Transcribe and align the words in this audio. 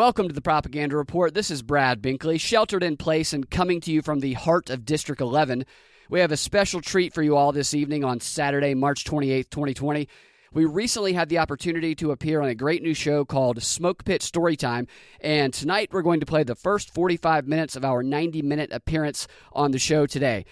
Welcome 0.00 0.28
to 0.28 0.34
the 0.34 0.40
Propaganda 0.40 0.96
Report. 0.96 1.34
This 1.34 1.50
is 1.50 1.60
Brad 1.60 2.00
Binkley, 2.00 2.40
sheltered 2.40 2.82
in 2.82 2.96
place 2.96 3.34
and 3.34 3.50
coming 3.50 3.82
to 3.82 3.92
you 3.92 4.00
from 4.00 4.20
the 4.20 4.32
heart 4.32 4.70
of 4.70 4.86
District 4.86 5.20
11. 5.20 5.66
We 6.08 6.20
have 6.20 6.32
a 6.32 6.38
special 6.38 6.80
treat 6.80 7.12
for 7.12 7.22
you 7.22 7.36
all 7.36 7.52
this 7.52 7.74
evening 7.74 8.02
on 8.02 8.18
Saturday, 8.20 8.72
March 8.72 9.04
28th, 9.04 9.50
2020. 9.50 10.08
We 10.54 10.64
recently 10.64 11.12
had 11.12 11.28
the 11.28 11.36
opportunity 11.36 11.94
to 11.96 12.12
appear 12.12 12.40
on 12.40 12.48
a 12.48 12.54
great 12.54 12.82
new 12.82 12.94
show 12.94 13.26
called 13.26 13.62
Smoke 13.62 14.06
Pit 14.06 14.22
Storytime, 14.22 14.88
and 15.20 15.52
tonight 15.52 15.90
we're 15.92 16.00
going 16.00 16.20
to 16.20 16.26
play 16.26 16.44
the 16.44 16.54
first 16.54 16.94
45 16.94 17.46
minutes 17.46 17.76
of 17.76 17.84
our 17.84 18.02
90 18.02 18.40
minute 18.40 18.72
appearance 18.72 19.28
on 19.52 19.72
the 19.72 19.78
show 19.78 20.06
today. 20.06 20.46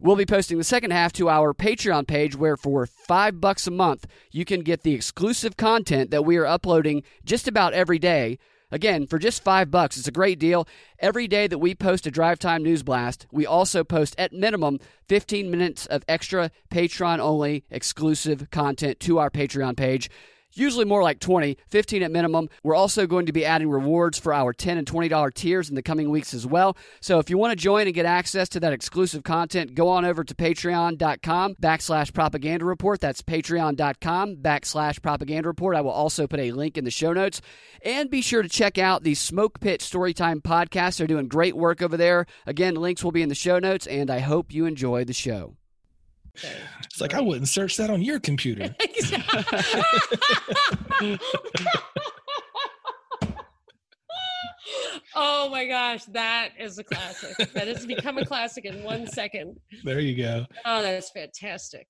We'll 0.00 0.16
be 0.16 0.24
posting 0.24 0.56
the 0.56 0.64
second 0.64 0.92
half 0.92 1.12
to 1.14 1.28
our 1.28 1.52
Patreon 1.52 2.06
page 2.06 2.36
where 2.36 2.56
for 2.56 2.86
5 2.86 3.38
bucks 3.38 3.66
a 3.66 3.70
month 3.70 4.06
you 4.30 4.46
can 4.46 4.62
get 4.62 4.82
the 4.82 4.94
exclusive 4.94 5.58
content 5.58 6.10
that 6.10 6.24
we 6.24 6.38
are 6.38 6.46
uploading 6.46 7.02
just 7.26 7.46
about 7.46 7.74
every 7.74 7.98
day 7.98 8.38
Again, 8.74 9.06
for 9.06 9.20
just 9.20 9.44
five 9.44 9.70
bucks, 9.70 9.96
it's 9.96 10.08
a 10.08 10.10
great 10.10 10.40
deal. 10.40 10.66
Every 10.98 11.28
day 11.28 11.46
that 11.46 11.58
we 11.58 11.76
post 11.76 12.08
a 12.08 12.10
Drive 12.10 12.40
Time 12.40 12.64
News 12.64 12.82
Blast, 12.82 13.24
we 13.30 13.46
also 13.46 13.84
post 13.84 14.16
at 14.18 14.32
minimum 14.32 14.80
15 15.06 15.48
minutes 15.48 15.86
of 15.86 16.02
extra 16.08 16.50
Patreon 16.72 17.20
only 17.20 17.62
exclusive 17.70 18.50
content 18.50 18.98
to 18.98 19.20
our 19.20 19.30
Patreon 19.30 19.76
page 19.76 20.10
usually 20.56 20.84
more 20.84 21.02
like 21.02 21.20
20, 21.20 21.58
15 21.68 22.02
at 22.02 22.10
minimum. 22.10 22.48
We're 22.62 22.74
also 22.74 23.06
going 23.06 23.26
to 23.26 23.32
be 23.32 23.44
adding 23.44 23.70
rewards 23.70 24.18
for 24.18 24.32
our 24.32 24.52
10 24.52 24.78
and 24.78 24.86
$20 24.86 25.34
tiers 25.34 25.68
in 25.68 25.74
the 25.74 25.82
coming 25.82 26.10
weeks 26.10 26.34
as 26.34 26.46
well. 26.46 26.76
So 27.00 27.18
if 27.18 27.30
you 27.30 27.38
want 27.38 27.52
to 27.52 27.56
join 27.56 27.86
and 27.86 27.94
get 27.94 28.06
access 28.06 28.48
to 28.50 28.60
that 28.60 28.72
exclusive 28.72 29.22
content, 29.22 29.74
go 29.74 29.88
on 29.88 30.04
over 30.04 30.24
to 30.24 30.34
patreon.com 30.34 31.56
backslash 31.56 32.12
propaganda 32.12 32.64
report. 32.64 33.00
That's 33.00 33.22
patreon.com 33.22 34.36
backslash 34.36 35.02
propaganda 35.02 35.48
report. 35.48 35.76
I 35.76 35.80
will 35.80 35.90
also 35.90 36.26
put 36.26 36.40
a 36.40 36.52
link 36.52 36.78
in 36.78 36.84
the 36.84 36.90
show 36.90 37.12
notes. 37.12 37.40
And 37.82 38.10
be 38.10 38.22
sure 38.22 38.42
to 38.42 38.48
check 38.48 38.78
out 38.78 39.02
the 39.02 39.14
Smoke 39.14 39.60
Pit 39.60 39.80
Storytime 39.80 40.40
podcast. 40.42 40.98
They're 40.98 41.06
doing 41.06 41.28
great 41.28 41.56
work 41.56 41.82
over 41.82 41.96
there. 41.96 42.26
Again, 42.46 42.74
links 42.74 43.04
will 43.04 43.12
be 43.12 43.22
in 43.22 43.28
the 43.28 43.34
show 43.34 43.58
notes, 43.58 43.86
and 43.86 44.10
I 44.10 44.20
hope 44.20 44.52
you 44.52 44.64
enjoy 44.66 45.04
the 45.04 45.12
show. 45.12 45.56
It's 46.42 47.00
like 47.00 47.14
I 47.14 47.20
wouldn't 47.20 47.48
search 47.48 47.76
that 47.76 47.90
on 47.90 48.02
your 48.02 48.18
computer. 48.20 48.74
oh 55.14 55.48
my 55.50 55.66
gosh, 55.66 56.04
that 56.06 56.50
is 56.58 56.78
a 56.78 56.84
classic. 56.84 57.52
That 57.52 57.68
has 57.68 57.86
become 57.86 58.18
a 58.18 58.26
classic 58.26 58.64
in 58.64 58.82
one 58.82 59.06
second. 59.06 59.58
There 59.84 60.00
you 60.00 60.16
go. 60.16 60.46
Oh, 60.64 60.82
that's 60.82 61.10
fantastic. 61.10 61.86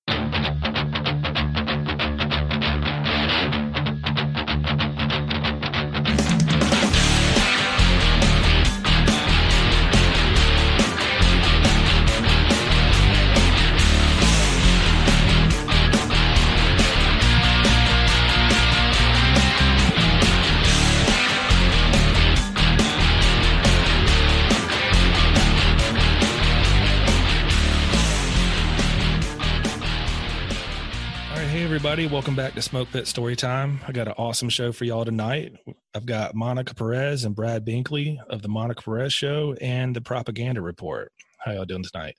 Everybody. 31.95 32.13
Welcome 32.13 32.35
back 32.35 32.53
to 32.55 32.61
Smoke 32.61 32.89
Pit 32.91 33.07
Story 33.07 33.37
Time. 33.37 33.79
I 33.87 33.93
got 33.93 34.09
an 34.09 34.15
awesome 34.17 34.49
show 34.49 34.73
for 34.73 34.83
y'all 34.83 35.05
tonight. 35.05 35.53
I've 35.93 36.05
got 36.05 36.35
Monica 36.35 36.75
Perez 36.75 37.23
and 37.23 37.33
Brad 37.33 37.65
Binkley 37.65 38.17
of 38.27 38.41
the 38.41 38.49
Monica 38.49 38.81
Perez 38.81 39.13
Show 39.13 39.55
and 39.61 39.95
the 39.95 40.01
Propaganda 40.01 40.61
Report. 40.61 41.13
How 41.37 41.53
y'all 41.53 41.63
doing 41.63 41.85
tonight? 41.89 42.17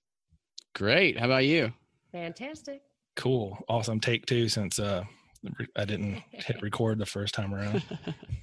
Great. 0.74 1.19
How 1.19 1.27
about 1.27 1.44
you? 1.44 1.74
Fantastic. 2.10 2.81
Cool. 3.16 3.59
Awesome. 3.69 4.00
Take 4.00 4.25
two 4.25 4.48
since 4.48 4.78
uh, 4.78 5.04
I 5.76 5.84
didn't 5.84 6.22
hit 6.31 6.56
record 6.62 6.98
the 6.98 7.04
first 7.04 7.34
time 7.34 7.54
around. 7.54 7.82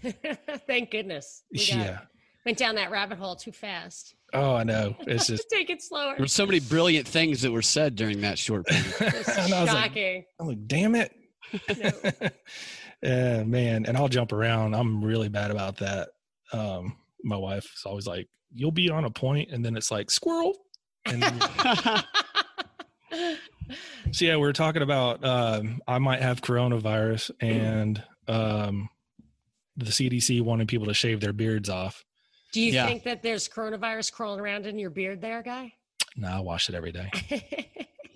Thank 0.67 0.91
goodness. 0.91 1.45
yeah. 1.49 2.01
Went 2.45 2.59
down 2.59 2.75
that 2.75 2.91
rabbit 2.91 3.17
hole 3.17 3.35
too 3.35 3.53
fast. 3.53 4.13
Oh, 4.33 4.53
I 4.53 4.63
know. 4.63 4.95
It's 5.07 5.25
just 5.25 5.49
take 5.51 5.71
it 5.71 5.81
slower. 5.81 6.13
There 6.13 6.25
were 6.25 6.27
so 6.27 6.45
many 6.45 6.59
brilliant 6.59 7.07
things 7.07 7.41
that 7.41 7.51
were 7.51 7.63
said 7.63 7.95
during 7.95 8.21
that 8.21 8.37
short 8.37 8.67
period. 8.67 9.25
shocking. 9.47 10.17
Like, 10.17 10.27
I'm 10.39 10.47
like, 10.47 10.67
damn 10.67 10.93
it. 10.93 11.11
No. 11.79 11.91
yeah, 13.03 13.43
man. 13.43 13.85
And 13.85 13.97
I'll 13.97 14.07
jump 14.07 14.31
around. 14.31 14.75
I'm 14.75 15.03
really 15.03 15.29
bad 15.29 15.51
about 15.51 15.77
that. 15.77 16.09
Um, 16.51 16.97
my 17.23 17.37
wife 17.37 17.65
is 17.65 17.83
always 17.85 18.07
like, 18.07 18.27
"You'll 18.53 18.71
be 18.71 18.89
on 18.89 19.05
a 19.05 19.09
point," 19.09 19.51
and 19.51 19.63
then 19.63 19.75
it's 19.75 19.91
like 19.91 20.09
squirrel. 20.09 20.55
And 21.05 21.21
then, 21.21 21.39
so 24.11 24.25
yeah, 24.25 24.37
we 24.37 24.47
are 24.47 24.53
talking 24.53 24.81
about 24.81 25.23
um, 25.23 25.81
I 25.87 25.99
might 25.99 26.21
have 26.21 26.41
coronavirus, 26.41 27.31
and 27.41 28.01
um, 28.27 28.89
the 29.75 29.85
CDC 29.85 30.41
wanting 30.41 30.67
people 30.67 30.87
to 30.87 30.93
shave 30.93 31.19
their 31.19 31.33
beards 31.33 31.69
off. 31.69 32.03
Do 32.53 32.61
you 32.61 32.71
yeah. 32.71 32.85
think 32.85 33.03
that 33.03 33.23
there's 33.23 33.49
coronavirus 33.49 34.11
crawling 34.11 34.39
around 34.39 34.65
in 34.67 34.77
your 34.77 34.91
beard 34.91 35.21
there, 35.21 35.41
guy? 35.41 35.73
No, 36.15 36.27
I 36.27 36.39
wash 36.39 36.69
it 36.69 36.75
every 36.75 36.91
day. 36.91 37.09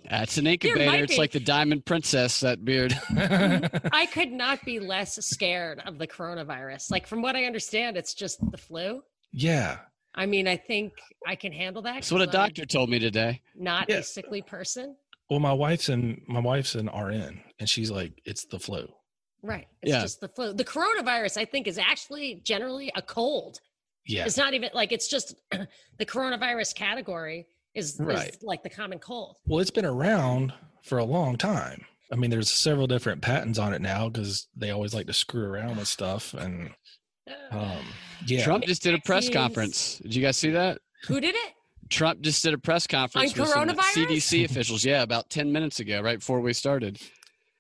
Uh, 0.10 0.20
That's 0.20 0.38
an 0.38 0.48
incubator. 0.48 1.04
It's 1.04 1.18
like 1.18 1.32
the 1.32 1.40
diamond 1.40 1.86
princess, 1.86 2.40
that 2.40 2.64
beard. 2.64 2.98
I 3.18 4.08
could 4.12 4.32
not 4.32 4.64
be 4.64 4.80
less 4.80 5.24
scared 5.26 5.82
of 5.86 5.98
the 5.98 6.08
coronavirus. 6.08 6.92
Like, 6.92 7.08
from 7.08 7.22
what 7.22 7.36
I 7.36 7.46
understand, 7.46 7.98
it's 7.98 8.14
just 8.14 8.40
the 8.52 8.58
flu. 8.58 9.02
Yeah. 9.32 9.78
I 10.16 10.26
mean, 10.26 10.48
I 10.48 10.58
think 10.58 10.94
I 11.26 11.36
can 11.36 11.52
handle 11.52 11.82
that. 11.84 11.96
That's 11.96 12.12
what 12.12 12.22
a 12.22 12.28
doctor 12.28 12.64
I'm 12.64 12.68
told 12.68 12.90
me 12.90 13.00
today. 13.00 13.42
Not 13.56 13.90
yeah. 13.90 13.98
a 13.98 14.04
sickly 14.04 14.42
person. 14.42 14.96
Well, 15.30 15.40
my 15.40 15.54
wife's 15.54 15.90
in 15.90 16.22
my 16.28 16.40
wife's 16.40 16.76
an 16.76 16.88
RN, 16.88 17.42
and 17.60 17.70
she's 17.70 17.92
like, 17.92 18.14
"It's 18.26 18.46
the 18.46 18.58
flu." 18.58 18.88
Right. 19.44 19.68
It's 19.82 19.92
yeah. 19.92 20.02
just 20.02 20.22
the 20.22 20.30
flu. 20.30 20.54
The 20.54 20.64
coronavirus, 20.64 21.38
I 21.38 21.46
think, 21.46 21.68
is 21.68 21.78
actually 21.78 22.42
generally 22.44 22.92
a 22.96 23.02
cold. 23.02 23.60
Yeah. 24.08 24.26
It's 24.26 24.38
not 24.38 24.54
even 24.54 24.70
like 24.74 24.92
it's 24.92 25.08
just 25.08 25.36
the 25.52 26.06
coronavirus 26.06 26.76
category 26.76 27.46
is, 27.78 27.98
right. 28.00 28.30
is 28.30 28.44
like 28.44 28.64
the 28.64 28.70
common 28.70 29.00
cold. 29.00 29.38
Well, 29.46 29.60
it's 29.60 29.72
been 29.72 29.86
around 29.86 30.54
for 30.84 30.98
a 30.98 31.04
long 31.04 31.38
time. 31.38 31.86
I 32.12 32.16
mean, 32.16 32.30
there's 32.30 32.50
several 32.50 32.88
different 32.88 33.22
patents 33.22 33.60
on 33.60 33.74
it 33.74 33.82
now 33.82 34.10
because 34.10 34.48
they 34.56 34.72
always 34.72 34.94
like 34.94 35.08
to 35.08 35.14
screw 35.14 35.44
around 35.44 35.78
with 35.78 35.88
stuff. 35.88 36.34
And 36.34 36.72
um, 37.52 37.84
yeah, 38.26 38.44
Trump 38.44 38.66
just 38.66 38.82
did 38.82 38.94
a 38.94 39.00
press 39.00 39.30
conference. 39.30 40.00
Did 40.00 40.16
you 40.16 40.22
guys 40.22 40.38
see 40.38 40.52
that? 40.52 40.80
Who 41.08 41.20
did 41.20 41.36
it? 41.36 41.54
Trump 41.90 42.22
just 42.22 42.44
did 42.44 42.54
a 42.54 42.58
press 42.58 42.88
conference 42.88 43.38
on 43.38 43.42
with 43.42 43.50
coronavirus? 43.50 44.08
CDC 44.08 44.46
officials. 44.50 44.86
Yeah, 44.86 45.04
about 45.04 45.30
ten 45.30 45.52
minutes 45.52 45.80
ago, 45.80 46.02
right 46.02 46.20
before 46.20 46.40
we 46.40 46.54
started 46.54 47.00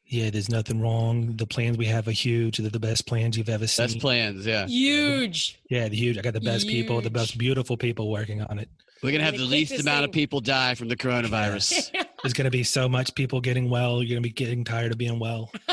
yeah, 0.09 0.29
there's 0.29 0.50
nothing 0.50 0.81
wrong. 0.81 1.35
The 1.35 1.45
plans 1.45 1.77
we 1.77 1.85
have 1.88 2.07
are 2.07 2.11
huge. 2.11 2.57
They're 2.57 2.69
the 2.69 2.79
best 2.79 3.06
plans 3.06 3.38
you've 3.38 3.50
ever 3.50 3.67
seen. 3.67 3.88
Best 3.88 4.00
plans, 4.00 4.45
yeah. 4.45 4.66
Huge. 4.66 5.59
Yeah, 5.69 5.89
the 5.89 5.97
huge. 5.97 6.17
I 6.17 6.22
got 6.22 6.33
the 6.33 6.39
best 6.39 6.63
huge. 6.63 6.73
people, 6.73 7.01
the 7.01 7.09
best 7.09 7.38
beautiful 7.38 7.75
people 7.75 8.09
working 8.09 8.41
on 8.41 8.59
it. 8.59 8.69
We're 9.03 9.12
gonna 9.12 9.24
have 9.24 9.38
the 9.38 9.46
least 9.46 9.74
amount 9.74 10.00
thing. 10.00 10.06
of 10.06 10.12
people 10.12 10.41
die 10.41 10.75
from 10.75 10.88
the 10.88 10.96
coronavirus. 10.96 11.91
There's 12.24 12.34
gonna 12.34 12.50
be 12.50 12.63
so 12.63 12.90
much 12.90 13.13
people 13.16 13.41
getting 13.41 13.69
well. 13.69 14.02
You're 14.02 14.16
gonna 14.16 14.22
be 14.22 14.30
getting 14.31 14.63
tired 14.63 14.91
of 14.91 14.97
being 14.97 15.19
well. 15.19 15.52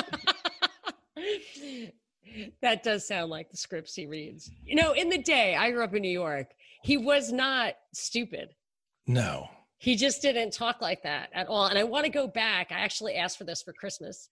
that 2.63 2.83
does 2.83 3.07
sound 3.07 3.31
like 3.31 3.51
the 3.51 3.57
scripts 3.57 3.95
he 3.95 4.07
reads. 4.07 4.51
You 4.65 4.77
know, 4.77 4.93
in 4.93 5.09
the 5.09 5.19
day 5.19 5.55
I 5.57 5.71
grew 5.71 5.85
up 5.85 5.95
in 5.95 6.03
New 6.03 6.09
York, 6.09 6.51
he 6.83 6.97
was 6.97 7.33
not 7.33 7.75
stupid. 7.93 8.51
No 9.07 9.49
he 9.85 9.97
just 9.97 10.23
didn't 10.23 10.51
talk 10.51 10.81
like 10.81 11.03
that 11.03 11.29
at 11.35 11.47
all. 11.47 11.67
And 11.67 11.79
I 11.79 11.85
want 11.85 12.07
to 12.07 12.11
go 12.11 12.27
back. 12.27 12.73
I 12.73 12.81
actually 12.81 13.17
asked 13.17 13.37
for 13.37 13.45
this 13.45 13.63
for 13.63 13.75
Christmas 13.75 14.31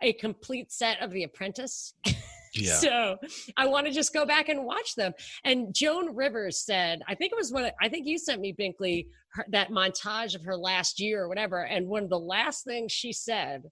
a 0.00 0.14
complete 0.14 0.72
set 0.72 1.02
of 1.02 1.10
The 1.10 1.24
Apprentice. 1.24 1.92
Yeah. 2.66 2.74
so 2.74 3.16
I 3.56 3.66
want 3.66 3.86
to 3.86 3.92
just 3.92 4.14
go 4.14 4.24
back 4.24 4.48
and 4.48 4.64
watch 4.64 4.94
them. 4.94 5.12
And 5.44 5.74
Joan 5.74 6.14
Rivers 6.14 6.64
said, 6.64 7.02
I 7.06 7.14
think 7.14 7.32
it 7.32 7.36
was 7.36 7.52
when 7.52 7.70
I 7.80 7.88
think 7.88 8.06
you 8.06 8.18
sent 8.18 8.40
me 8.40 8.54
Binkley 8.58 9.06
her, 9.32 9.44
that 9.50 9.70
montage 9.70 10.34
of 10.34 10.42
her 10.44 10.56
last 10.56 10.98
year 11.00 11.24
or 11.24 11.28
whatever. 11.28 11.64
And 11.64 11.86
one 11.86 12.04
of 12.04 12.10
the 12.10 12.18
last 12.18 12.64
things 12.64 12.92
she 12.92 13.12
said, 13.12 13.62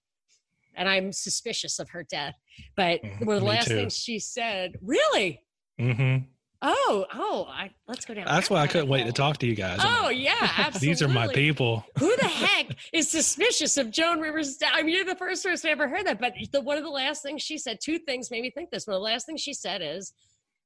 and 0.75 0.87
I'm 0.87 1.11
suspicious 1.11 1.79
of 1.79 1.89
her 1.89 2.03
death, 2.03 2.35
but 2.75 3.01
mm-hmm. 3.01 3.25
one 3.25 3.37
of 3.37 3.41
the 3.41 3.49
last 3.49 3.67
too. 3.67 3.75
things 3.75 3.97
she 3.97 4.19
said, 4.19 4.73
really? 4.81 5.41
Mm-hmm. 5.79 6.25
Oh, 6.61 7.05
oh, 7.13 7.47
I, 7.49 7.71
let's 7.87 8.05
go 8.05 8.13
down. 8.13 8.25
That's 8.25 8.49
why 8.49 8.61
I 8.61 8.67
couldn't 8.67 8.87
wait 8.87 9.05
to 9.05 9.11
talk 9.11 9.37
to 9.37 9.47
you 9.47 9.55
guys. 9.55 9.79
Oh 9.81 10.09
yeah, 10.09 10.33
absolutely. 10.39 10.87
These 10.87 11.01
are 11.01 11.07
my 11.07 11.27
people. 11.27 11.85
Who 11.99 12.15
the 12.15 12.27
heck 12.27 12.75
is 12.93 13.09
suspicious 13.09 13.77
of 13.77 13.91
Joan 13.91 14.19
Rivers? 14.19 14.57
I 14.65 14.81
mean, 14.83 14.95
you're 14.95 15.05
the 15.05 15.15
first 15.15 15.43
person 15.43 15.69
I 15.69 15.71
ever 15.71 15.87
heard 15.87 16.05
that. 16.05 16.19
But 16.19 16.33
the, 16.51 16.61
one 16.61 16.77
of 16.77 16.83
the 16.83 16.89
last 16.89 17.23
things 17.23 17.41
she 17.41 17.57
said, 17.57 17.79
two 17.83 17.99
things 17.99 18.31
made 18.31 18.41
me 18.41 18.51
think 18.51 18.71
this. 18.71 18.87
One 18.87 18.95
of 18.95 18.99
the 18.99 19.05
last 19.05 19.25
things 19.25 19.41
she 19.41 19.53
said 19.53 19.81
is 19.81 20.13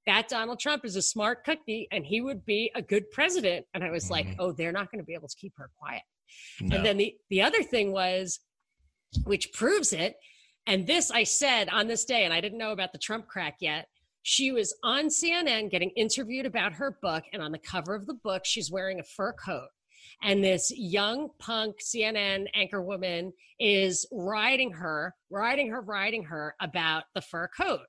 that 0.06 0.30
Donald 0.30 0.59
Trump 0.59 0.86
is 0.86 0.95
a 0.95 1.01
smart 1.01 1.44
cookie 1.44 1.88
and 1.92 2.06
he 2.06 2.21
would 2.21 2.45
be 2.45 2.71
a 2.75 2.81
good 2.81 3.09
president. 3.12 3.65
And 3.74 3.83
I 3.83 3.92
was 3.92 4.06
mm-hmm. 4.06 4.13
like, 4.13 4.27
oh, 4.39 4.51
they're 4.51 4.71
not 4.71 4.92
going 4.92 5.00
to 5.00 5.06
be 5.06 5.13
able 5.15 5.27
to 5.27 5.35
keep 5.38 5.53
her 5.57 5.69
quiet. 5.80 6.03
No. 6.62 6.77
And 6.77 6.85
then 6.85 6.97
the 6.97 7.15
the 7.30 7.42
other 7.42 7.63
thing 7.63 7.92
was, 7.92 8.39
which 9.24 9.51
proves 9.53 9.92
it. 9.92 10.15
And 10.68 10.85
this 10.85 11.09
I 11.09 11.24
said 11.24 11.68
on 11.69 11.88
this 11.88 12.06
day, 12.06 12.25
and 12.25 12.33
I 12.33 12.42
didn't 12.42 12.59
know 12.59 12.71
about 12.71 12.92
the 12.92 13.00
Trump 13.00 13.27
crack 13.27 13.56
yet 13.59 13.88
She 14.29 14.51
was 14.51 14.75
on 14.83 15.07
CNN 15.07 15.71
getting 15.71 15.89
interviewed 15.95 16.45
about 16.45 16.73
her 16.73 16.95
book, 17.01 17.23
and 17.33 17.41
on 17.41 17.51
the 17.51 17.57
cover 17.57 17.95
of 17.95 18.05
the 18.05 18.13
book, 18.13 18.43
she's 18.45 18.71
wearing 18.71 18.99
a 18.99 19.03
fur 19.03 19.33
coat. 19.33 19.69
And 20.21 20.43
this 20.43 20.71
young 20.75 21.29
punk 21.39 21.77
CNN 21.81 22.45
anchor 22.53 22.79
woman 22.79 23.33
is 23.59 24.05
riding 24.11 24.73
her, 24.73 25.15
riding 25.31 25.71
her, 25.71 25.81
riding 25.81 26.25
her 26.25 26.53
about 26.61 27.05
the 27.15 27.21
fur 27.21 27.47
coat. 27.47 27.87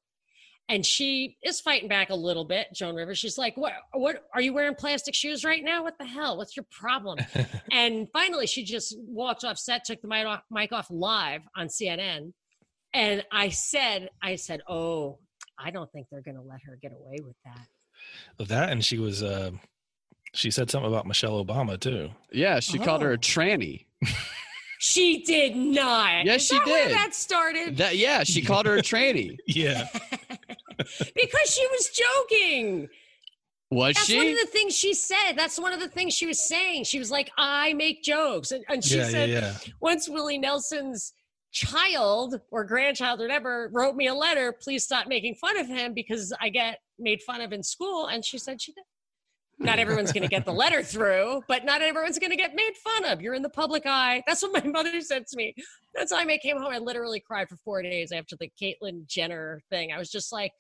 And 0.67 0.87
she 0.87 1.37
is 1.43 1.61
fighting 1.61 1.91
back 1.91 2.09
a 2.09 2.15
little 2.15 2.47
bit 2.47 2.69
joan 2.73 2.95
rivers. 2.95 3.19
She's 3.19 3.37
like 3.37 3.59
what 3.59 3.75
what 3.93 4.25
are 4.33 4.41
you 4.41 4.55
wearing 4.55 4.77
plastic 4.77 5.15
shoes 5.15 5.45
right 5.45 5.63
now? 5.63 5.83
What 5.85 5.99
the 5.99 6.07
hell? 6.07 6.39
What's 6.39 6.57
your 6.57 6.67
problem? 6.71 7.19
And 7.71 8.09
finally 8.15 8.47
she 8.47 8.65
just 8.65 8.97
walked 8.99 9.45
off 9.45 9.59
set 9.59 9.85
took 9.85 10.01
the 10.01 10.09
mic 10.09 10.27
off, 10.27 10.41
mic 10.51 10.73
off 10.73 10.87
live 10.91 11.43
on 11.57 11.69
cnn 11.69 12.33
and 12.93 13.25
i 13.31 13.49
said 13.49 14.09
i 14.23 14.35
said 14.35 14.61
oh 14.69 15.19
i 15.63 15.71
don't 15.71 15.91
think 15.93 16.07
they're 16.11 16.23
going 16.23 16.37
to 16.37 16.43
let 16.43 16.61
her 16.63 16.79
get 16.83 16.93
away 16.93 17.19
with 17.25 17.37
that 17.45 17.67
With 18.39 18.49
that, 18.49 18.71
and 18.71 18.85
she 18.85 18.99
was, 18.99 19.23
uh, 19.23 19.51
she 20.33 20.51
said 20.51 20.71
something 20.71 20.89
about 20.91 21.07
Michelle 21.07 21.45
Obama 21.45 21.79
too. 21.79 22.09
Yeah, 22.33 22.61
she 22.61 22.79
called 22.79 23.03
her 23.03 23.11
Oh. 23.11 23.15
a 23.15 23.19
tranny. 23.19 23.85
she 24.79 25.23
did 25.23 25.55
not 25.57 26.25
Yes, 26.25 26.43
Is 26.43 26.49
she 26.49 26.59
that 26.59 26.67
where 26.67 26.89
did. 26.89 26.97
that 26.97 27.15
started 27.15 27.77
That 27.77 27.97
yeah, 27.97 28.25
she 28.25 28.41
called 28.43 28.67
her 28.67 28.77
a 28.77 28.83
tranny. 28.83 29.37
Yeah, 29.47 29.87
because 31.15 31.51
she 31.55 31.67
was 31.67 31.91
joking 32.03 32.89
Was 33.71 33.97
she? 33.97 33.99
That's 33.99 34.07
she? 34.07 34.17
one 34.17 34.27
of 34.29 34.39
the 34.41 34.47
things 34.47 34.75
she 34.77 34.95
said. 34.95 35.33
That's 35.37 35.59
one 35.61 35.73
of 35.73 35.81
the 35.81 35.89
things 35.89 36.15
she 36.15 36.27
was 36.27 36.41
saying. 36.41 36.85
She 36.85 36.99
was 36.99 37.11
like, 37.11 37.31
I 37.37 37.73
make 37.75 38.03
jokes. 38.03 38.51
And, 38.53 38.65
and 38.69 38.83
she 38.83 38.97
yeah, 38.99 39.09
said, 39.09 39.29
yeah, 39.31 39.41
yeah. 39.67 39.73
once 39.81 40.09
Willie 40.09 40.39
Nelson's 40.39 41.13
child 41.53 42.41
or 42.51 42.65
grandchild 42.65 43.21
or 43.21 43.25
whatever 43.25 43.71
wrote 43.73 43.97
me 43.97 44.07
a 44.07 44.15
letter, 44.15 44.53
please 44.53 44.85
stop 44.85 45.07
making 45.07 45.35
fun 45.35 45.57
of 45.57 45.67
him 45.67 45.95
because 45.95 46.33
I 46.41 46.49
get 46.49 46.79
made 46.99 47.23
fun 47.23 47.41
of 47.41 47.53
in 47.53 47.63
school. 47.63 48.07
And 48.07 48.25
she 48.25 48.39
said 48.39 48.61
she 48.61 48.73
did. 48.73 48.85
Not 49.59 49.79
everyone's 49.79 50.11
going 50.11 50.23
to 50.23 50.29
get 50.29 50.47
the 50.47 50.53
letter 50.53 50.83
through, 50.85 51.43
but 51.47 51.65
not 51.65 51.83
everyone's 51.83 52.19
going 52.19 52.31
to 52.31 52.37
get 52.37 52.55
made 52.55 52.73
fun 52.83 53.05
of. 53.05 53.21
You're 53.21 53.35
in 53.35 53.43
the 53.43 53.51
public 53.51 53.83
eye. 53.85 54.23
That's 54.27 54.43
what 54.43 54.65
my 54.65 54.71
mother 54.71 55.01
said 55.03 55.27
to 55.27 55.37
me. 55.37 55.55
That 55.95 56.09
time 56.09 56.31
I 56.31 56.39
came 56.39 56.57
home, 56.57 56.73
I 56.73 56.79
literally 56.79 57.21
cried 57.21 57.49
for 57.49 57.57
four 57.57 57.83
days 57.83 58.11
after 58.11 58.37
the 58.37 58.51
Caitlyn 58.61 59.07
Jenner 59.07 59.61
thing. 59.69 59.93
I 59.93 59.99
was 59.99 60.11
just 60.11 60.33
like, 60.33 60.53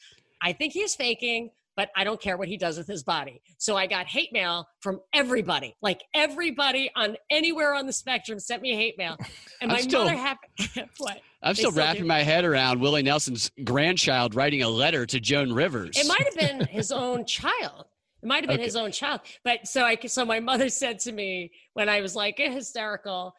I 0.43 0.53
think 0.53 0.73
he's 0.73 0.95
faking, 0.95 1.51
but 1.81 1.89
I 1.97 2.05
don't 2.05 2.21
care 2.21 2.37
what 2.37 2.47
he 2.47 2.59
does 2.59 2.77
with 2.77 2.87
his 2.87 3.03
body. 3.03 3.41
So 3.57 3.75
I 3.75 3.87
got 3.87 4.07
hate 4.07 4.35
mail 4.35 4.69
from 4.83 5.01
everybody, 5.15 5.75
like 5.81 6.03
everybody 6.13 6.91
on 6.95 7.17
anywhere 7.31 7.75
on 7.75 7.87
the 7.87 7.93
spectrum 7.95 8.39
sent 8.39 8.61
me 8.61 8.75
hate 8.75 8.99
mail. 8.99 9.17
And 9.63 9.71
I'm 9.73 9.77
my 9.77 9.81
still- 9.81 10.05
mother 10.05 10.15
happened. 10.15 10.91
what? 10.99 11.21
I'm 11.43 11.55
still 11.55 11.71
still 11.71 11.83
wrapping 11.83 12.03
do. 12.03 12.07
my 12.09 12.23
head 12.23 12.45
around 12.45 12.83
Willie 12.83 13.03
Nelson's 13.03 13.51
grandchild 13.65 14.35
writing 14.35 14.63
a 14.63 14.69
letter 14.69 15.07
to 15.07 15.19
Joan 15.21 15.55
Rivers. 15.55 15.97
It 15.97 16.07
might 16.07 16.23
have 16.25 16.37
been 16.37 16.67
his 16.71 16.93
own 16.93 17.25
child. 17.25 17.87
It 18.23 18.27
might 18.27 18.43
have 18.43 18.49
been 18.49 18.57
Okay. 18.57 18.65
his 18.65 18.77
own 18.77 18.93
child. 18.93 19.23
But 19.43 19.67
so 19.67 19.83
I 19.83 19.97
so 20.05 20.27
my 20.27 20.39
mother 20.41 20.69
said 20.69 20.99
to 21.01 21.13
me 21.13 21.51
when 21.73 21.89
I 21.89 22.03
was 22.03 22.15
like 22.15 22.37
hysterical, 22.37 23.35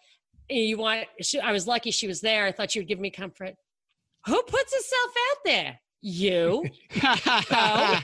you 0.49 0.79
want 0.79 1.05
she, 1.21 1.39
I 1.39 1.51
was 1.51 1.67
lucky 1.67 1.91
she 1.91 2.07
was 2.07 2.21
there. 2.21 2.47
I 2.47 2.51
thought 2.51 2.71
she 2.71 2.79
would 2.79 2.87
give 2.87 2.99
me 2.99 3.11
comfort. 3.11 3.53
Who 4.25 4.41
puts 4.41 4.73
herself 4.73 5.11
out 5.29 5.37
there? 5.45 5.79
You. 6.01 6.65
Oh, 7.51 7.99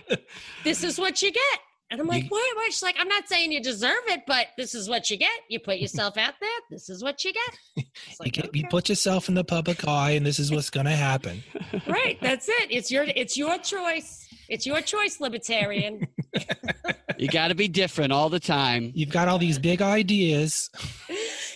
this 0.64 0.84
is 0.84 1.00
what 1.00 1.22
you 1.22 1.32
get. 1.32 1.60
And 1.90 2.02
I'm 2.02 2.08
like, 2.08 2.24
You- 2.24 2.30
what? 2.30 2.56
what? 2.58 2.66
She's 2.66 2.84
like, 2.84 2.96
I'm 3.00 3.08
not 3.08 3.28
saying 3.30 3.52
you 3.54 3.62
deserve 3.62 4.02
it, 4.08 4.22
but 4.28 4.48
this 4.58 4.76
is 4.76 4.90
what 4.90 5.10
you 5.10 5.16
get. 5.18 5.32
You 5.50 5.60
put 5.60 5.78
yourself 5.78 6.18
out 6.18 6.34
there. 6.42 6.50
This 6.70 6.90
is 6.90 7.02
what 7.04 7.24
you 7.24 7.32
get. 7.34 7.86
It's 8.10 8.20
You, 8.20 8.24
like, 8.26 8.34
get, 8.34 8.56
you 8.56 8.68
put 8.70 8.90
yourself 8.90 9.30
in 9.30 9.36
the 9.36 9.44
public 9.44 9.88
eye, 9.88 10.12
and 10.12 10.26
this 10.26 10.38
is 10.40 10.52
what's 10.52 10.70
going 10.70 10.86
to 10.86 10.92
happen. 10.96 11.44
right. 11.88 12.18
That's 12.22 12.48
it. 12.50 12.72
It's 12.72 12.92
your 12.92 13.06
it's 13.16 13.38
your 13.38 13.58
choice. 13.60 14.28
It's 14.50 14.66
your 14.66 14.82
choice, 14.82 15.20
libertarian. 15.20 16.08
you 17.18 17.28
got 17.28 17.50
to 17.50 17.56
be 17.56 17.68
different 17.68 18.12
all 18.14 18.30
the 18.30 18.40
time. 18.40 18.92
You've 18.96 19.10
got 19.10 19.28
all 19.28 19.38
these 19.40 19.60
big 19.60 19.82
ideas. 19.82 20.70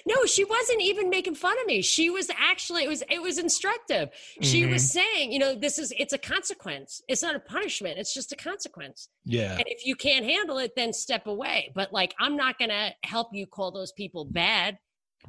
No, 0.05 0.25
she 0.25 0.43
wasn't 0.43 0.81
even 0.81 1.09
making 1.09 1.35
fun 1.35 1.59
of 1.59 1.65
me. 1.65 1.81
She 1.81 2.09
was 2.09 2.29
actually 2.37 2.83
it 2.83 2.89
was 2.89 3.03
it 3.09 3.21
was 3.21 3.37
instructive. 3.37 4.09
She 4.41 4.65
was 4.65 4.83
mm-hmm. 4.83 4.99
saying, 4.99 5.31
you 5.31 5.39
know, 5.39 5.55
this 5.55 5.77
is 5.79 5.93
it's 5.97 6.13
a 6.13 6.17
consequence. 6.17 7.01
It's 7.07 7.21
not 7.21 7.35
a 7.35 7.39
punishment. 7.39 7.97
It's 7.97 8.13
just 8.13 8.31
a 8.31 8.35
consequence. 8.35 9.09
Yeah, 9.25 9.53
And 9.53 9.63
if 9.67 9.85
you 9.85 9.95
can't 9.95 10.25
handle 10.25 10.57
it, 10.57 10.73
then 10.75 10.93
step 10.93 11.27
away. 11.27 11.71
But 11.75 11.93
like 11.93 12.15
I'm 12.19 12.35
not 12.35 12.57
going 12.57 12.69
to 12.69 12.91
help 13.03 13.29
you 13.33 13.45
call 13.45 13.71
those 13.71 13.91
people 13.91 14.25
bad. 14.25 14.77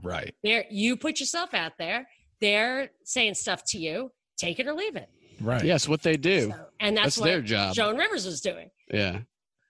right. 0.02 0.34
There 0.42 0.64
you 0.70 0.96
put 0.96 1.20
yourself 1.20 1.54
out 1.54 1.72
there. 1.78 2.08
They're 2.40 2.90
saying 3.04 3.34
stuff 3.34 3.62
to 3.68 3.78
you. 3.78 4.12
Take 4.36 4.58
it 4.58 4.66
or 4.66 4.74
leave 4.74 4.96
it. 4.96 5.08
Right. 5.40 5.64
Yes, 5.64 5.88
what 5.88 6.02
they 6.02 6.16
do. 6.16 6.50
So- 6.50 6.66
and 6.80 6.96
that's, 6.96 7.06
That's 7.06 7.18
what 7.18 7.26
their 7.26 7.42
job. 7.42 7.74
Joan 7.74 7.96
Rivers 7.96 8.26
was 8.26 8.40
doing. 8.40 8.70
Yeah. 8.92 9.20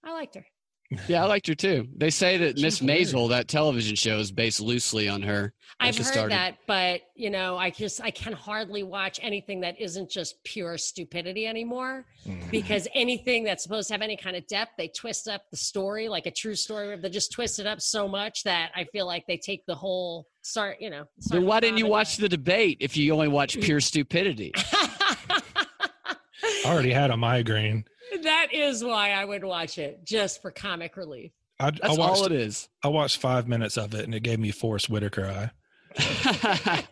I 0.04 0.12
liked 0.12 0.34
her. 0.34 0.46
Yeah, 1.09 1.23
I 1.23 1.27
liked 1.27 1.47
her 1.47 1.55
too. 1.55 1.89
They 1.97 2.11
say 2.11 2.37
that 2.39 2.59
Miss 2.59 2.79
hilarious. 2.79 3.12
Maisel, 3.12 3.29
that 3.31 3.49
television 3.49 3.97
show, 3.97 4.19
is 4.19 4.31
based 4.33 4.61
loosely 4.61 5.09
on 5.09 5.23
her. 5.23 5.53
I've 5.81 5.97
heard 5.97 6.06
started. 6.06 6.33
that, 6.33 6.59
but 6.67 7.00
you 7.17 7.31
know, 7.31 7.56
I 7.56 7.71
just 7.71 8.00
I 8.00 8.11
can 8.11 8.33
hardly 8.33 8.83
watch 8.83 9.19
anything 9.23 9.61
that 9.62 9.81
isn't 9.81 10.11
just 10.11 10.43
pure 10.44 10.79
stupidity 10.79 11.47
anymore. 11.47 12.05
Mhm. 12.27 12.50
Because 12.50 12.87
anything 12.94 13.43
that's 13.43 13.62
supposed 13.65 13.89
to 13.89 13.94
have 13.94 14.03
any 14.03 14.17
kind 14.17 14.37
of 14.37 14.47
depth, 14.47 14.73
they 14.79 14.89
twist 14.89 15.27
up 15.29 15.43
the 15.50 15.56
story 15.56 16.09
like 16.09 16.27
a 16.27 16.31
true 16.31 16.55
story. 16.55 16.97
They 16.97 17.09
just 17.11 17.33
twist 17.33 17.59
it 17.59 17.67
up 17.67 17.81
so 17.81 18.06
much 18.06 18.45
that 18.45 18.71
I 18.77 18.85
feel 18.85 19.06
like 19.06 19.27
they 19.27 19.38
take 19.38 19.67
the 19.67 19.75
whole 19.75 20.29
start. 20.43 20.77
You 20.81 20.91
know. 20.91 21.05
Then 21.31 21.47
why 21.47 21.61
didn't 21.61 21.79
you 21.79 21.87
watch 21.87 22.17
the 22.17 22.29
debate 22.29 22.77
if 22.81 22.97
you 22.97 23.12
only 23.12 23.29
watch 23.29 23.59
pure 23.61 23.81
stupidity? 23.81 24.53
I 26.43 26.62
already 26.67 26.93
had 26.93 27.11
a 27.11 27.17
migraine. 27.17 27.85
that 28.23 28.49
is 28.53 28.83
why 28.85 29.12
I 29.12 29.25
would 29.25 29.44
watch 29.44 29.79
it 29.79 30.05
just 30.05 30.43
for 30.43 30.50
comic 30.50 30.97
relief. 30.97 31.33
I, 31.61 31.69
I 31.69 31.71
That's 31.71 31.97
watched. 31.99 32.00
all 32.21 32.25
it 32.27 32.33
is. 32.33 32.69
I 32.83 32.89
watched 32.89 33.19
five 33.19 33.47
minutes 33.49 33.77
of 33.77 33.94
it, 33.94 34.05
and 34.05 34.15
it 34.15 34.23
gave 34.23 34.39
me 34.41 34.50
Forest 34.50 34.91
Whitaker 34.91 35.27
eye. 35.27 35.50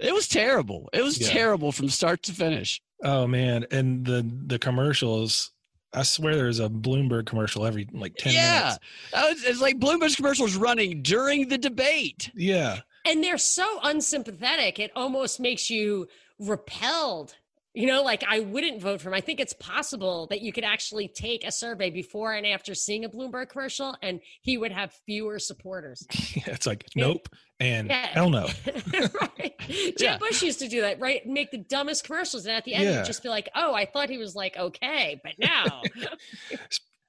it 0.00 0.12
was 0.12 0.28
terrible. 0.28 0.88
It 0.92 1.02
was 1.02 1.20
Yeah. 1.20 1.28
terrible 1.28 1.72
from 1.72 1.88
start 1.88 2.22
to 2.24 2.32
finish. 2.32 2.80
Oh 3.02 3.26
man, 3.26 3.64
and 3.70 4.04
the 4.04 4.28
the 4.46 4.58
commercials. 4.58 5.52
I 5.94 6.02
swear 6.02 6.36
there's 6.36 6.60
a 6.60 6.68
Bloomberg 6.68 7.24
commercial 7.26 7.64
every 7.64 7.88
like 7.92 8.14
ten 8.16 8.34
yeah, 8.34 8.58
minutes. 8.60 8.78
That 9.12 9.28
was- 9.30 9.44
it's 9.44 9.60
like 9.60 9.78
Bloomberg's 9.78 10.16
commercials 10.16 10.54
running 10.56 11.02
during 11.02 11.48
the 11.48 11.56
debate. 11.58 12.30
Yeah, 12.34 12.80
and 13.06 13.22
they're 13.24 13.38
so 13.38 13.78
unsympathetic 13.82 14.78
it 14.78 14.90
almost 14.96 15.40
makes 15.40 15.70
you 15.70 16.08
repelled 16.38 17.36
you 17.74 17.86
know 17.86 18.02
like 18.02 18.24
i 18.28 18.40
wouldn't 18.40 18.80
vote 18.80 19.00
for 19.00 19.08
him 19.08 19.14
i 19.14 19.20
think 19.20 19.38
it's 19.40 19.52
possible 19.52 20.26
that 20.30 20.40
you 20.40 20.52
could 20.52 20.64
actually 20.64 21.06
take 21.08 21.44
a 21.44 21.52
survey 21.52 21.90
before 21.90 22.32
and 22.34 22.46
after 22.46 22.74
seeing 22.74 23.04
a 23.04 23.08
bloomberg 23.08 23.48
commercial 23.50 23.94
and 24.02 24.20
he 24.40 24.56
would 24.56 24.72
have 24.72 24.92
fewer 25.06 25.38
supporters 25.38 26.06
it's 26.10 26.66
like 26.66 26.84
nope 26.96 27.28
and 27.60 27.88
Yeah. 27.88 28.06
hell 28.06 28.30
no. 28.30 28.46
right 29.20 29.54
jeb 29.68 29.94
Yeah. 29.98 30.18
bush 30.18 30.42
used 30.42 30.60
to 30.60 30.68
do 30.68 30.80
that 30.80 30.98
right 31.00 31.26
make 31.26 31.50
the 31.50 31.58
dumbest 31.58 32.04
commercials 32.04 32.46
and 32.46 32.56
at 32.56 32.64
the 32.64 32.74
end 32.74 32.84
Yeah. 32.84 32.96
you'd 32.98 33.06
just 33.06 33.22
be 33.22 33.28
like 33.28 33.48
oh 33.54 33.74
i 33.74 33.84
thought 33.84 34.08
he 34.08 34.18
was 34.18 34.34
like 34.34 34.56
okay 34.56 35.20
but 35.22 35.32
now 35.38 35.82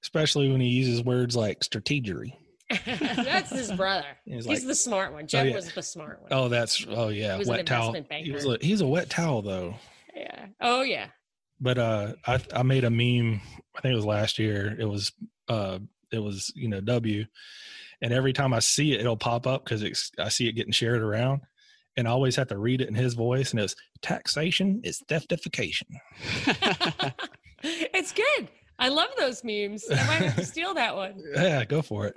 Especially 0.02 0.50
when 0.50 0.62
he 0.62 0.68
uses 0.70 1.04
words 1.04 1.36
like 1.36 1.60
strategery. 1.60 2.34
that's 2.86 3.50
his 3.52 3.72
brother 3.72 4.06
He's 4.26 4.46
he's 4.46 4.66
the 4.66 4.76
smart 4.76 5.12
one 5.14 5.24
oh, 5.24 5.28
jeb 5.28 5.48
yeah. 5.48 5.56
was 5.56 5.72
the 5.74 5.84
smart 5.84 6.22
one. 6.22 6.30
oh, 6.32 6.48
that's 6.50 6.86
oh 6.90 7.10
yeah, 7.10 7.34
He 7.34 7.40
was 7.40 7.48
an 7.50 7.56
wet 7.56 7.66
towel. 7.66 7.94
He 8.10 8.32
was 8.32 8.46
a, 8.46 8.58
he's 8.62 8.82
a 8.82 8.88
wet 8.88 9.10
towel 9.10 9.42
though. 9.42 9.76
Yeah 10.16 10.48
oh 10.62 10.82
yeah 10.82 11.08
But 11.60 11.78
uh, 11.78 12.14
I 12.26 12.40
I 12.54 12.64
made 12.64 12.84
a 12.86 12.90
meme. 12.90 13.42
I 13.76 13.82
think 13.82 13.92
it 13.94 13.96
was 13.96 14.06
last 14.06 14.40
year. 14.40 14.76
It 14.80 14.86
was 14.86 15.12
uh, 15.48 15.80
it 16.12 16.20
was 16.20 16.52
you 16.56 16.68
know 16.70 16.80
W, 16.82 17.26
and 18.02 18.14
every 18.14 18.34
time 18.34 18.54
I 18.54 18.60
see 18.60 18.94
it, 18.94 19.02
it'll 19.02 19.18
pop 19.18 19.46
up 19.46 19.66
because 19.66 19.84
I 20.18 20.30
see 20.30 20.48
it 20.48 20.54
getting 20.54 20.72
shared 20.72 21.02
around, 21.02 21.42
and 21.98 22.08
I 22.08 22.12
always 22.12 22.36
have 22.38 22.48
to 22.48 22.58
read 22.58 22.82
it 22.82 22.88
in 22.88 22.96
his 22.96 23.14
voice, 23.14 23.52
and 23.52 23.60
it's 23.60 23.76
taxation 24.02 24.82
is 24.84 25.02
theftification. 25.08 25.90
it's 27.64 28.12
good. 28.14 28.50
I 28.78 28.88
love 28.90 29.10
those 29.18 29.44
memes. 29.44 29.86
I 29.92 29.96
might 30.08 30.22
have 30.24 30.36
to 30.38 30.46
steal 30.46 30.74
that 30.76 30.96
one. 30.96 31.22
Yeah, 31.36 31.66
go 31.66 31.82
for 31.82 32.08
it. 32.08 32.16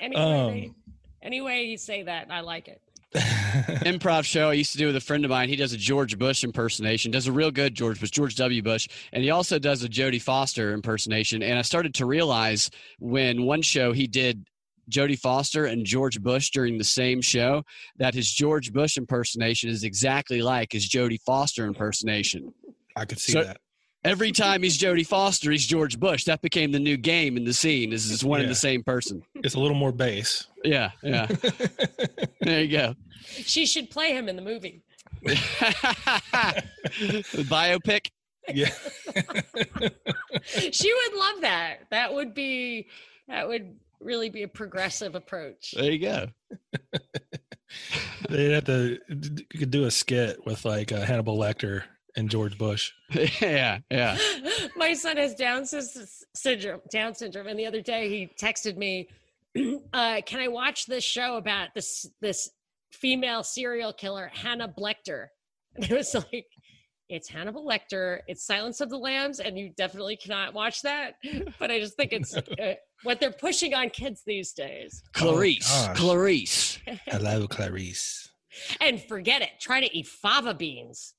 Anyway, 0.00 0.68
Um, 0.68 0.74
anyway 1.20 1.64
you 1.64 1.76
say 1.76 2.04
that, 2.04 2.28
I 2.30 2.40
like 2.40 2.68
it. 2.68 2.80
Improv 3.14 4.24
show 4.24 4.50
I 4.50 4.54
used 4.54 4.72
to 4.72 4.78
do 4.78 4.86
with 4.86 4.96
a 4.96 5.00
friend 5.00 5.24
of 5.24 5.30
mine. 5.30 5.48
He 5.48 5.56
does 5.56 5.72
a 5.72 5.76
George 5.78 6.18
Bush 6.18 6.44
impersonation, 6.44 7.10
does 7.10 7.26
a 7.26 7.32
real 7.32 7.50
good 7.50 7.74
George 7.74 8.00
Bush, 8.00 8.10
George 8.10 8.36
W. 8.36 8.62
Bush, 8.62 8.86
and 9.12 9.22
he 9.24 9.30
also 9.30 9.58
does 9.58 9.82
a 9.82 9.88
Jodie 9.88 10.20
Foster 10.20 10.72
impersonation. 10.72 11.42
And 11.42 11.58
I 11.58 11.62
started 11.62 11.94
to 11.94 12.06
realize 12.06 12.70
when 12.98 13.42
one 13.44 13.62
show 13.62 13.92
he 13.92 14.06
did 14.06 14.46
Jodie 14.90 15.18
Foster 15.18 15.64
and 15.66 15.84
George 15.86 16.20
Bush 16.20 16.50
during 16.50 16.76
the 16.78 16.84
same 16.84 17.20
show 17.22 17.62
that 17.96 18.14
his 18.14 18.30
George 18.30 18.72
Bush 18.72 18.96
impersonation 18.98 19.70
is 19.70 19.84
exactly 19.84 20.42
like 20.42 20.72
his 20.72 20.88
Jodie 20.88 21.20
Foster 21.22 21.64
impersonation. 21.66 22.52
I 22.96 23.04
could 23.04 23.18
see 23.18 23.32
So- 23.32 23.44
that. 23.44 23.58
Every 24.04 24.30
time 24.30 24.62
he's 24.62 24.78
Jodie 24.78 25.06
Foster, 25.06 25.50
he's 25.50 25.66
George 25.66 25.98
Bush. 25.98 26.24
That 26.24 26.40
became 26.40 26.70
the 26.70 26.78
new 26.78 26.96
game 26.96 27.36
in 27.36 27.44
the 27.44 27.52
scene. 27.52 27.92
Is 27.92 28.10
is 28.10 28.24
one 28.24 28.40
and 28.40 28.48
the 28.48 28.54
same 28.54 28.84
person? 28.84 29.22
It's 29.36 29.54
a 29.54 29.60
little 29.60 29.76
more 29.76 29.92
bass. 29.92 30.46
Yeah, 30.62 30.92
yeah. 31.02 31.26
there 32.40 32.62
you 32.62 32.70
go. 32.70 32.94
She 33.24 33.66
should 33.66 33.90
play 33.90 34.12
him 34.12 34.28
in 34.28 34.36
the 34.36 34.42
movie. 34.42 34.82
Biopic. 37.48 38.10
yeah. 38.54 38.70
she 40.70 40.94
would 40.94 41.18
love 41.18 41.40
that. 41.40 41.78
That 41.90 42.14
would 42.14 42.34
be 42.34 42.86
that 43.26 43.48
would 43.48 43.76
really 44.00 44.30
be 44.30 44.44
a 44.44 44.48
progressive 44.48 45.16
approach. 45.16 45.74
There 45.76 45.90
you 45.90 45.98
go. 45.98 46.28
They'd 48.30 48.52
have 48.52 48.64
to 48.64 48.98
you 49.08 49.58
could 49.58 49.72
do 49.72 49.84
a 49.84 49.90
skit 49.90 50.46
with 50.46 50.64
like 50.64 50.92
uh, 50.92 51.00
Hannibal 51.00 51.36
Lecter 51.36 51.82
and 52.18 52.28
George 52.28 52.58
Bush. 52.58 52.92
yeah, 53.40 53.78
yeah. 53.90 54.18
My 54.76 54.92
son 54.92 55.16
has 55.16 55.34
Down 55.34 55.64
syndrome. 55.64 56.80
Down 56.90 57.14
syndrome, 57.14 57.46
and 57.46 57.58
the 57.58 57.66
other 57.66 57.80
day 57.80 58.08
he 58.08 58.30
texted 58.38 58.76
me, 58.76 59.08
uh, 59.92 60.20
"Can 60.26 60.40
I 60.40 60.48
watch 60.48 60.86
this 60.86 61.04
show 61.04 61.36
about 61.36 61.68
this 61.74 62.10
this 62.20 62.50
female 62.92 63.42
serial 63.42 63.92
killer, 63.92 64.30
Hannah 64.34 64.68
Blechter?" 64.68 65.28
And 65.76 65.84
it 65.88 65.94
was 65.94 66.12
like, 66.14 66.46
"It's 67.08 67.28
Hannibal 67.28 67.64
Lecter. 67.64 68.20
It's 68.26 68.44
Silence 68.44 68.80
of 68.80 68.90
the 68.90 68.98
Lambs, 68.98 69.38
and 69.38 69.56
you 69.56 69.70
definitely 69.76 70.16
cannot 70.16 70.54
watch 70.54 70.82
that." 70.82 71.14
But 71.58 71.70
I 71.70 71.78
just 71.78 71.94
think 71.94 72.12
it's 72.12 72.36
uh, 72.36 72.74
what 73.04 73.20
they're 73.20 73.30
pushing 73.30 73.74
on 73.74 73.90
kids 73.90 74.22
these 74.26 74.52
days. 74.52 75.04
Clarice. 75.12 75.70
gosh. 75.70 75.96
Clarice. 75.96 76.78
Hello, 77.06 77.46
Clarice. 77.46 78.28
And 78.80 79.00
forget 79.00 79.40
it. 79.40 79.50
Try 79.60 79.80
to 79.80 79.96
eat 79.96 80.08
fava 80.08 80.52
beans. 80.52 81.14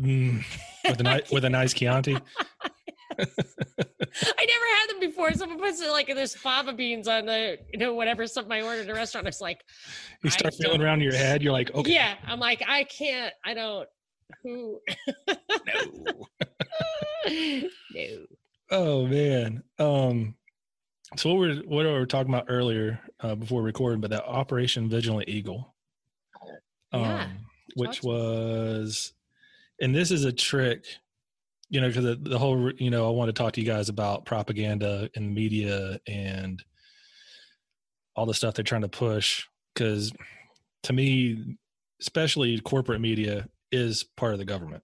Mm, 0.00 0.42
with 0.88 1.00
a 1.00 1.02
nice 1.02 1.30
with 1.32 1.44
a 1.44 1.50
nice 1.50 1.72
Chianti. 1.74 2.16
I 3.18 3.24
never 4.46 4.66
had 4.78 4.88
them 4.88 5.00
before. 5.00 5.32
Someone 5.34 5.58
puts 5.58 5.80
it 5.80 5.90
like 5.90 6.06
there's 6.06 6.34
fava 6.34 6.72
beans 6.72 7.06
on 7.06 7.26
the, 7.26 7.58
you 7.72 7.78
know, 7.78 7.92
whatever 7.94 8.26
something 8.26 8.52
I 8.52 8.62
ordered 8.62 8.82
at 8.88 8.90
a 8.90 8.94
restaurant. 8.94 9.26
It's 9.28 9.40
like, 9.42 9.62
You 10.22 10.28
I 10.28 10.30
start 10.30 10.54
feeling 10.54 10.78
don't- 10.78 10.86
around 10.86 11.00
your 11.02 11.12
head. 11.14 11.42
You're 11.42 11.52
like, 11.52 11.74
okay, 11.74 11.92
yeah. 11.92 12.14
I'm 12.26 12.40
like, 12.40 12.62
I 12.66 12.84
can't, 12.84 13.32
I 13.44 13.52
don't, 13.54 13.86
who, 14.42 14.80
no. 15.28 16.26
no. 17.94 18.26
Oh 18.70 19.06
man. 19.06 19.62
Um. 19.78 20.34
So 21.16 21.30
what 21.30 21.38
we're 21.40 21.56
what 21.56 21.84
we 21.84 21.92
were 21.92 22.06
talking 22.06 22.32
about 22.32 22.46
earlier 22.48 23.00
uh, 23.20 23.34
before 23.34 23.62
recording, 23.62 24.00
but 24.00 24.10
that 24.10 24.24
Operation 24.24 24.88
Vigilant 24.88 25.28
Eagle. 25.28 25.74
Um, 26.92 27.02
Yeah. 27.02 27.26
which 27.76 28.02
was, 28.02 29.12
and 29.80 29.94
this 29.94 30.10
is 30.10 30.24
a 30.24 30.32
trick, 30.32 30.84
you 31.68 31.80
know, 31.80 31.88
because 31.88 32.04
the, 32.04 32.16
the 32.16 32.38
whole, 32.38 32.70
you 32.78 32.90
know, 32.90 33.06
I 33.06 33.10
want 33.10 33.28
to 33.28 33.32
talk 33.32 33.52
to 33.54 33.60
you 33.60 33.66
guys 33.66 33.88
about 33.88 34.24
propaganda 34.26 35.08
and 35.14 35.34
media 35.34 35.98
and 36.06 36.62
all 38.16 38.26
the 38.26 38.34
stuff 38.34 38.54
they're 38.54 38.64
trying 38.64 38.82
to 38.82 38.88
push. 38.88 39.44
Because 39.74 40.12
to 40.84 40.92
me, 40.92 41.56
especially 42.00 42.58
corporate 42.60 43.00
media 43.00 43.48
is 43.72 44.04
part 44.16 44.32
of 44.32 44.38
the 44.38 44.44
government. 44.44 44.82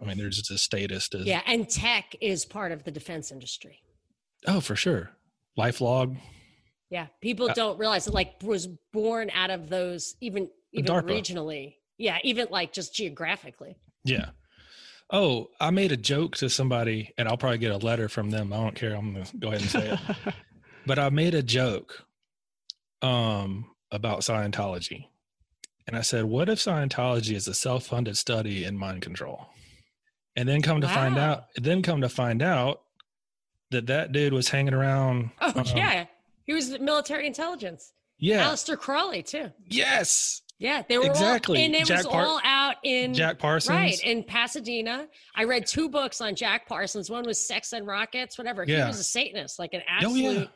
I 0.00 0.04
mean, 0.04 0.16
there's 0.16 0.36
just 0.36 0.50
a 0.52 0.58
statist 0.58 1.14
as 1.14 1.26
Yeah. 1.26 1.42
And 1.46 1.68
tech 1.68 2.14
is 2.20 2.44
part 2.44 2.70
of 2.70 2.84
the 2.84 2.92
defense 2.92 3.32
industry. 3.32 3.80
Oh, 4.46 4.60
for 4.60 4.76
sure. 4.76 5.10
LifeLog. 5.58 6.16
Yeah. 6.90 7.08
People 7.20 7.50
Uh, 7.50 7.54
don't 7.54 7.78
realize 7.78 8.06
it 8.06 8.14
like 8.14 8.34
was 8.42 8.68
born 8.92 9.30
out 9.34 9.50
of 9.50 9.68
those, 9.68 10.14
even, 10.20 10.48
even 10.72 10.86
DARPA. 10.92 11.08
regionally. 11.08 11.74
Yeah. 11.98 12.18
Even 12.22 12.46
like 12.50 12.72
just 12.72 12.94
geographically. 12.94 13.76
Yeah. 14.04 14.30
Oh, 15.10 15.48
I 15.60 15.70
made 15.70 15.90
a 15.92 15.96
joke 15.96 16.36
to 16.38 16.50
somebody, 16.50 17.14
and 17.16 17.28
I'll 17.28 17.38
probably 17.38 17.58
get 17.58 17.72
a 17.72 17.78
letter 17.78 18.08
from 18.08 18.30
them. 18.30 18.52
I 18.52 18.56
don't 18.56 18.74
care. 18.74 18.94
I'm 18.94 19.12
gonna 19.14 19.24
go 19.38 19.48
ahead 19.48 19.62
and 19.62 19.70
say 19.70 19.88
it. 19.90 20.34
but 20.86 20.98
I 20.98 21.08
made 21.10 21.34
a 21.34 21.42
joke 21.42 22.04
um 23.02 23.70
about 23.90 24.20
Scientology. 24.20 25.06
And 25.86 25.96
I 25.96 26.02
said, 26.02 26.24
what 26.26 26.50
if 26.50 26.58
Scientology 26.58 27.34
is 27.34 27.48
a 27.48 27.54
self-funded 27.54 28.18
study 28.18 28.64
in 28.64 28.76
mind 28.76 29.00
control? 29.00 29.46
And 30.36 30.46
then 30.46 30.60
come 30.60 30.82
to 30.82 30.88
find 30.88 31.16
out, 31.16 31.44
then 31.56 31.80
come 31.80 32.02
to 32.02 32.10
find 32.10 32.42
out 32.42 32.82
that 33.70 33.86
that 33.86 34.12
dude 34.12 34.34
was 34.34 34.50
hanging 34.50 34.74
around. 34.74 35.30
Oh, 35.40 35.52
um, 35.56 35.64
yeah. 35.74 36.04
He 36.44 36.52
was 36.52 36.78
military 36.78 37.26
intelligence. 37.26 37.92
Yeah. 38.18 38.44
Aleister 38.44 38.76
Crowley, 38.78 39.22
too. 39.22 39.50
yes. 39.66 40.42
Yeah. 40.58 40.82
They 40.86 40.98
were 40.98 41.06
Exactly. 41.06 41.58
all, 41.60 41.64
and 41.64 41.74
it 41.74 41.86
Jack 41.86 41.98
was 41.98 42.06
Par- 42.08 42.26
all 42.26 42.40
out 42.44 42.67
in, 42.82 43.14
Jack 43.14 43.38
Parsons. 43.38 43.74
Right, 43.76 44.00
in 44.04 44.22
Pasadena. 44.24 45.06
I 45.34 45.44
read 45.44 45.66
two 45.66 45.88
books 45.88 46.20
on 46.20 46.34
Jack 46.34 46.66
Parsons. 46.68 47.10
One 47.10 47.24
was 47.24 47.44
Sex 47.46 47.72
and 47.72 47.86
Rockets, 47.86 48.36
whatever. 48.38 48.64
He 48.64 48.74
was 48.74 48.98
a 48.98 49.04
Satanist, 49.04 49.58
like 49.58 49.74
an 49.74 49.82
Oh, 50.02 50.14
yeah. 50.14 50.28
absolute. 50.28 50.50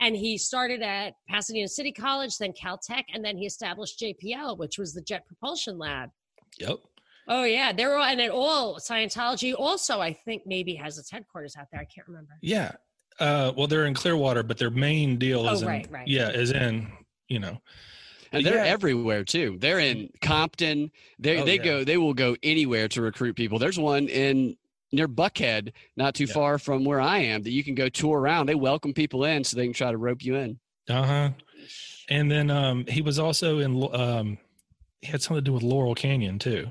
And 0.00 0.14
he 0.14 0.36
started 0.36 0.82
at 0.82 1.14
Pasadena 1.28 1.68
City 1.68 1.90
College, 1.92 2.36
then 2.38 2.52
Caltech, 2.52 3.04
and 3.14 3.24
then 3.24 3.38
he 3.38 3.46
established 3.46 3.98
JPL, 3.98 4.58
which 4.58 4.78
was 4.78 4.92
the 4.92 5.00
Jet 5.00 5.26
Propulsion 5.26 5.78
Lab. 5.78 6.10
Yep. 6.58 6.78
Oh 7.28 7.42
yeah, 7.44 7.72
they're 7.72 7.96
all 7.96 8.04
and 8.04 8.20
it 8.20 8.30
all 8.30 8.76
Scientology 8.78 9.52
also 9.58 10.00
I 10.00 10.12
think 10.12 10.42
maybe 10.46 10.74
has 10.76 10.96
its 10.96 11.10
headquarters 11.10 11.56
out 11.58 11.66
there. 11.72 11.80
I 11.80 11.84
can't 11.84 12.06
remember. 12.06 12.34
Yeah. 12.40 12.72
Uh, 13.18 13.52
well, 13.56 13.66
they're 13.66 13.86
in 13.86 13.94
Clearwater, 13.94 14.42
but 14.42 14.58
their 14.58 14.70
main 14.70 15.18
deal 15.18 15.48
Oh, 15.48 15.52
is 15.52 15.62
in, 15.62 15.68
right, 15.68 15.86
right. 15.90 16.06
yeah, 16.06 16.28
is 16.28 16.52
in, 16.52 16.86
you 17.28 17.38
know, 17.40 17.58
And 18.32 18.44
they're 18.44 18.64
yeah. 18.64 18.72
everywhere 18.72 19.24
too. 19.24 19.56
They're 19.60 19.78
in 19.78 20.10
Compton. 20.20 20.90
They 21.18 21.38
Oh, 21.40 21.44
they 21.44 21.56
yeah. 21.56 21.64
go 21.64 21.84
they 21.84 21.96
will 21.96 22.14
go 22.14 22.36
anywhere 22.42 22.88
to 22.88 23.02
recruit 23.02 23.36
people. 23.36 23.58
There's 23.58 23.78
one 23.78 24.08
in 24.08 24.56
near 24.92 25.08
Buckhead, 25.08 25.72
not 25.96 26.14
too 26.14 26.24
Yeah. 26.24 26.34
far 26.34 26.58
from 26.58 26.84
where 26.84 27.00
I 27.00 27.18
am, 27.18 27.42
that 27.42 27.50
you 27.50 27.64
can 27.64 27.74
go 27.74 27.88
tour 27.88 28.18
around. 28.20 28.46
They 28.46 28.54
welcome 28.54 28.92
people 28.94 29.24
in 29.24 29.44
so 29.44 29.56
they 29.56 29.64
can 29.64 29.72
try 29.72 29.90
to 29.90 29.98
rope 29.98 30.24
you 30.24 30.36
in. 30.36 30.58
uh 30.88 31.02
huh. 31.04 31.30
And 32.08 32.30
then 32.30 32.50
um, 32.50 32.86
he 32.86 33.02
was 33.02 33.18
also 33.18 33.58
in, 33.58 33.88
um, 33.92 34.38
he 35.02 35.08
had 35.08 35.20
something 35.22 35.42
to 35.42 35.48
do 35.48 35.52
with 35.52 35.64
Laurel 35.64 35.94
Canyon 35.96 36.38
too. 36.38 36.70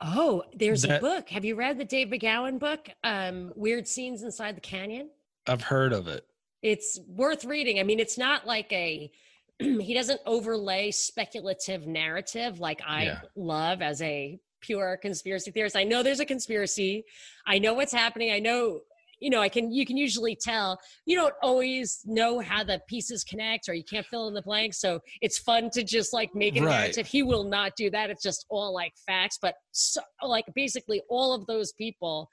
Oh, 0.00 0.42
there's 0.54 0.84
a 0.84 0.98
book. 0.98 1.28
Have 1.28 1.44
you 1.44 1.54
read 1.54 1.78
the 1.78 1.84
Dave 1.84 2.08
McGowan 2.08 2.58
book? 2.58 2.88
Um, 3.04 3.52
Weird 3.54 3.86
Scenes 3.86 4.22
Inside 4.22 4.56
the 4.56 4.60
Canyon. 4.60 5.10
I've 5.46 5.62
heard 5.62 5.92
of 5.92 6.08
it. 6.08 6.26
It's 6.62 6.98
worth 7.06 7.44
reading. 7.44 7.78
I 7.78 7.82
mean, 7.84 8.00
it's 8.00 8.18
not 8.18 8.46
like 8.46 8.72
a 8.72 9.12
he 9.80 9.94
doesn't 9.94 10.20
overlay 10.26 10.90
speculative 10.90 11.86
narrative 11.86 12.60
like 12.60 12.80
I 12.86 13.04
Yeah. 13.04 13.20
love 13.36 13.82
as 13.82 14.00
a 14.02 14.38
pure 14.60 14.96
conspiracy 15.00 15.50
theorist. 15.50 15.76
I 15.76 15.84
know 15.84 16.02
there's 16.02 16.20
a 16.20 16.26
conspiracy. 16.26 17.04
I 17.46 17.58
know 17.58 17.74
what's 17.74 17.92
happening. 17.92 18.30
I 18.32 18.38
know, 18.38 18.80
you 19.18 19.28
know, 19.30 19.40
I 19.40 19.48
can 19.48 19.72
you 19.72 19.84
can 19.84 19.96
usually 19.96 20.36
tell. 20.36 20.78
You 21.04 21.16
don't 21.16 21.34
always 21.42 22.00
know 22.04 22.40
how 22.40 22.62
the 22.64 22.80
pieces 22.88 23.24
connect 23.24 23.68
or 23.68 23.74
you 23.74 23.84
can't 23.84 24.06
fill 24.06 24.28
in 24.28 24.34
the 24.34 24.42
blanks. 24.42 24.80
So 24.80 25.00
it's 25.20 25.38
fun 25.38 25.70
to 25.70 25.82
just 25.82 26.12
like 26.12 26.34
make 26.34 26.56
it 26.56 26.60
a 26.62 26.66
Right. 26.66 26.78
narrative. 26.80 27.06
He 27.06 27.22
will 27.22 27.44
not 27.44 27.72
do 27.76 27.90
that. 27.90 28.10
It's 28.10 28.22
just 28.22 28.46
all 28.50 28.72
like 28.72 28.92
facts. 29.06 29.38
But 29.40 29.54
so, 29.72 30.00
like 30.22 30.44
basically 30.54 31.02
all 31.08 31.34
of 31.34 31.46
those 31.46 31.72
people 31.72 32.28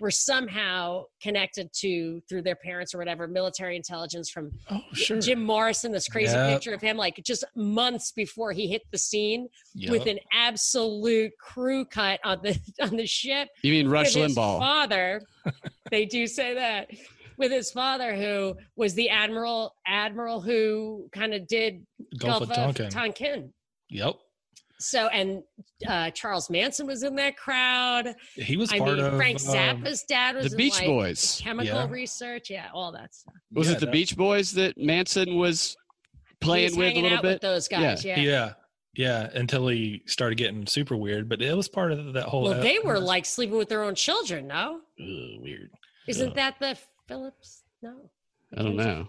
were 0.00 0.10
somehow 0.10 1.04
connected 1.22 1.70
to 1.74 2.20
through 2.28 2.42
their 2.42 2.56
parents 2.56 2.94
or 2.94 2.98
whatever 2.98 3.28
military 3.28 3.76
intelligence 3.76 4.30
from 4.30 4.50
Oh, 4.70 4.80
sure. 4.94 5.20
Jim 5.20 5.42
Morrison, 5.44 5.92
this 5.92 6.08
crazy 6.08 6.32
Yep. 6.34 6.50
picture 6.54 6.74
of 6.74 6.80
him, 6.80 6.96
like 6.96 7.20
just 7.24 7.44
months 7.54 8.12
before 8.12 8.52
he 8.52 8.66
hit 8.68 8.82
the 8.90 8.98
scene 8.98 9.48
Yep. 9.74 9.90
with 9.90 10.06
an 10.06 10.18
absolute 10.32 11.32
crew 11.38 11.84
cut 11.84 12.20
on 12.24 12.40
the 12.42 12.58
on 12.80 12.96
the 12.96 13.06
ship. 13.06 13.48
You 13.62 13.72
mean 13.72 13.88
Rush 13.88 14.14
with 14.16 14.30
Limbaugh? 14.34 14.58
father. 14.58 15.22
they 15.90 16.06
do 16.06 16.26
say 16.26 16.54
that 16.54 16.88
with 17.36 17.50
his 17.52 17.70
father, 17.70 18.14
who 18.14 18.54
was 18.76 18.94
the 18.94 19.08
admiral, 19.08 19.74
admiral 19.86 20.40
who 20.40 21.08
kind 21.12 21.32
of 21.34 21.46
did 21.46 21.86
Gulf, 22.18 22.42
of 22.42 22.52
Tonkin. 22.52 22.90
Tonkin. 22.90 23.52
yep. 23.88 24.14
So 24.80 25.08
and 25.08 25.42
uh, 25.86 26.10
Charles 26.10 26.48
Manson 26.50 26.86
was 26.86 27.02
in 27.02 27.14
that 27.16 27.36
crowd. 27.36 28.14
He 28.34 28.56
was 28.56 28.72
I 28.72 28.78
part 28.78 28.96
mean, 28.96 29.04
of 29.04 29.16
Frank 29.16 29.38
um, 29.48 29.54
Zappa's 29.54 30.02
dad 30.04 30.36
was 30.36 30.46
The 30.46 30.52
in, 30.52 30.56
Beach 30.56 30.74
like, 30.78 30.86
Boys. 30.86 31.40
chemical 31.42 31.74
Yeah. 31.74 31.86
research, 31.90 32.48
yeah, 32.50 32.68
all 32.72 32.90
that 32.92 33.14
stuff. 33.14 33.34
Was 33.52 33.68
yeah, 33.68 33.74
it 33.76 33.80
the 33.80 33.86
that- 33.86 33.92
Beach 33.92 34.16
Boys 34.16 34.52
that 34.52 34.78
Manson 34.78 35.36
was 35.36 35.76
He 36.28 36.36
playing 36.40 36.70
was 36.70 36.76
with 36.78 36.92
a 36.96 37.00
little 37.02 37.18
out 37.18 37.22
bit? 37.22 37.32
with 37.34 37.42
those 37.42 37.68
guys, 37.68 38.04
yeah. 38.04 38.18
Yeah. 38.18 38.52
Yeah. 38.96 39.28
Until 39.34 39.68
he 39.68 40.02
started 40.06 40.36
getting 40.36 40.66
super 40.66 40.96
weird, 40.96 41.28
but 41.28 41.40
it 41.42 41.54
was 41.56 41.68
part 41.68 41.92
of 41.92 42.12
that 42.14 42.24
whole. 42.24 42.44
Well, 42.44 42.60
they 42.62 42.78
were 42.78 42.96
uh, 42.96 43.00
like 43.00 43.24
sleeping 43.26 43.58
with 43.58 43.68
their 43.68 43.84
own 43.84 43.94
children, 43.94 44.46
no? 44.46 44.80
ugh, 45.00 45.40
weird. 45.42 45.70
Isn't 46.08 46.30
Ugh. 46.30 46.34
that 46.36 46.56
the 46.58 46.76
Phillips? 47.06 47.62
No. 47.82 48.10
I 48.56 48.62
don't 48.62 48.76
know. 48.76 49.08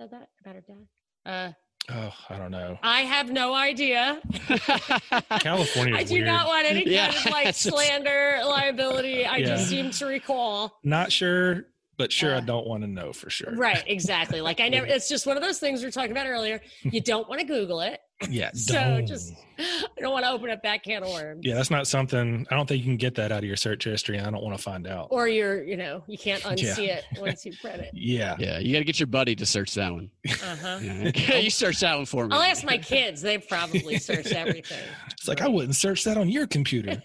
Said 0.00 0.10
that 0.12 0.28
about 0.40 0.54
her 0.54 0.62
dad? 0.66 0.86
Uh, 1.26 1.52
Oh, 1.90 2.12
I 2.28 2.36
don't 2.36 2.50
know. 2.50 2.78
I 2.82 3.00
have 3.02 3.30
no 3.30 3.54
idea. 3.54 4.20
California. 5.40 5.94
I 5.96 6.02
do 6.04 6.14
weird. 6.14 6.26
not 6.26 6.46
want 6.46 6.66
any 6.66 6.88
Yeah, 6.88 7.10
kind 7.12 7.26
of 7.26 7.32
like 7.32 7.54
slander, 7.54 8.40
liability. 8.44 9.26
I 9.26 9.40
just 9.42 9.68
seem 9.68 9.90
to 9.92 10.06
recall. 10.06 10.78
Not 10.84 11.10
sure, 11.12 11.66
but 11.96 12.12
sure, 12.12 12.34
I 12.34 12.38
Uh, 12.38 12.40
don't 12.40 12.66
want 12.66 12.82
to 12.82 12.88
know 12.88 13.12
for 13.12 13.30
sure. 13.30 13.54
Right, 13.54 13.82
exactly. 13.86 14.40
Like 14.40 14.60
I 14.60 14.68
never. 14.68 14.86
It's 14.86 15.08
just 15.08 15.26
one 15.26 15.36
of 15.36 15.42
those 15.42 15.58
things 15.58 15.80
we 15.80 15.86
were 15.86 15.92
talking 15.92 16.10
about 16.12 16.26
earlier. 16.26 16.60
You 16.82 17.00
don't 17.00 17.28
want 17.28 17.40
to 17.40 17.46
Google 17.46 17.80
it, 17.80 18.00
Yeah. 18.28 18.50
so 18.54 18.72
don't. 18.74 19.06
just 19.06 19.32
I 19.60 20.00
don't 20.00 20.12
want 20.12 20.24
to 20.24 20.30
open 20.30 20.50
up 20.50 20.62
that 20.62 20.82
can 20.84 21.02
of 21.02 21.08
worms. 21.10 21.40
Yeah, 21.44 21.54
that's 21.56 21.70
not 21.70 21.86
something. 21.88 22.46
I 22.50 22.54
don't 22.54 22.66
think 22.68 22.78
you 22.78 22.84
can 22.84 22.96
get 22.96 23.16
that 23.16 23.32
out 23.32 23.38
of 23.38 23.44
your 23.44 23.56
search 23.56 23.84
history. 23.84 24.16
and 24.16 24.26
I 24.26 24.30
don't 24.30 24.42
want 24.42 24.56
to 24.56 24.62
find 24.62 24.86
out. 24.86 25.08
Or 25.10 25.26
you're, 25.26 25.64
you 25.64 25.76
know, 25.76 26.02
you 26.06 26.16
can't 26.16 26.42
Yeah. 26.44 26.50
unsee 26.52 26.88
it 26.88 27.04
once 27.18 27.44
you've 27.44 27.58
read 27.64 27.80
it. 27.80 27.90
yeah. 27.92 28.36
yeah, 28.38 28.58
you 28.58 28.72
got 28.72 28.78
to 28.78 28.84
get 28.84 29.00
your 29.00 29.08
buddy 29.08 29.34
to 29.36 29.44
search 29.46 29.74
that 29.74 29.92
one. 29.92 30.10
Uh-huh. 30.28 30.78
Yeah. 30.80 31.38
you 31.38 31.50
search 31.50 31.80
that 31.80 31.96
one 31.96 32.06
for 32.06 32.26
me. 32.28 32.34
I'll 32.34 32.42
ask 32.42 32.64
my 32.64 32.78
kids. 32.78 33.20
They've 33.20 33.46
probably 33.48 33.98
searched 33.98 34.32
everything. 34.32 34.78
It's 35.12 35.26
like 35.26 35.40
I 35.40 35.48
wouldn't 35.48 35.74
search 35.76 36.04
that 36.04 36.16
on 36.16 36.28
your 36.28 36.46
computer. 36.46 37.02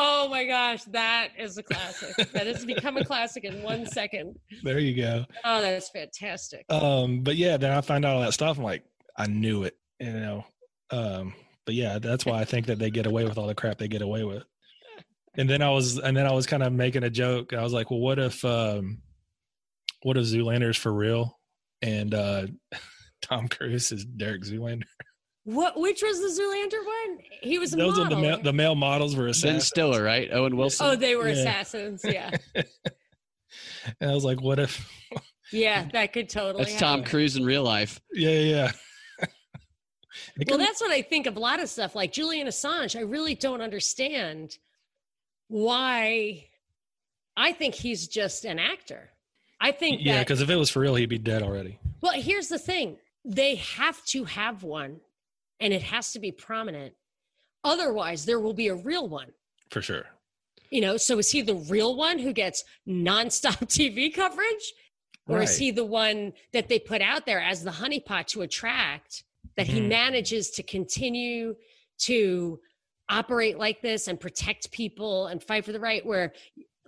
Oh 0.00 0.28
my 0.28 0.44
gosh, 0.46 0.84
that 0.84 1.28
is 1.38 1.58
a 1.58 1.62
classic. 1.62 2.16
that 2.32 2.46
has 2.46 2.64
become 2.64 2.96
a 2.96 3.04
classic 3.04 3.44
in 3.44 3.62
one 3.62 3.86
second. 3.86 4.36
There 4.62 4.78
you 4.78 4.96
go. 4.96 5.26
Oh, 5.44 5.60
that's 5.60 5.90
fantastic. 5.90 6.64
Um, 6.70 7.20
but 7.22 7.36
yeah, 7.36 7.56
then 7.58 7.72
I 7.72 7.80
find 7.82 8.04
out 8.04 8.16
all 8.16 8.22
that 8.22 8.32
stuff. 8.32 8.56
I'm 8.56 8.64
like, 8.64 8.82
I 9.16 9.26
knew 9.26 9.64
it, 9.64 9.76
you 10.00 10.12
know. 10.12 10.44
Um, 10.90 11.34
but 11.66 11.74
yeah, 11.74 11.98
that's 11.98 12.24
why 12.24 12.40
I 12.40 12.44
think 12.44 12.66
that 12.66 12.78
they 12.78 12.90
get 12.90 13.06
away 13.06 13.24
with 13.24 13.36
all 13.36 13.46
the 13.46 13.54
crap 13.54 13.78
they 13.78 13.88
get 13.88 14.02
away 14.02 14.24
with. 14.24 14.42
And 15.34 15.48
then 15.48 15.62
I 15.62 15.70
was, 15.70 15.98
and 15.98 16.16
then 16.16 16.26
I 16.26 16.32
was 16.32 16.46
kind 16.46 16.62
of 16.62 16.72
making 16.72 17.04
a 17.04 17.10
joke. 17.10 17.52
I 17.52 17.62
was 17.62 17.72
like, 17.72 17.90
well, 17.90 18.00
what 18.00 18.18
if, 18.18 18.44
um, 18.44 19.02
what 20.02 20.16
if 20.16 20.24
Zoolander's 20.24 20.76
for 20.76 20.92
real, 20.92 21.38
and 21.82 22.14
uh, 22.14 22.46
Tom 23.22 23.48
Cruise 23.48 23.92
is 23.92 24.04
Derek 24.04 24.42
Zoolander? 24.42 24.82
What? 25.54 25.80
Which 25.80 26.02
was 26.02 26.18
the 26.20 26.28
Zoolander 26.42 26.84
one? 26.84 27.18
He 27.42 27.58
was 27.58 27.72
a 27.72 27.76
Those 27.76 27.96
model. 27.98 28.04
are 28.06 28.16
the 28.16 28.22
male, 28.22 28.42
the 28.42 28.52
male 28.52 28.74
models 28.76 29.16
were 29.16 29.24
Ben 29.24 29.30
assassins. 29.30 29.66
Stiller, 29.66 30.02
right? 30.02 30.28
Owen 30.32 30.56
Wilson. 30.56 30.86
oh, 30.86 30.96
they 30.96 31.16
were 31.16 31.28
Yeah. 31.28 31.62
assassons. 31.62 32.04
Yeah, 32.04 32.30
and 34.00 34.10
I 34.10 34.14
was 34.14 34.24
like, 34.24 34.40
what 34.40 34.60
if? 34.60 34.88
yeah, 35.52 35.88
that 35.92 36.12
could 36.12 36.28
totally. 36.28 36.64
That's 36.64 36.78
Tom. 36.78 37.02
Cruise 37.02 37.36
in 37.36 37.44
real 37.44 37.64
life. 37.64 38.00
Yeah, 38.12 38.30
yeah. 38.30 38.72
yeah. 39.20 39.26
Well, 40.48 40.58
that's 40.58 40.80
what 40.80 40.90
I 40.90 41.02
think 41.02 41.26
of 41.26 41.36
a 41.36 41.40
lot 41.40 41.60
of 41.62 41.68
stuff 41.68 41.94
like 41.94 42.12
Julian 42.12 42.46
Assange. 42.48 42.96
I 42.96 43.02
really 43.02 43.34
don't 43.34 43.60
understand 43.60 44.56
why. 45.48 46.46
I 47.36 47.52
think 47.52 47.74
he's 47.74 48.08
just 48.08 48.44
an 48.44 48.58
actor. 48.58 49.10
I 49.60 49.72
think 49.72 50.00
yeah, 50.02 50.14
that 50.14 50.26
because 50.26 50.40
if 50.40 50.50
it 50.50 50.56
was 50.56 50.68
for 50.70 50.80
real, 50.80 50.94
he'd 50.96 51.08
be 51.08 51.18
dead 51.18 51.42
already. 51.42 51.78
Well, 52.00 52.12
here's 52.20 52.48
the 52.48 52.58
thing 52.58 52.96
they 53.24 53.56
have 53.56 54.02
to 54.06 54.24
have 54.24 54.62
one 54.62 55.00
and 55.60 55.72
it 55.72 55.82
has 55.82 56.12
to 56.12 56.18
be 56.18 56.32
prominent. 56.32 56.94
Otherwise, 57.64 58.24
there 58.24 58.40
will 58.40 58.54
be 58.54 58.68
a 58.68 58.74
real 58.74 59.08
one. 59.08 59.28
For 59.70 59.82
sure. 59.82 60.06
You 60.70 60.80
know, 60.80 60.96
so 60.96 61.18
is 61.18 61.30
he 61.30 61.42
the 61.42 61.54
real 61.54 61.96
one 61.96 62.18
who 62.18 62.32
gets 62.32 62.64
nonstop 62.88 63.58
TV 63.68 64.12
coverage? 64.14 64.72
Or 65.28 65.42
is 65.42 65.56
he 65.58 65.70
the 65.70 65.84
one 65.84 66.32
that 66.52 66.68
they 66.68 66.80
put 66.80 67.00
out 67.02 67.24
there 67.24 67.40
as 67.40 67.62
the 67.62 67.70
honeypot 67.70 68.26
to 68.28 68.42
attract 68.42 69.22
that 69.56 69.68
he 69.68 69.80
Mhm. 69.80 69.88
manages 69.88 70.50
to 70.52 70.62
continue 70.64 71.54
to 71.98 72.58
operate 73.08 73.56
like 73.56 73.80
this 73.80 74.08
and 74.08 74.18
protect 74.18 74.72
people 74.72 75.28
and 75.28 75.40
fight 75.40 75.64
for 75.64 75.70
the 75.70 75.78
right? 75.78 76.04
Where, 76.04 76.32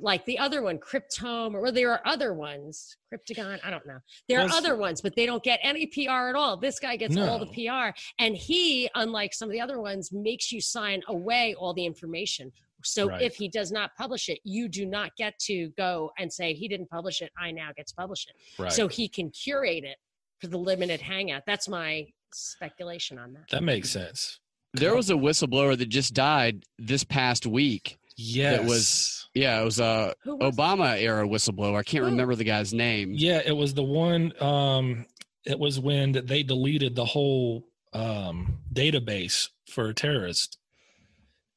like 0.00 0.24
the 0.24 0.38
other 0.38 0.62
one, 0.62 0.78
Cryptome, 0.78 1.54
or 1.54 1.70
there 1.70 1.90
are 1.92 2.00
other 2.04 2.32
ones, 2.34 2.96
Cryptogon, 3.12 3.60
I 3.62 3.70
don't 3.70 3.86
know. 3.86 3.98
There 4.28 4.40
are 4.40 4.46
it's- 4.46 4.56
other 4.58 4.76
ones, 4.76 5.00
but 5.00 5.14
they 5.14 5.26
don't 5.26 5.42
get 5.42 5.60
any 5.62 5.86
PR 5.86 6.28
at 6.28 6.34
all. 6.34 6.56
This 6.56 6.78
guy 6.78 6.96
gets 6.96 7.16
all 7.16 7.38
the 7.38 7.46
PR. 7.46 7.94
And 8.18 8.36
he, 8.36 8.88
unlike 8.94 9.34
some 9.34 9.48
of 9.48 9.52
the 9.52 9.60
other 9.60 9.80
ones, 9.80 10.10
makes 10.12 10.50
you 10.50 10.60
sign 10.60 11.02
away 11.08 11.54
all 11.54 11.74
the 11.74 11.84
information. 11.86 12.52
So 12.84 13.06
Right. 13.08 13.22
if 13.22 13.36
he 13.36 13.48
does 13.48 13.70
not 13.70 13.94
publish 13.96 14.28
it, 14.28 14.40
you 14.42 14.68
do 14.68 14.84
not 14.86 15.14
get 15.16 15.38
to 15.40 15.68
go 15.76 16.10
and 16.18 16.32
say 16.32 16.52
he 16.52 16.66
didn't 16.66 16.88
publish 16.90 17.22
it. 17.22 17.30
I 17.38 17.52
now 17.52 17.70
get 17.76 17.86
to 17.88 17.94
publish 17.94 18.26
it. 18.26 18.34
Right. 18.60 18.72
So 18.72 18.88
he 18.88 19.08
can 19.08 19.30
curate 19.30 19.84
it 19.84 19.98
for 20.40 20.48
the 20.48 20.58
limited 20.58 21.00
hangout. 21.00 21.42
That's 21.46 21.68
my 21.68 22.08
speculation 22.34 23.18
on 23.18 23.34
that. 23.34 23.48
that 23.50 23.62
makes 23.62 23.90
sense. 23.90 24.40
There 24.74 24.96
was 24.96 25.10
a 25.10 25.14
whistleblower 25.14 25.76
that 25.78 25.90
just 25.90 26.14
died 26.14 26.64
this 26.78 27.04
past 27.04 27.46
week. 27.46 27.98
Yes. 28.16 28.66
was- 28.68 29.28
Yeah, 29.34 29.60
it 29.60 29.64
was 29.64 29.80
a 29.80 30.14
was 30.26 30.54
Obama 30.54 31.00
era 31.00 31.26
whistleblower. 31.26 31.76
I 31.78 31.82
can't 31.82 32.04
Who? 32.04 32.10
remember 32.10 32.34
the 32.34 32.44
guy's 32.44 32.74
name. 32.74 33.12
Yeah, 33.14 33.40
it 33.44 33.56
was 33.56 33.72
the 33.74 33.82
one. 33.82 34.32
Um, 34.42 35.06
it 35.44 35.58
was 35.58 35.80
when 35.80 36.12
they 36.12 36.42
deleted 36.42 36.94
the 36.94 37.04
whole 37.04 37.64
um, 37.94 38.58
database 38.72 39.48
for 39.68 39.92
terrorists, 39.92 40.56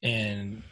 and 0.03 0.63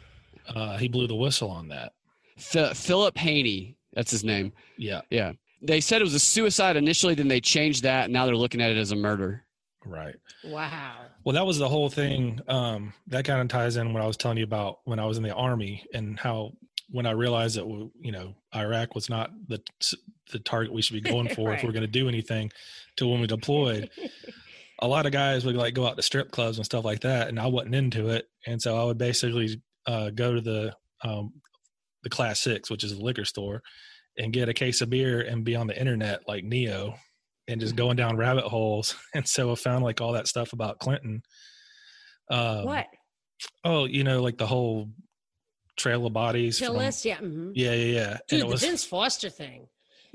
uh, 0.48 0.76
he 0.78 0.88
blew 0.88 1.06
the 1.06 1.14
whistle 1.14 1.50
on 1.50 1.68
that. 1.68 1.92
Ph- 2.38 2.74
Philip 2.74 3.16
Haney, 3.18 3.76
that's 3.92 4.10
his 4.10 4.24
name. 4.24 4.52
Yeah, 4.76 5.02
Yeah. 5.10 5.32
They 5.62 5.80
said 5.80 6.02
it 6.02 6.04
was 6.04 6.12
a 6.14 6.18
suicide 6.20 6.76
initially, 6.76 7.14
then 7.14 7.28
they 7.28 7.40
changed 7.40 7.84
that, 7.84 8.04
and 8.04 8.12
now 8.12 8.26
they're 8.26 8.36
looking 8.36 8.60
at 8.60 8.70
it 8.70 8.76
as 8.76 8.92
a 8.92 8.96
murder. 8.96 9.44
Right. 9.84 10.16
Wow. 10.44 10.96
Well, 11.24 11.34
that 11.34 11.46
was 11.46 11.58
the 11.58 11.68
whole 11.68 11.88
thing. 11.88 12.40
Um, 12.48 12.92
that 13.08 13.24
kind 13.24 13.40
of 13.40 13.48
ties 13.48 13.76
in 13.76 13.92
what 13.92 14.02
I 14.02 14.06
was 14.06 14.16
telling 14.16 14.38
you 14.38 14.44
about 14.44 14.78
when 14.84 14.98
I 14.98 15.06
was 15.06 15.16
in 15.16 15.22
the 15.22 15.34
army 15.34 15.86
and 15.92 16.18
how 16.18 16.52
when 16.90 17.06
I 17.06 17.12
realized 17.12 17.56
that 17.56 17.66
you 17.66 18.12
know 18.12 18.34
Iraq 18.54 18.94
was 18.94 19.08
not 19.08 19.30
the 19.48 19.60
the 20.32 20.38
target 20.38 20.72
we 20.72 20.82
should 20.82 21.02
be 21.02 21.10
going 21.10 21.28
for 21.34 21.52
if 21.52 21.62
we're 21.62 21.72
going 21.72 21.82
to 21.82 21.86
do 21.86 22.08
anything 22.08 22.50
to 22.96 23.06
when 23.06 23.20
we 23.20 23.26
deployed. 23.26 23.90
a 24.80 24.88
lot 24.88 25.06
of 25.06 25.12
guys 25.12 25.44
would 25.44 25.56
like 25.56 25.74
go 25.74 25.86
out 25.86 25.96
to 25.96 26.02
strip 26.02 26.30
clubs 26.30 26.58
and 26.58 26.64
stuff 26.64 26.84
like 26.84 27.00
that, 27.00 27.28
and 27.28 27.38
I 27.38 27.46
wasn't 27.46 27.74
into 27.74 28.08
it, 28.10 28.28
and 28.46 28.60
so 28.60 28.80
I 28.80 28.84
would 28.84 28.98
basically 28.98 29.62
uh, 29.86 30.10
go 30.10 30.34
to 30.34 30.40
the 30.40 30.76
um, 31.02 31.32
the 32.02 32.10
class 32.10 32.40
six, 32.40 32.70
which 32.70 32.84
is 32.84 32.92
a 32.92 33.00
liquor 33.00 33.24
store, 33.24 33.62
and 34.18 34.32
get 34.32 34.48
a 34.48 34.54
case 34.54 34.80
of 34.80 34.90
beer 34.90 35.20
and 35.20 35.44
be 35.44 35.56
on 35.56 35.66
the 35.66 35.78
internet 35.78 36.28
like 36.28 36.44
Neo, 36.44 36.96
and 37.48 37.60
just 37.60 37.76
going 37.76 37.96
down 37.96 38.16
rabbit 38.16 38.44
holes. 38.44 38.96
And 39.14 39.26
so 39.26 39.52
I 39.52 39.54
found 39.54 39.84
like 39.84 40.00
all 40.00 40.12
that 40.12 40.28
stuff 40.28 40.52
about 40.52 40.78
Clinton. 40.78 41.22
Um, 42.30 42.64
what? 42.64 42.86
Oh, 43.64 43.84
you 43.84 44.04
know, 44.04 44.22
like 44.22 44.38
the 44.38 44.46
whole 44.46 44.88
trail 45.76 46.06
of 46.06 46.12
bodies. 46.12 46.58
Kill 46.58 46.72
from- 46.72 46.78
list? 46.82 47.04
Yeah. 47.04 47.18
mhm. 47.18 47.52
Yeah, 47.54 47.72
yeah, 47.72 47.98
yeah. 48.00 48.10
And 48.10 48.20
Dude, 48.28 48.40
the 48.42 48.46
was, 48.46 48.60
Vince 48.62 48.84
Foster 48.84 49.28
thing. 49.28 49.66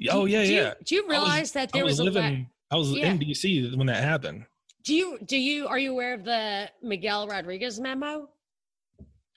oh 0.09 0.25
Do- 0.25 0.31
yeah, 0.31 0.43
do 0.43 0.49
you- 0.49 0.55
yeah. 0.61 0.73
do 0.85 0.95
you 0.95 1.01
I 1.03 1.05
was- 1.07 1.11
realize 1.17 1.51
that 1.53 1.71
there 1.71 1.81
I 1.81 1.85
was, 1.85 1.99
was, 1.99 2.13
living. 2.13 2.49
I 2.71 2.75
was 2.75 2.91
Yeah. 2.91 3.11
in 3.11 3.19
DC 3.19 3.75
when 3.75 3.87
that 3.87 4.03
happened. 4.03 4.45
Do 4.85 4.95
you 4.95 5.19
do 5.25 5.37
you 5.37 5.67
are 5.67 5.77
you 5.77 5.91
aware 5.91 6.13
of 6.13 6.23
the 6.23 6.69
Miguel 6.81 7.27
Rodriguez 7.27 7.79
memo? 7.79 8.29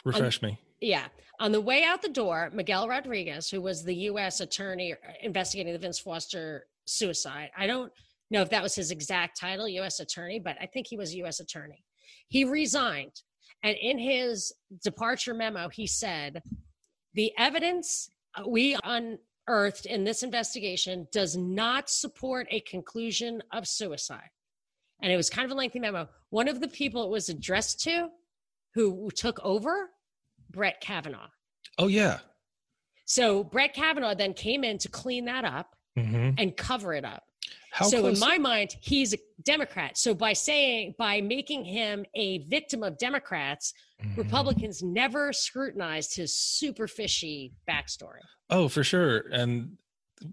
Refresh 0.04 0.40
me. 0.42 0.58
Yeah. 0.80 1.06
On 1.40 1.50
the 1.52 1.60
way 1.60 1.82
out 1.84 2.02
the 2.02 2.08
door, 2.08 2.50
Miguel 2.54 2.88
Rodriguez, 2.88 3.50
who 3.50 3.60
was 3.60 3.82
the 3.82 3.94
U.S. 4.10 4.40
attorney 4.40 4.94
investigating 5.22 5.72
the 5.72 5.78
Vince 5.78 5.98
Foster 5.98 6.66
suicide, 6.84 7.50
I 7.56 7.66
don't 7.66 7.92
know 8.30 8.42
if 8.42 8.50
that 8.50 8.62
was 8.62 8.74
his 8.74 8.90
exact 8.90 9.38
title, 9.38 9.68
U.S. 9.68 10.00
attorney, 10.00 10.40
but 10.40 10.56
I 10.60 10.66
think 10.66 10.86
he 10.86 10.96
was 10.96 11.12
a 11.12 11.18
U.S. 11.18 11.40
attorney. 11.40 11.84
He 12.28 12.44
resigned. 12.44 13.22
And 13.62 13.76
in 13.80 13.98
his 13.98 14.52
departure 14.82 15.34
memo, 15.34 15.68
he 15.68 15.86
said, 15.86 16.42
the 17.14 17.32
evidence 17.38 18.08
we 18.46 18.76
unearthed 18.82 19.86
in 19.86 20.04
this 20.04 20.22
investigation 20.22 21.06
does 21.12 21.36
not 21.36 21.90
support 21.90 22.46
a 22.50 22.60
conclusion 22.60 23.42
of 23.52 23.68
suicide. 23.68 24.30
And 25.02 25.12
it 25.12 25.16
was 25.16 25.30
kind 25.30 25.44
of 25.44 25.50
a 25.52 25.54
lengthy 25.54 25.80
memo. 25.80 26.08
One 26.30 26.48
of 26.48 26.60
the 26.60 26.68
people 26.68 27.04
it 27.04 27.10
was 27.10 27.28
addressed 27.28 27.80
to 27.82 28.08
who 28.74 29.10
took 29.14 29.38
over 29.44 29.90
Brett 30.50 30.80
Kavanaugh. 30.80 31.28
Oh 31.78 31.88
yeah. 31.88 32.20
So 33.04 33.44
Brett 33.44 33.74
Kavanaugh 33.74 34.14
then 34.14 34.32
came 34.32 34.64
in 34.64 34.78
to 34.78 34.88
clean 34.88 35.26
that 35.26 35.44
up 35.44 35.76
hmm 35.96 36.30
and 36.38 36.56
cover 36.56 36.94
it 36.94 37.04
up. 37.04 37.22
How 37.70 37.86
so 37.86 38.00
close? 38.00 38.14
in 38.22 38.28
my 38.28 38.38
mind, 38.38 38.76
he's 38.80 39.14
a 39.14 39.18
Democrat. 39.42 39.96
So 39.96 40.14
by 40.14 40.32
saying 40.34 40.94
by 40.98 41.20
making 41.20 41.64
him 41.64 42.04
a 42.14 42.38
victim 42.48 42.82
of 42.82 42.98
Democrats, 42.98 43.72
Mhm. 44.02 44.16
Republicans 44.16 44.82
never 44.82 45.32
scrutinized 45.32 46.16
his 46.16 46.36
super 46.36 46.86
fishy 46.88 47.52
backstory. 47.68 48.20
Oh, 48.50 48.68
for 48.68 48.82
sure. 48.84 49.24
And 49.30 49.76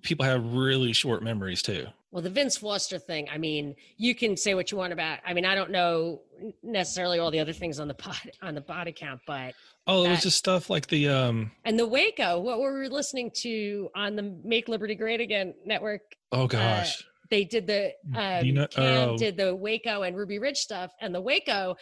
people 0.02 0.26
have 0.26 0.44
really 0.54 0.92
short 0.94 1.24
memories 1.24 1.62
too. 1.62 1.88
Well, 2.12 2.24
the 2.24 2.30
Vince 2.32 2.58
Foster 2.58 2.98
thing, 2.98 3.30
I 3.32 3.38
mean, 3.38 3.76
you 3.98 4.16
can 4.16 4.36
say 4.36 4.56
what 4.56 4.72
you 4.72 4.78
want 4.80 4.92
about. 4.94 5.20
I 5.26 5.34
mean, 5.36 5.46
I 5.46 5.54
don't 5.54 5.70
know 5.72 6.22
necessarily 6.64 7.20
all 7.20 7.30
the 7.32 7.40
other 7.40 7.54
things 7.54 7.80
on 7.80 7.88
the 7.88 7.94
pod, 8.06 8.32
on 8.42 8.56
the 8.56 8.62
body 8.62 8.92
count, 8.92 9.22
but 9.28 9.54
Oh, 9.90 10.04
it 10.06 10.10
was 10.10 10.22
just 10.24 10.38
stuff 10.38 10.70
like 10.70 10.88
the 10.88 11.10
um. 11.10 11.52
and 11.66 11.78
the 11.80 11.88
Waco, 11.88 12.40
what 12.40 12.60
were 12.60 12.80
we 12.80 12.88
listening 12.90 13.32
to 13.38 13.90
on 13.96 14.16
the 14.16 14.38
Make 14.44 14.68
Liberty 14.68 14.96
Great 14.96 15.22
Again 15.22 15.54
network? 15.66 16.02
Oh 16.32 16.48
gosh. 16.48 17.04
They 17.30 17.44
did 17.44 17.68
the 17.68 17.92
um, 18.16 18.46
You 18.46 18.54
know- 18.54 18.68
Cam 18.68 19.10
oh. 19.10 19.18
did 19.18 19.38
the 19.38 19.56
Waco 19.56 20.02
and 20.02 20.16
Ruby 20.18 20.40
Ridge 20.40 20.58
stuff, 20.58 20.92
and 21.02 21.14
the 21.14 21.22
Waco. 21.22 21.76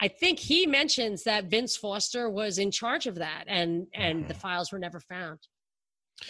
I 0.00 0.08
think 0.08 0.38
he 0.38 0.66
mentions 0.66 1.24
that 1.24 1.46
Vince 1.46 1.76
Foster 1.76 2.28
was 2.28 2.58
in 2.58 2.70
charge 2.70 3.06
of 3.06 3.16
that, 3.16 3.44
and 3.48 3.86
and 3.94 4.28
the 4.28 4.34
Mhm. 4.34 4.38
files 4.38 4.70
were 4.72 4.78
never 4.78 5.00
found 5.00 5.38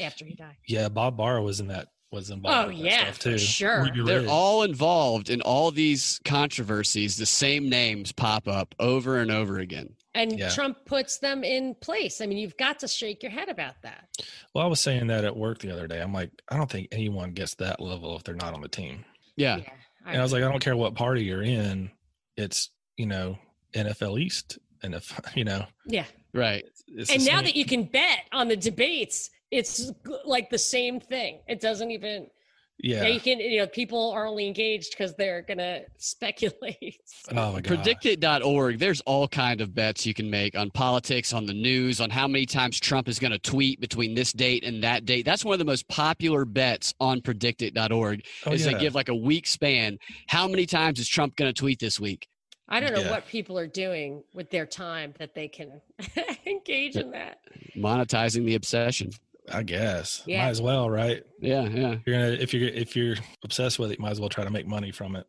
after 0.01 0.25
he 0.25 0.35
died. 0.35 0.57
yeah, 0.67 0.89
Bob 0.89 1.17
Barr 1.17 1.41
was 1.43 1.61
in 1.61 1.69
that. 1.69 1.89
Was 2.13 2.31
involved. 2.31 2.69
Oh 2.69 2.71
in 2.71 2.77
yeah, 2.79 3.03
stuff 3.05 3.19
too. 3.19 3.37
sure. 3.39 3.89
They're 4.05 4.29
all 4.29 4.63
involved 4.63 5.29
in 5.29 5.41
all 5.43 5.73
these 5.73 6.21
controversies. 6.25 7.17
The 7.17 7.27
same 7.27 7.69
names 7.69 8.13
pop 8.13 8.47
up 8.47 8.75
over 8.79 9.19
and 9.19 9.31
over 9.31 9.59
again. 9.59 9.91
And 10.17 10.39
Yeah. 10.39 10.49
Trump 10.49 10.79
puts 10.87 11.19
them 11.19 11.45
in 11.45 11.75
place. 11.75 12.21
I 12.21 12.27
mean, 12.27 12.39
you've 12.39 12.57
got 12.57 12.79
to 12.81 12.89
shake 12.89 13.23
your 13.23 13.31
head 13.33 13.49
about 13.49 13.83
that. 13.83 14.09
Well, 14.55 14.65
I 14.65 14.69
was 14.69 14.81
saying 14.81 15.09
that 15.09 15.25
at 15.25 15.37
work 15.37 15.59
the 15.59 15.71
other 15.71 15.87
day. 15.87 16.01
I'm 16.01 16.13
like, 16.13 16.31
I 16.49 16.57
don't 16.57 16.71
think 16.71 16.89
anyone 16.91 17.33
gets 17.33 17.55
that 17.57 17.81
level 17.81 18.17
if 18.17 18.25
they're 18.25 18.35
not 18.35 18.55
on 18.55 18.63
the 18.63 18.69
team. 18.69 19.05
Yeah. 19.37 19.61
And 20.07 20.19
I 20.19 20.23
was 20.23 20.33
like, 20.33 20.43
I 20.43 20.49
don't 20.49 20.61
care 20.65 20.77
what 20.77 20.95
party 20.95 21.25
you're 21.25 21.43
in. 21.43 21.91
It's 22.37 22.71
you 22.97 23.07
know 23.07 23.39
NFL 23.75 24.19
East, 24.21 24.59
and 24.83 24.95
if 24.95 25.19
you 25.35 25.45
know, 25.45 25.67
yeah. 25.87 26.05
Right. 26.33 26.65
it's 26.89 27.11
And 27.11 27.25
now 27.25 27.37
same- 27.37 27.45
that 27.45 27.57
you 27.57 27.65
can 27.65 27.85
bet 27.85 28.21
on 28.33 28.49
the 28.49 28.57
debates, 28.57 29.31
it's 29.51 29.91
like 30.25 30.49
the 30.51 30.59
same 30.59 31.01
thing. 31.01 31.41
It 31.47 31.61
doesn't 31.61 31.91
even. 31.91 32.29
Yeah. 32.79 33.03
Yeah, 33.03 33.09
you 33.09 33.21
can. 33.21 33.41
You 33.41 33.61
know, 33.61 33.67
people 33.67 34.11
are 34.13 34.27
only 34.27 34.47
engaged 34.47 34.91
because 34.91 35.15
they're 35.15 35.41
gonna 35.43 35.81
speculate. 35.97 37.01
Oh 37.31 37.53
my 37.53 37.61
god. 37.63 37.79
Predictit.org, 37.83 38.79
there's 38.79 39.01
all 39.03 39.27
kind 39.29 39.61
of 39.61 39.75
bets 39.75 40.05
you 40.05 40.13
can 40.15 40.29
make 40.31 40.57
on 40.57 40.71
politics, 40.71 41.33
on 41.33 41.47
the 41.47 41.55
news, 41.55 42.01
on 42.01 42.11
how 42.11 42.29
many 42.29 42.45
times 42.47 42.79
Trump 42.79 43.09
is 43.09 43.19
going 43.19 43.31
to 43.33 43.39
tweet 43.39 43.81
between 43.81 44.15
this 44.15 44.33
date 44.33 44.63
and 44.65 44.83
that 44.85 45.05
date. 45.07 45.25
That's 45.25 45.45
one 45.45 45.55
of 45.55 45.59
the 45.59 45.65
most 45.65 45.89
popular 45.89 46.45
bets 46.45 46.93
on 47.01 47.21
predictit.org 47.23 48.23
Oh, 48.45 48.53
is 48.53 48.67
yeah. 48.67 48.73
they 48.73 48.79
give 48.79 48.95
like 48.95 49.09
a 49.09 49.15
week 49.15 49.47
span. 49.47 49.99
How 50.29 50.47
many 50.47 50.67
times 50.67 51.01
is 51.01 51.09
Trump 51.09 51.37
going 51.37 51.49
to 51.53 51.59
tweet 51.59 51.79
this 51.81 51.99
week? 51.99 52.29
I 52.69 52.81
don't 52.81 52.93
know 52.93 53.01
Yeah. 53.03 53.11
what 53.11 53.27
people 53.27 53.59
are 53.59 53.69
doing 53.69 54.23
with 54.35 54.51
their 54.51 54.67
time 54.67 55.15
that 55.19 55.35
they 55.35 55.47
can 55.49 55.81
engage 56.47 56.97
in 56.97 57.13
that. 57.13 57.39
Monetizing 57.77 58.45
the 58.45 58.57
obsession. 58.57 59.11
I 59.53 59.63
guess. 59.63 60.23
Yeah. 60.27 60.45
Might 60.45 60.51
as 60.51 60.63
well, 60.63 60.91
right? 60.91 61.23
Yeah, 61.41 61.63
yeah. 61.69 61.97
You're 62.05 62.17
gonna 62.17 62.33
if 62.41 62.53
you're 62.53 62.69
if 62.69 62.97
you're 62.97 63.17
obsessed 63.45 63.79
with 63.79 63.91
it, 63.91 63.99
you 63.99 64.03
might 64.03 64.11
as 64.11 64.21
well 64.21 64.29
try 64.29 64.45
to 64.45 64.51
make 64.51 64.67
money 64.67 64.93
from 64.93 65.17
it. 65.17 65.27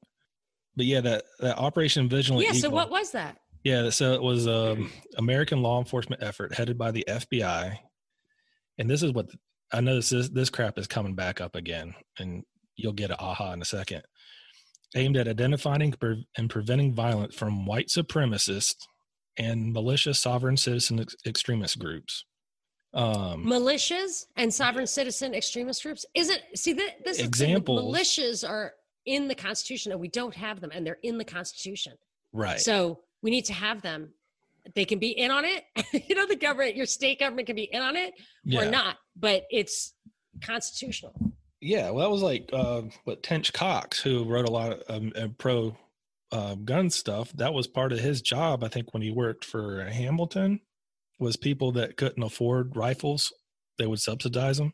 But 0.75 0.85
yeah, 0.85 1.01
that 1.01 1.23
that 1.39 1.57
Operation 1.57 2.09
Vigilant 2.09 2.45
Yeah. 2.45 2.53
So 2.53 2.69
what 2.69 2.89
was 2.89 3.11
that? 3.11 3.37
Yeah, 3.63 3.89
so 3.89 4.13
it 4.13 4.21
was 4.21 4.47
um 4.47 4.91
American 5.17 5.61
law 5.61 5.79
enforcement 5.79 6.23
effort 6.23 6.53
headed 6.53 6.77
by 6.77 6.91
the 6.91 7.03
FBI, 7.07 7.77
and 8.77 8.89
this 8.89 9.03
is 9.03 9.11
what 9.11 9.29
I 9.73 9.81
know. 9.81 9.95
This 9.95 10.11
is, 10.11 10.29
this 10.29 10.49
crap 10.49 10.77
is 10.77 10.87
coming 10.87 11.15
back 11.15 11.41
up 11.41 11.55
again, 11.55 11.93
and 12.19 12.43
you'll 12.75 12.93
get 12.93 13.09
an 13.09 13.17
aha 13.19 13.53
in 13.53 13.61
a 13.61 13.65
second. 13.65 14.03
Aimed 14.95 15.17
at 15.17 15.27
identifying 15.27 15.93
and 16.37 16.49
preventing 16.49 16.93
violence 16.93 17.35
from 17.35 17.65
white 17.65 17.87
supremacists 17.87 18.75
and 19.37 19.73
malicious 19.73 20.19
sovereign 20.19 20.55
citizen 20.55 21.01
ex- 21.01 21.15
extremist 21.25 21.77
groups. 21.77 22.23
Um, 22.97 23.45
militias 23.45 24.25
and 24.37 24.51
sovereign 24.51 24.87
citizen 24.87 25.35
extremist 25.35 25.83
groups 25.83 26.05
isn't 26.15 26.41
see 26.55 26.73
that 26.73 27.05
this 27.05 27.17
thing, 27.17 27.55
militias 27.55 28.47
are 28.47 28.73
in 29.05 29.27
the 29.27 29.35
constitution 29.35 29.91
and 29.91 30.01
we 30.01 30.07
don't 30.07 30.33
have 30.33 30.59
them 30.59 30.71
and 30.73 30.85
they're 30.85 30.97
in 31.03 31.19
the 31.19 31.23
constitution 31.23 31.93
right. 32.33 32.59
so 32.59 33.01
we 33.21 33.29
need 33.29 33.45
to 33.45 33.53
have 33.53 33.83
them 33.83 34.09
they 34.73 34.83
can 34.83 34.97
be 34.97 35.09
in 35.09 35.29
on 35.29 35.45
it 35.45 35.63
you 36.09 36.15
know 36.15 36.25
the 36.25 36.35
government 36.35 36.75
your 36.75 36.87
state 36.87 37.19
government 37.19 37.45
can 37.45 37.55
be 37.55 37.69
in 37.71 37.83
on 37.83 37.95
it 37.95 38.15
yeah. 38.43 38.61
or 38.61 38.71
not 38.71 38.97
but 39.15 39.43
it's 39.51 39.93
constitutional 40.41 41.13
Yeah, 41.59 41.89
well, 41.89 42.05
that 42.05 42.11
was 42.11 42.21
like 42.21 42.49
uh, 42.53 42.83
what 43.05 43.23
Tench 43.23 43.51
Coxe, 43.51 43.99
who 43.99 44.25
wrote 44.25 44.47
a 44.47 44.51
lot 44.51 44.73
of 44.73 44.83
um, 44.89 45.11
uh, 45.15 45.27
pro 45.37 45.75
uh, 46.31 46.55
gun 46.55 46.89
stuff. 46.89 47.31
That 47.33 47.53
was 47.53 47.67
part 47.67 47.91
of 47.91 47.99
his 47.99 48.21
job, 48.21 48.63
I 48.63 48.67
think, 48.67 48.93
when 48.93 49.01
he 49.01 49.11
worked 49.11 49.43
for 49.43 49.83
Hamilton. 49.85 50.59
Was 51.19 51.35
people 51.37 51.71
that 51.73 51.97
couldn't 51.97 52.21
afford 52.23 52.75
rifles, 52.75 53.33
they 53.77 53.87
would 53.87 53.99
subsidize 53.99 54.57
them. 54.57 54.73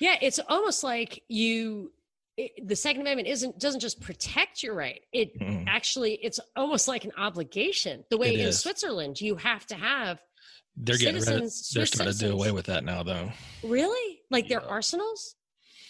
yeah 0.00 0.16
it's 0.20 0.38
almost 0.48 0.84
like 0.84 1.22
you 1.28 1.92
it, 2.36 2.52
the 2.68 2.76
second 2.76 3.00
amendment 3.02 3.28
isn't 3.28 3.58
doesn't 3.58 3.80
just 3.80 4.00
protect 4.00 4.62
your 4.62 4.74
right 4.74 5.00
it 5.12 5.38
Mm. 5.40 5.64
actually 5.66 6.14
it's 6.22 6.38
almost 6.56 6.86
like 6.88 7.04
an 7.04 7.12
obligation 7.18 8.04
the 8.10 8.16
way 8.18 8.34
It 8.34 8.40
in 8.40 8.46
is. 8.48 8.60
switzerland 8.60 9.20
you 9.20 9.36
have 9.36 9.66
to 9.66 9.74
have 9.74 10.20
They're 10.76 10.96
getting 10.96 11.14
rid 11.14 11.22
of, 11.22 11.28
Citizens- 11.28 11.70
They're 11.70 11.86
Swiss 11.86 11.94
starting 11.96 12.18
to 12.18 12.26
do 12.26 12.32
away 12.32 12.52
with 12.52 12.66
that 12.66 12.84
now, 12.84 13.02
though. 13.02 13.30
Really? 13.64 14.20
Like 14.30 14.48
their 14.48 14.62
arsenals? 14.62 15.34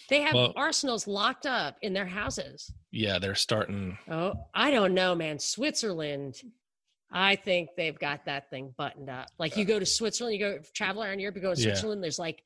They 0.09 0.21
have 0.21 0.33
Well- 0.33 0.53
arsenals 0.55 1.05
locked 1.07 1.45
up 1.45 1.77
in 1.81 1.93
their 1.93 2.07
houses. 2.07 2.71
Yeah, 2.91 3.19
they're 3.19 3.35
starting. 3.35 3.97
Oh, 4.09 4.33
I 4.53 4.71
don't 4.71 4.93
know, 4.93 5.13
man. 5.15 5.37
Switzerland, 5.39 6.41
I 7.11 7.35
think 7.35 7.69
they've 7.75 7.97
got 7.97 8.25
that 8.25 8.49
thing 8.49 8.73
buttoned 8.77 9.09
up. 9.09 9.27
Like 9.37 9.57
you 9.57 9.65
go 9.65 9.79
to 9.79 9.85
Switzerland, 9.85 10.37
you 10.37 10.39
go 10.39 10.59
travel 10.73 11.03
around 11.03 11.19
Europe, 11.19 11.35
you 11.35 11.41
go 11.41 11.53
to 11.53 11.59
Yeah. 11.61 11.73
Switzerland, 11.73 12.03
there's 12.03 12.19
like 12.19 12.41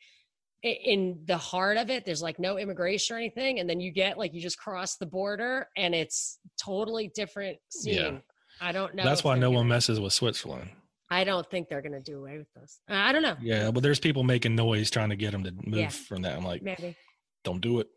in 0.63 1.19
the 1.25 1.37
heart 1.37 1.77
of 1.77 1.89
it, 1.91 2.05
there's 2.05 2.23
like 2.23 2.39
no 2.39 2.57
immigration 2.57 3.15
or 3.15 3.19
anything. 3.19 3.59
And 3.59 3.69
then 3.69 3.79
you 3.79 3.91
get 3.91 4.17
like 4.17 4.33
you 4.33 4.41
just 4.41 4.57
cross 4.57 4.95
the 4.97 5.05
border 5.05 5.67
and 5.77 5.93
it's 5.93 6.39
totally 6.59 7.11
different 7.13 7.59
scene. 7.69 7.93
Yeah. 7.95 8.17
I 8.61 8.71
don't 8.71 8.95
know. 8.95 9.03
That's 9.03 9.23
why 9.23 9.37
no 9.37 9.49
one 9.51 9.59
gonna- 9.59 9.69
messes 9.69 9.99
with 9.99 10.13
Switzerland. 10.13 10.69
I 11.11 11.23
don't 11.23 11.47
think 11.51 11.69
they're 11.69 11.83
going 11.83 11.91
to 11.91 12.01
do 12.01 12.17
away 12.17 12.39
with 12.39 12.51
this. 12.55 12.79
I 12.89 13.11
don't 13.11 13.21
know. 13.21 13.37
Yeah, 13.39 13.69
but 13.69 13.83
there's 13.83 13.99
people 13.99 14.23
making 14.23 14.55
noise 14.55 14.89
trying 14.89 15.09
to 15.11 15.15
get 15.15 15.33
them 15.33 15.43
to 15.43 15.51
move 15.51 15.79
Yeah. 15.81 15.89
from 15.89 16.23
that. 16.23 16.35
I'm 16.35 16.43
like, 16.43 16.63
Maybe. 16.63 16.95
don't 17.43 17.61
do 17.61 17.79
it. 17.79 17.87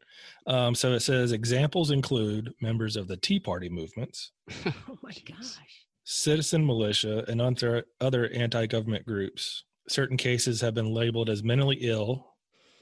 Um, 0.47 0.75
so 0.75 0.93
it 0.93 1.01
says 1.01 1.33
examples 1.33 1.91
include 1.91 2.53
members 2.61 2.97
of 2.97 3.09
the 3.09 3.17
Tea 3.17 3.41
Party 3.41 3.71
movements, 3.71 4.33
Oh 4.67 4.99
my 5.03 5.15
gosh. 5.27 5.57
Citizen 6.11 6.65
militia, 6.65 7.23
and 7.29 7.39
other, 7.39 7.85
other 8.01 8.29
anti 8.31 8.67
government 8.67 9.05
groups. 9.05 9.65
Certain 9.89 10.17
cases 10.17 10.61
have 10.63 10.73
been 10.75 10.93
labeled 10.93 11.29
as 11.29 11.43
mentally 11.43 11.77
ill, 11.83 12.27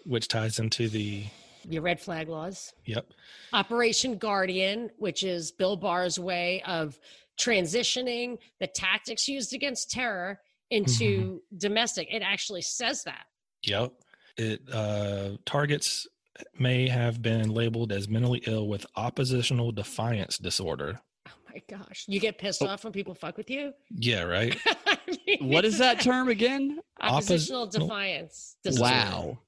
which 0.04 0.28
ties 0.28 0.60
into 0.60 0.88
the, 0.88 1.24
Your 1.68 1.82
red 1.82 2.00
flag 2.00 2.28
laws. 2.28 2.72
yep, 2.84 3.06
Operation 3.52 4.16
Guardian, 4.16 4.90
which 4.98 5.24
is 5.24 5.50
Bill 5.50 5.76
Barr's 5.76 6.18
way 6.20 6.62
of 6.66 6.98
transitioning 7.38 8.38
the 8.60 8.68
tactics 8.68 9.26
used 9.26 9.52
against 9.54 9.90
terror 9.90 10.40
into 10.70 11.42
domestic. 11.58 12.08
It 12.12 12.22
actually 12.22 12.62
says 12.62 13.02
that. 13.04 13.26
yep. 13.66 13.92
It 14.36 14.60
uh, 14.70 15.30
targets 15.46 16.06
may 16.58 16.88
have 16.88 17.22
been 17.22 17.48
labeled 17.50 17.90
as 17.90 18.06
mentally 18.08 18.42
ill 18.46 18.68
with 18.68 18.84
oppositional 18.94 19.72
defiance 19.72 20.36
disorder. 20.38 21.00
My 21.56 21.76
gosh. 21.78 22.04
You 22.06 22.20
get 22.20 22.36
pissed 22.38 22.62
Oh. 22.62 22.66
off 22.66 22.84
when 22.84 22.92
people 22.92 23.14
fuck 23.14 23.36
with 23.38 23.48
you? 23.48 23.72
Yeah, 23.90 24.22
right. 24.24 24.56
I 24.86 24.98
mean, 25.26 25.48
What 25.48 25.64
is 25.64 25.78
that 25.78 26.00
term 26.00 26.28
again? 26.28 26.80
Oppositional 27.00 27.62
Oppositional- 27.62 27.66
defiance. 27.88 28.56
disorder. 28.62 28.82
Wow. 28.92 29.38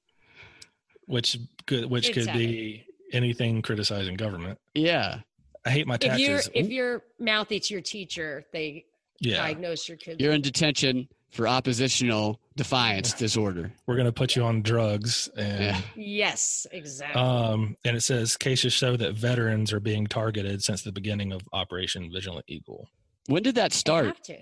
which 1.05 1.37
could 1.67 1.85
which 1.85 2.09
It's 2.09 2.25
could 2.25 2.33
be 2.33 2.83
anything 3.13 3.61
criticizing 3.61 4.15
government. 4.15 4.59
Yeah. 4.75 5.19
I 5.65 5.69
hate 5.71 5.87
my 5.87 5.95
If 6.01 6.17
you're 6.19 6.37
taxes. 6.37 6.51
if 6.55 6.65
Ooh, 6.67 6.69
you're 6.69 7.03
mouthy 7.19 7.59
to 7.59 7.73
your 7.73 7.81
teacher, 7.81 8.45
they 8.53 8.85
yeah, 9.19 9.37
diagnose 9.37 9.87
your 9.87 9.97
kids. 9.97 10.19
You're 10.19 10.33
in 10.33 10.41
detention 10.41 11.07
for 11.31 11.47
oppositional 11.47 12.39
defiance 12.63 13.13
disorder. 13.13 13.71
we're 13.87 13.95
gonna 13.95 14.11
put 14.11 14.35
you 14.35 14.43
on 14.43 14.61
drugs 14.61 15.29
and 15.37 15.63
Yeah. 15.63 15.81
yes, 15.95 16.67
exactly. 16.71 17.21
um 17.21 17.77
and 17.85 17.95
it 17.95 18.01
says 18.01 18.35
cases 18.37 18.73
show 18.73 18.97
that 18.97 19.13
veterans 19.15 19.71
are 19.71 19.79
being 19.79 20.05
targeted 20.07 20.61
since 20.63 20.81
the 20.81 20.91
beginning 20.91 21.31
of 21.31 21.41
Operation 21.53 22.11
Vigilant 22.13 22.45
Eagle. 22.49 22.87
When 23.27 23.43
did 23.43 23.55
that 23.55 23.71
start? 23.73 24.05
have 24.07 24.21
to. 24.23 24.37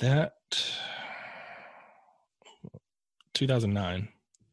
That 0.00 0.32
2009. 3.34 4.08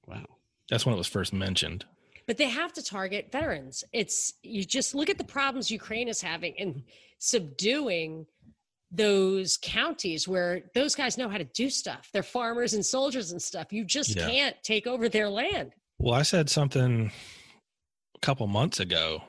Wow. 0.08 0.26
That's 0.70 0.86
when 0.86 0.94
it 0.94 0.98
was 0.98 1.08
first 1.08 1.34
mentioned. 1.34 1.86
but 2.26 2.36
they 2.38 2.50
have 2.50 2.74
to 2.74 2.84
target 2.84 3.32
veterans. 3.32 3.84
It's 3.94 4.34
you 4.44 4.66
just 4.66 4.94
look 4.94 5.10
at 5.10 5.18
the 5.18 5.24
problems 5.24 5.72
Ukraine 5.72 6.10
is 6.10 6.22
having 6.22 6.54
in 6.56 6.84
subduing 7.20 8.26
those 8.92 9.58
counties 9.62 10.28
where 10.28 10.62
those 10.74 10.96
guys 10.96 11.18
know 11.18 11.28
how 11.30 11.38
to 11.38 11.44
do 11.44 11.70
stuff. 11.70 12.10
They're 12.14 12.24
farmers 12.24 12.74
and 12.74 12.86
soldiers 12.86 13.32
and 13.32 13.42
stuff. 13.42 13.74
You 13.74 13.84
just 13.84 14.16
Yeah. 14.16 14.30
can't 14.30 14.56
take 14.64 14.88
over 14.88 15.10
their 15.10 15.30
land. 15.30 15.74
Well, 16.00 16.14
I 16.14 16.22
said 16.22 16.50
something 16.50 17.12
a 18.16 18.20
couple 18.20 18.48
months 18.48 18.80
ago, 18.80 19.24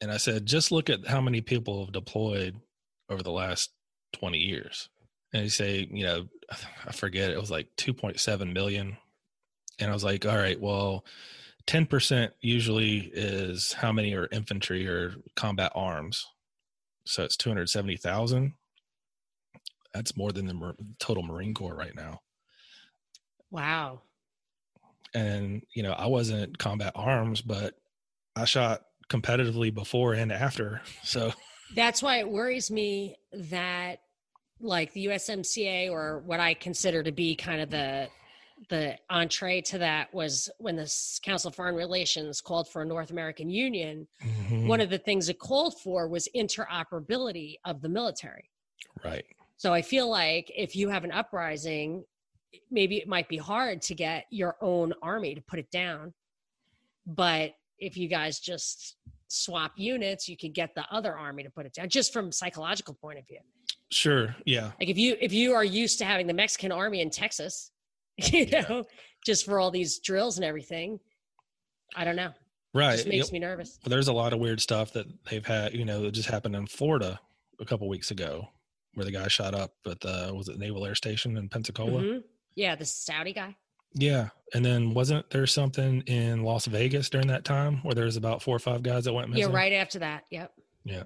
and 0.00 0.10
I 0.10 0.16
said, 0.16 0.46
just 0.46 0.72
look 0.72 0.90
at 0.90 1.06
how 1.06 1.20
many 1.20 1.40
people 1.40 1.84
have 1.84 1.92
deployed 1.92 2.56
over 3.08 3.22
the 3.22 3.30
last 3.30 3.70
20 4.14 4.38
years. 4.38 4.88
And 5.32 5.42
you 5.44 5.50
say, 5.50 5.86
you 5.90 6.04
know, 6.04 6.28
I 6.86 6.92
forget, 6.92 7.30
it 7.30 7.40
was 7.40 7.50
like 7.50 7.68
2.7 7.76 8.52
million. 8.52 8.96
And 9.78 9.90
I 9.90 9.94
was 9.94 10.04
like, 10.04 10.24
all 10.26 10.36
right, 10.36 10.60
well, 10.60 11.04
10% 11.66 12.30
usually 12.40 13.10
is 13.12 13.72
how 13.72 13.92
many 13.92 14.14
are 14.14 14.28
infantry 14.30 14.86
or 14.86 15.14
combat 15.34 15.72
arms. 15.74 16.26
So 17.06 17.24
it's 17.24 17.36
270,000. 17.36 18.54
That's 19.94 20.16
more 20.16 20.32
than 20.32 20.46
the 20.46 20.74
total 20.98 21.22
Marine 21.22 21.54
Corps 21.54 21.74
right 21.76 21.94
now 21.94 22.20
Wow. 23.50 24.02
and 25.14 25.62
you 25.74 25.82
know 25.82 25.92
i 25.92 26.06
wasn't 26.06 26.58
combat 26.58 26.92
arms 26.96 27.40
but 27.40 27.74
i 28.34 28.44
shot 28.44 28.82
competitively 29.08 29.72
before 29.72 30.14
and 30.14 30.32
after 30.32 30.80
so 31.04 31.32
That's 31.76 32.02
why 32.02 32.18
it 32.18 32.28
worries 32.28 32.70
me 32.70 33.16
that 33.32 34.00
like 34.60 34.92
the 34.92 35.06
USMCA 35.06 35.90
or 35.90 36.20
what 36.24 36.38
I 36.40 36.54
consider 36.54 37.02
to 37.02 37.10
be 37.12 37.34
kind 37.34 37.60
of 37.60 37.68
the 37.70 38.08
the 38.70 38.96
entree 39.10 39.60
to 39.62 39.78
that 39.78 40.14
was 40.14 40.48
when 40.58 40.76
the 40.76 40.90
Council 41.22 41.48
of 41.48 41.54
Foreign 41.56 41.74
Relations 41.74 42.40
called 42.40 42.68
for 42.68 42.82
a 42.82 42.86
North 42.86 43.10
American 43.10 43.50
Union. 43.50 44.06
Mm-hmm. 44.24 44.68
One 44.68 44.80
of 44.80 44.88
the 44.90 44.98
things 44.98 45.28
it 45.28 45.38
called 45.40 45.78
for 45.80 46.06
was 46.08 46.28
interoperability 46.36 47.56
of 47.64 47.82
the 47.82 47.88
military. 47.88 48.48
right 49.04 49.24
So 49.56 49.72
I 49.72 49.82
feel 49.82 50.08
like 50.08 50.50
if 50.56 50.74
you 50.76 50.88
have 50.88 51.04
an 51.04 51.12
uprising, 51.12 52.04
maybe 52.70 52.96
it 52.98 53.08
might 53.08 53.28
be 53.28 53.36
hard 53.36 53.82
to 53.82 53.94
get 53.94 54.24
your 54.30 54.56
own 54.60 54.92
army 55.02 55.34
to 55.34 55.40
put 55.40 55.58
it 55.58 55.70
down. 55.70 56.12
But 57.06 57.52
if 57.78 57.96
you 57.96 58.08
guys 58.08 58.38
just 58.40 58.96
swap 59.28 59.72
units, 59.76 60.28
you 60.28 60.36
could 60.36 60.54
get 60.54 60.74
the 60.74 60.84
other 60.90 61.16
army 61.16 61.42
to 61.42 61.50
put 61.50 61.66
it 61.66 61.72
down, 61.74 61.88
just 61.88 62.12
from 62.12 62.30
psychological 62.32 62.94
point 62.94 63.18
of 63.18 63.26
view. 63.26 63.40
sure 63.90 64.34
yeah 64.46 64.72
Like 64.80 64.88
if 64.88 64.98
you 64.98 65.16
if 65.20 65.32
you 65.32 65.54
are 65.54 65.64
used 65.64 65.98
to 65.98 66.04
having 66.04 66.26
the 66.26 66.34
Mexican 66.34 66.72
army 66.72 67.00
in 67.00 67.10
Texas, 67.10 67.70
you 68.16 68.44
Yeah. 68.48 68.62
know, 68.68 68.84
just 69.26 69.44
for 69.44 69.58
all 69.60 69.70
these 69.70 69.98
drills 69.98 70.36
and 70.36 70.44
everything, 70.44 70.98
I 71.96 72.04
don't 72.04 72.16
know. 72.16 72.32
right. 72.74 72.96
just 72.96 73.08
makes 73.08 73.32
me 73.32 73.38
nervous. 73.38 73.78
There's 73.84 74.08
a 74.08 74.12
lot 74.12 74.32
of 74.32 74.38
weird 74.40 74.60
stuff 74.60 74.92
that 74.92 75.06
they've 75.30 75.44
had. 75.46 75.74
You 75.74 75.84
know, 75.84 76.02
that 76.02 76.12
just 76.12 76.28
happened 76.28 76.54
in 76.56 76.66
Florida 76.66 77.20
a 77.60 77.64
couple 77.64 77.88
weeks 77.88 78.10
ago, 78.10 78.48
where 78.94 79.04
the 79.04 79.12
guy 79.12 79.28
shot 79.28 79.54
up 79.54 79.72
at 79.86 80.00
the 80.00 80.32
was 80.34 80.48
it 80.48 80.58
Naval 80.58 80.84
Air 80.86 80.94
Station 80.94 81.36
in 81.36 81.48
Pensacola. 81.48 82.02
Mhm. 82.02 82.22
Yeah, 82.56 82.74
the 82.76 82.84
Saudi 82.84 83.32
guy. 83.32 83.56
Yeah, 83.94 84.30
and 84.52 84.64
then 84.64 84.92
wasn't 84.92 85.28
there 85.30 85.46
something 85.46 86.00
in 86.02 86.42
Las 86.42 86.66
Vegas 86.66 87.08
during 87.08 87.28
that 87.28 87.44
time 87.44 87.78
where 87.82 87.94
there 87.94 88.06
was 88.06 88.16
about 88.16 88.42
four 88.42 88.56
or 88.56 88.60
five 88.60 88.82
guys 88.82 89.04
that 89.04 89.12
went 89.12 89.28
missing? 89.28 89.48
Yeah, 89.50 89.56
right 89.56 89.72
after 89.72 90.00
that. 90.00 90.24
Yep. 90.30 90.52
Yeah, 90.84 91.04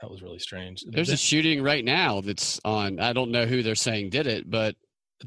that 0.00 0.10
was 0.10 0.22
really 0.22 0.38
strange. 0.38 0.84
There's 0.86 1.08
a 1.08 1.16
shooting 1.16 1.62
right 1.62 1.84
now 1.84 2.20
that's 2.20 2.60
on. 2.64 3.00
I 3.00 3.12
don't 3.14 3.30
know 3.30 3.46
who 3.46 3.62
they're 3.62 3.74
saying 3.74 4.10
did 4.10 4.26
it, 4.26 4.50
but 4.50 4.76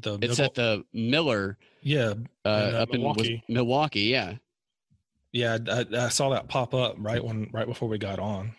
the, 0.00 0.18
it's 0.22 0.38
at 0.38 0.54
the 0.54 0.84
Miller 0.92 1.58
yeah, 1.82 2.14
uh, 2.44 2.68
In, 2.68 2.74
uh, 2.74 2.78
up 2.78 2.90
in 2.90 3.00
Milwaukee. 3.00 3.42
Milwaukee. 3.48 4.00
Yeah, 4.02 4.34
yeah. 5.32 5.58
I, 5.68 5.84
I 5.96 6.08
saw 6.08 6.30
that 6.30 6.48
pop 6.48 6.74
up 6.74 6.94
right 6.98 7.22
when 7.22 7.50
right 7.52 7.66
before 7.66 7.88
we 7.88 7.98
got 7.98 8.18
on. 8.18 8.52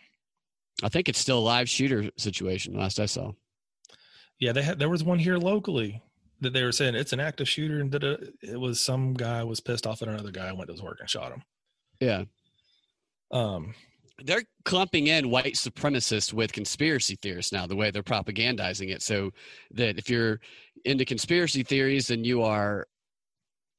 I 0.83 0.89
think 0.89 1.09
it's 1.09 1.19
still 1.19 1.39
a 1.39 1.41
live 1.41 1.69
shooter 1.69 2.09
situation. 2.17 2.77
Last 2.77 2.99
I 2.99 3.05
saw. 3.05 3.31
Yeah, 4.39 4.53
they 4.53 4.61
had 4.61 4.79
there 4.79 4.89
was 4.89 5.03
one 5.03 5.19
here 5.19 5.37
locally 5.37 6.01
that 6.41 6.53
they 6.53 6.63
were 6.63 6.71
saying 6.71 6.95
it's 6.95 7.11
an 7.13 7.19
active 7.19 7.49
shooter, 7.49 7.81
and 7.81 7.91
da-da. 7.91 8.15
it 8.41 8.59
was 8.59 8.79
some 8.79 9.13
guy 9.13 9.43
was 9.43 9.59
pissed 9.59 9.85
off 9.85 10.01
at 10.01 10.07
another 10.07 10.31
guy, 10.31 10.51
went 10.53 10.67
to 10.67 10.73
his 10.73 10.81
work 10.81 10.97
and 11.01 11.09
shot 11.09 11.33
him. 11.33 11.43
Yeah, 11.99 12.23
Um, 13.31 13.73
they're 14.23 14.43
clumping 14.65 15.07
in 15.07 15.29
white 15.29 15.55
supremacists 15.55 16.33
with 16.33 16.53
conspiracy 16.53 17.17
theorists 17.21 17.51
now. 17.51 17.67
The 17.67 17.75
way 17.75 17.91
they're 17.91 18.03
propagandizing 18.03 18.89
it, 18.89 19.01
so 19.01 19.31
that 19.71 19.97
if 19.97 20.09
you're 20.09 20.39
into 20.85 21.03
conspiracy 21.05 21.63
theories, 21.63 22.07
then 22.07 22.23
you 22.23 22.41
are 22.43 22.87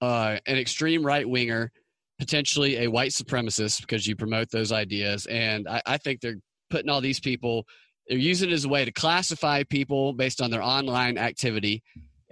uh, 0.03 0.37
an 0.47 0.59
extreme 0.59 1.05
right 1.05 1.29
winger, 1.29 1.73
potentially 2.19 2.79
a 2.79 2.89
white 2.89 3.13
supremacist 3.13 3.81
because 3.81 4.07
you 4.07 4.17
promote 4.17 4.51
those 4.51 4.73
ideas. 4.73 5.27
And 5.27 5.67
I, 5.67 5.83
I 5.87 5.97
think 5.97 6.21
they're 6.21 6.41
putting 6.71 6.89
all 6.89 7.01
these 7.01 7.21
people, 7.21 7.67
they're 8.09 8.19
using 8.19 8.51
it 8.51 8.53
as 8.55 8.65
a 8.65 8.69
way 8.69 8.85
to 8.85 8.93
classify 8.93 9.63
people 9.65 10.13
based 10.15 10.41
on 10.41 10.51
their 10.51 10.63
online 10.63 11.19
activity, 11.19 11.83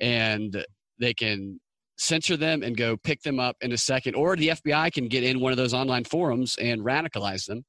and 0.01 0.64
they 0.98 1.14
can 1.14 1.61
censor 1.96 2.37
them 2.37 2.62
and 2.62 2.77
go 2.77 2.96
pick 2.96 3.20
them 3.22 3.40
up 3.40 3.57
in 3.61 3.72
a 3.72 3.77
second. 3.77 4.14
Or 4.14 4.37
the 4.37 4.48
FBI 4.48 4.92
can 4.92 5.09
get 5.09 5.24
in 5.24 5.40
one 5.40 5.51
of 5.53 5.59
those 5.59 5.74
online 5.74 6.05
forums 6.05 6.57
and 6.61 6.81
radicalize 6.83 7.46
them. 7.46 7.64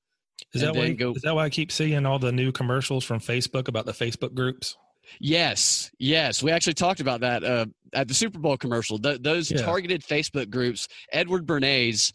is 0.54 0.62
that 0.62 0.76
why 0.76 0.92
go- 0.94 1.14
is 1.14 1.22
that 1.24 1.36
why 1.36 1.46
I 1.46 1.50
keep 1.50 1.72
seeing 1.72 2.06
all 2.06 2.20
the 2.20 2.32
new 2.32 2.52
commercials 2.52 3.04
from 3.04 3.20
Facebook 3.20 3.68
about 3.68 3.86
the 3.86 3.92
Facebook 3.92 4.34
groups? 4.34 4.78
Yes, 5.20 5.90
yes. 6.00 6.44
We 6.44 6.52
actually 6.52 6.76
talked 6.76 7.00
about 7.00 7.22
that 7.22 7.44
uh, 7.44 7.66
at 7.94 8.08
the 8.08 8.14
Super 8.14 8.40
Bowl 8.40 8.58
commercial. 8.58 9.00
Th- 9.00 9.20
those 9.20 9.50
Yeah. 9.52 9.62
targeted 9.64 10.04
Facebook 10.04 10.50
groups, 10.50 10.88
Edward 11.12 11.46
Bernays, 11.48 12.12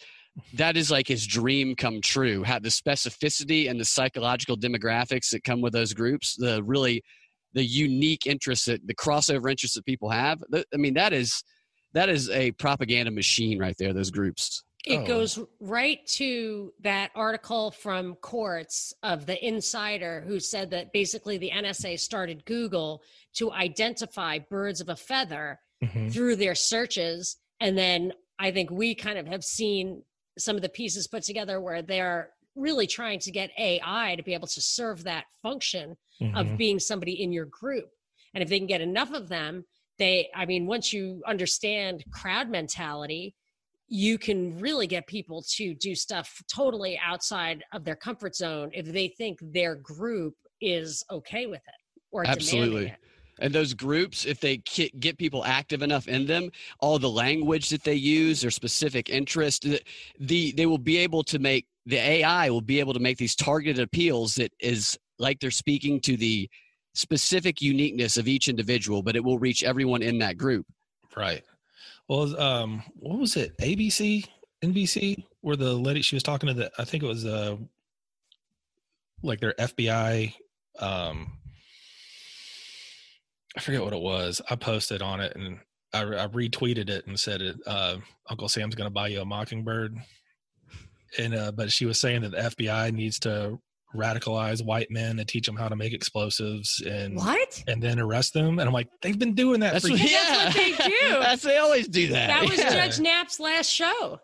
that 0.54 0.76
is 0.76 0.90
like 0.90 1.06
his 1.08 1.26
dream 1.26 1.74
come 1.76 2.00
true. 2.00 2.42
Had 2.42 2.62
the 2.62 2.68
specificity 2.68 3.70
and 3.70 3.78
the 3.78 3.84
psychological 3.84 4.56
demographics 4.56 5.30
that 5.30 5.44
come 5.44 5.60
with 5.60 5.72
those 5.72 5.92
groups, 5.92 6.36
the 6.36 6.62
really 6.62 7.02
the 7.52 7.64
unique 7.64 8.26
interests 8.26 8.66
that 8.66 8.84
the 8.86 8.94
crossover 8.94 9.48
interests 9.50 9.76
that 9.76 9.86
people 9.86 10.10
have. 10.10 10.42
I 10.52 10.76
mean, 10.76 10.94
that 10.94 11.12
is 11.12 11.42
that 11.92 12.08
is 12.08 12.28
a 12.30 12.50
propaganda 12.52 13.12
machine 13.12 13.58
right 13.60 13.76
there. 13.78 13.92
Those 13.92 14.10
groups. 14.10 14.64
It 14.86 14.98
Oh. 14.98 15.06
goes 15.06 15.38
right 15.60 16.04
to 16.08 16.74
that 16.80 17.10
article 17.14 17.70
from 17.70 18.16
courts 18.16 18.92
of 19.02 19.24
the 19.24 19.42
insider 19.46 20.22
who 20.26 20.40
said 20.40 20.70
that 20.72 20.92
basically 20.92 21.38
the 21.38 21.50
NSA 21.52 21.96
started 21.98 22.44
Google 22.44 23.02
to 23.34 23.52
identify 23.52 24.40
birds 24.40 24.80
of 24.80 24.88
a 24.88 24.96
feather 24.96 25.60
Mhm. 25.82 26.12
through 26.12 26.36
their 26.36 26.54
searches. 26.54 27.36
And 27.60 27.78
then 27.78 28.12
I 28.38 28.50
think 28.50 28.70
we 28.70 28.94
kind 28.94 29.16
of 29.16 29.26
have 29.28 29.44
seen 29.44 30.02
some 30.38 30.56
of 30.56 30.62
the 30.62 30.68
pieces 30.68 31.06
put 31.06 31.22
together 31.22 31.60
where 31.60 31.82
they're 31.82 32.30
really 32.56 32.86
trying 32.86 33.18
to 33.20 33.30
get 33.30 33.50
AI 33.58 34.14
to 34.16 34.22
be 34.22 34.34
able 34.34 34.46
to 34.46 34.60
serve 34.60 35.04
that 35.04 35.24
function 35.42 35.96
Mhm. 36.20 36.36
of 36.36 36.56
being 36.56 36.78
somebody 36.78 37.22
in 37.22 37.32
your 37.32 37.46
group. 37.46 37.90
And 38.32 38.42
if 38.42 38.48
they 38.48 38.58
can 38.58 38.66
get 38.66 38.80
enough 38.80 39.12
of 39.12 39.28
them, 39.28 39.64
they, 39.98 40.28
I 40.34 40.46
mean, 40.46 40.66
once 40.66 40.92
you 40.92 41.22
understand 41.26 42.04
crowd 42.12 42.48
mentality, 42.48 43.34
you 43.88 44.18
can 44.18 44.58
really 44.58 44.86
get 44.86 45.06
people 45.06 45.42
to 45.56 45.74
do 45.74 45.94
stuff 45.94 46.42
totally 46.52 46.98
outside 46.98 47.64
of 47.72 47.84
their 47.84 47.96
comfort 47.96 48.34
zone 48.34 48.70
if 48.72 48.86
they 48.86 49.08
think 49.08 49.38
their 49.42 49.74
group 49.76 50.34
is 50.60 51.04
okay 51.10 51.46
with 51.46 51.62
it 51.66 51.74
or 52.10 52.24
Absolutely. 52.26 52.86
it. 52.86 52.98
And 53.40 53.52
those 53.52 53.74
groups, 53.74 54.26
if 54.26 54.40
they 54.40 54.58
get 54.58 55.18
people 55.18 55.44
active 55.44 55.82
enough 55.82 56.06
in 56.06 56.26
them, 56.26 56.50
all 56.78 56.98
the 56.98 57.10
language 57.10 57.68
that 57.70 57.82
they 57.82 57.94
use, 57.94 58.40
their 58.40 58.50
specific 58.50 59.10
interest, 59.10 59.62
the, 59.62 59.80
the 60.20 60.52
they 60.52 60.66
will 60.66 60.78
be 60.78 60.98
able 60.98 61.24
to 61.24 61.38
make 61.38 61.66
the 61.86 61.96
AI 61.96 62.48
will 62.48 62.60
be 62.60 62.80
able 62.80 62.94
to 62.94 63.00
make 63.00 63.18
these 63.18 63.34
targeted 63.34 63.82
appeals 63.82 64.34
that 64.36 64.52
is 64.60 64.98
like 65.18 65.40
they're 65.40 65.50
speaking 65.50 66.00
to 66.00 66.16
the 66.16 66.48
specific 66.94 67.60
uniqueness 67.60 68.16
of 68.16 68.28
each 68.28 68.48
individual, 68.48 69.02
but 69.02 69.16
it 69.16 69.24
will 69.24 69.38
reach 69.38 69.64
everyone 69.64 70.02
in 70.02 70.18
that 70.18 70.38
group. 70.38 70.66
Right. 71.16 71.42
Well, 72.08 72.38
um, 72.40 72.82
what 72.96 73.18
was 73.18 73.36
it? 73.36 73.56
ABC, 73.58 74.26
NBC, 74.62 75.24
where 75.40 75.56
the 75.56 75.72
lady 75.72 76.02
she 76.02 76.16
was 76.16 76.22
talking 76.22 76.46
to 76.48 76.54
the, 76.54 76.70
I 76.78 76.84
think 76.84 77.02
it 77.02 77.06
was 77.06 77.24
uh, 77.24 77.56
like 79.22 79.40
their 79.40 79.54
FBI. 79.54 80.34
Um, 80.78 81.38
I 83.56 83.60
forget 83.60 83.82
what 83.82 83.92
it 83.92 84.00
was. 84.00 84.40
I 84.50 84.56
posted 84.56 85.00
on 85.02 85.20
it 85.20 85.34
and 85.36 85.58
I, 85.92 86.00
I 86.02 86.26
retweeted 86.26 86.88
it 86.88 87.06
and 87.06 87.18
said 87.18 87.40
it. 87.40 87.56
Uh, 87.66 87.96
Uncle 88.28 88.48
Sam's 88.48 88.74
going 88.74 88.86
to 88.88 88.92
buy 88.94 89.08
you 89.08 89.20
a 89.20 89.24
mockingbird. 89.24 89.96
And 91.18 91.34
uh, 91.34 91.52
but 91.52 91.70
she 91.70 91.86
was 91.86 92.00
saying 92.00 92.22
that 92.22 92.32
the 92.32 92.38
FBI 92.66 92.92
needs 92.92 93.20
to 93.20 93.58
radicalize 93.94 94.64
white 94.64 94.90
men 94.90 95.20
and 95.20 95.28
teach 95.28 95.46
them 95.46 95.54
how 95.54 95.68
to 95.68 95.76
make 95.76 95.92
explosives 95.92 96.82
and 96.84 97.14
What? 97.16 97.62
and 97.68 97.80
then 97.80 98.00
arrest 98.00 98.32
them. 98.34 98.58
And 98.58 98.62
I'm 98.66 98.72
like, 98.72 98.88
they've 99.02 99.18
been 99.18 99.34
doing 99.34 99.60
that 99.60 99.74
That's 99.74 99.86
for 99.86 99.92
what, 99.92 100.00
years. 100.00 100.10
yeah. 100.10 100.50
That's 100.50 100.56
what 100.56 100.78
they 100.78 100.88
do. 100.88 101.08
That's 101.20 101.42
they 101.42 101.56
always 101.58 101.86
do 101.86 102.08
that. 102.08 102.26
That 102.26 102.50
was 102.50 102.58
Yeah. 102.58 102.70
Judge 102.72 102.98
Nap's 102.98 103.38
last 103.38 103.70
show. 103.70 104.18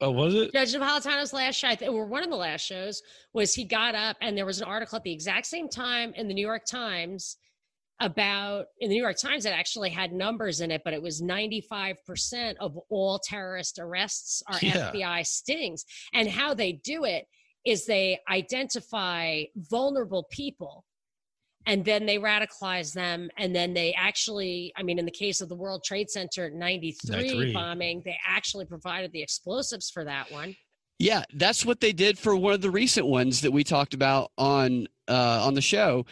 Oh, 0.00 0.10
was 0.10 0.34
it? 0.34 0.52
Judge 0.54 0.72
Napolitano's 0.74 1.32
last 1.34 1.56
show, 1.56 1.68
I 1.68 1.76
think, 1.76 1.92
or 1.92 2.06
one 2.06 2.24
of 2.24 2.30
the 2.30 2.36
last 2.36 2.62
shows, 2.62 3.02
was 3.34 3.54
he 3.54 3.62
got 3.64 3.94
up 3.94 4.16
and 4.22 4.36
there 4.36 4.46
was 4.46 4.58
an 4.60 4.64
article 4.66 4.96
at 4.96 5.02
the 5.04 5.12
exact 5.12 5.46
same 5.46 5.68
time 5.68 6.12
in 6.16 6.26
the 6.26 6.34
New 6.34 6.44
York 6.44 6.64
Times 6.64 7.36
about 8.02 8.66
in 8.80 8.88
the 8.90 8.96
New 8.96 9.02
York 9.02 9.16
Times 9.16 9.44
that 9.44 9.54
actually 9.54 9.90
had 9.90 10.12
numbers 10.12 10.60
in 10.60 10.70
it, 10.70 10.82
but 10.84 10.92
it 10.92 11.00
was 11.02 11.22
95% 11.22 12.56
of 12.60 12.76
all 12.90 13.18
terrorist 13.18 13.78
arrests 13.78 14.42
are 14.48 14.58
Yeah. 14.60 14.90
FBI 14.92 15.22
stings. 15.24 15.84
And 16.12 16.28
how 16.28 16.52
they 16.54 16.72
do 16.72 17.04
it 17.04 17.26
is 17.64 17.86
they 17.86 18.18
identify 18.28 19.44
vulnerable 19.56 20.26
people 20.30 20.84
and 21.64 21.84
then 21.84 22.06
they 22.06 22.18
radicalize 22.18 22.92
them 22.92 23.30
and 23.38 23.54
then 23.54 23.72
they 23.72 23.94
actually 23.94 24.72
i 24.76 24.82
mean 24.82 24.98
in 24.98 25.04
the 25.04 25.12
case 25.12 25.40
of 25.40 25.48
the 25.48 25.54
world 25.54 25.84
trade 25.84 26.10
center 26.10 26.50
93, 26.50 27.10
93. 27.16 27.52
bombing 27.52 28.02
they 28.04 28.18
actually 28.26 28.64
provided 28.64 29.12
the 29.12 29.22
explosives 29.22 29.88
for 29.88 30.02
that 30.02 30.28
one 30.32 30.56
Yeah, 30.98 31.24
that's 31.34 31.64
what 31.64 31.80
they 31.80 31.92
did 31.92 32.18
for 32.18 32.34
one 32.36 32.54
of 32.54 32.62
the 32.62 32.70
recent 32.70 33.06
ones 33.06 33.40
that 33.42 33.52
we 33.52 33.62
talked 33.64 33.94
about 33.94 34.30
on 34.36 34.86
uh, 35.08 35.42
on 35.46 35.54
the 35.54 35.60
show. 35.60 36.06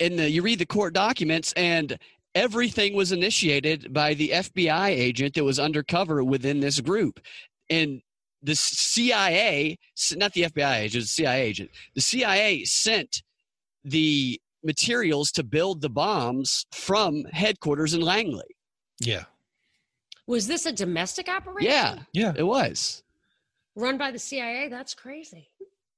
And 0.00 0.18
the, 0.18 0.30
you 0.30 0.42
read 0.42 0.58
the 0.58 0.66
court 0.66 0.94
documents, 0.94 1.52
and 1.54 1.98
everything 2.34 2.94
was 2.94 3.12
initiated 3.12 3.92
by 3.92 4.14
the 4.14 4.30
FBI 4.30 4.88
agent 4.88 5.34
that 5.34 5.44
was 5.44 5.58
undercover 5.58 6.22
within 6.22 6.60
this 6.60 6.80
group. 6.80 7.20
And 7.70 8.02
the 8.42 8.54
CIA, 8.54 9.78
not 10.12 10.32
the 10.34 10.42
FBI 10.42 10.76
agent, 10.80 11.04
the 11.04 11.08
CIA 11.08 11.42
agent, 11.42 11.70
the 11.94 12.00
CIA 12.02 12.64
sent 12.64 13.22
the 13.84 14.40
materials 14.62 15.30
to 15.32 15.42
build 15.42 15.80
the 15.80 15.88
bombs 15.88 16.66
from 16.72 17.24
headquarters 17.32 17.94
in 17.94 18.00
Langley. 18.02 18.56
Yeah. 19.00 19.24
was 20.26 20.46
this 20.48 20.66
a 20.66 20.72
domestic 20.72 21.28
operation 21.28 21.70
Yeah, 21.70 21.98
Yeah. 22.12 22.32
it 22.36 22.42
was. 22.42 23.02
run 23.76 23.96
by 23.98 24.10
the 24.10 24.18
cia 24.18 24.68
that's 24.68 24.94
crazy 24.94 25.48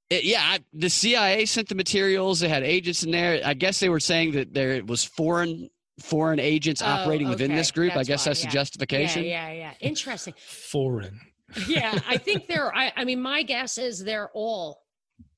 It- 0.09 0.23
yeah, 0.23 0.41
I, 0.41 0.59
the 0.73 0.89
CIA 0.89 1.45
sent 1.45 1.69
the 1.69 1.75
materials. 1.75 2.39
They 2.39 2.49
had 2.49 2.63
agents 2.63 3.03
in 3.03 3.11
there. 3.11 3.41
I 3.45 3.53
guess 3.53 3.79
they 3.79 3.89
were 3.89 3.99
saying 3.99 4.31
that 4.33 4.53
there 4.53 4.83
was 4.83 5.03
foreign 5.03 5.69
foreign 6.01 6.39
agents 6.39 6.81
Oh, 6.81 6.85
operating 6.85 7.27
within 7.27 7.53
this 7.53 7.71
group. 7.71 7.95
I 7.97 8.03
guess 8.03 8.25
why, 8.25 8.29
that's 8.29 8.43
yeah. 8.43 8.49
the 8.49 8.53
justification. 8.53 9.23
yeah 9.25 9.49
yeah 9.51 9.53
yeah 9.53 9.73
interesting 9.81 10.33
Foreign. 10.47 11.19
yeah 11.67 11.99
i 12.07 12.15
think 12.15 12.47
they're 12.47 12.73
I, 12.73 12.93
I 12.95 13.03
mean 13.03 13.21
my 13.21 13.43
guess 13.43 13.77
is 13.77 14.01
they're 14.03 14.29
all 14.33 14.81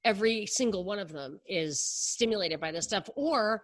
every 0.06 0.46
single 0.46 0.84
one 0.84 1.00
of 1.00 1.12
them 1.12 1.40
is 1.48 1.84
stimulated 1.84 2.60
by 2.60 2.72
this 2.72 2.84
stuff 2.86 3.10
or 3.16 3.64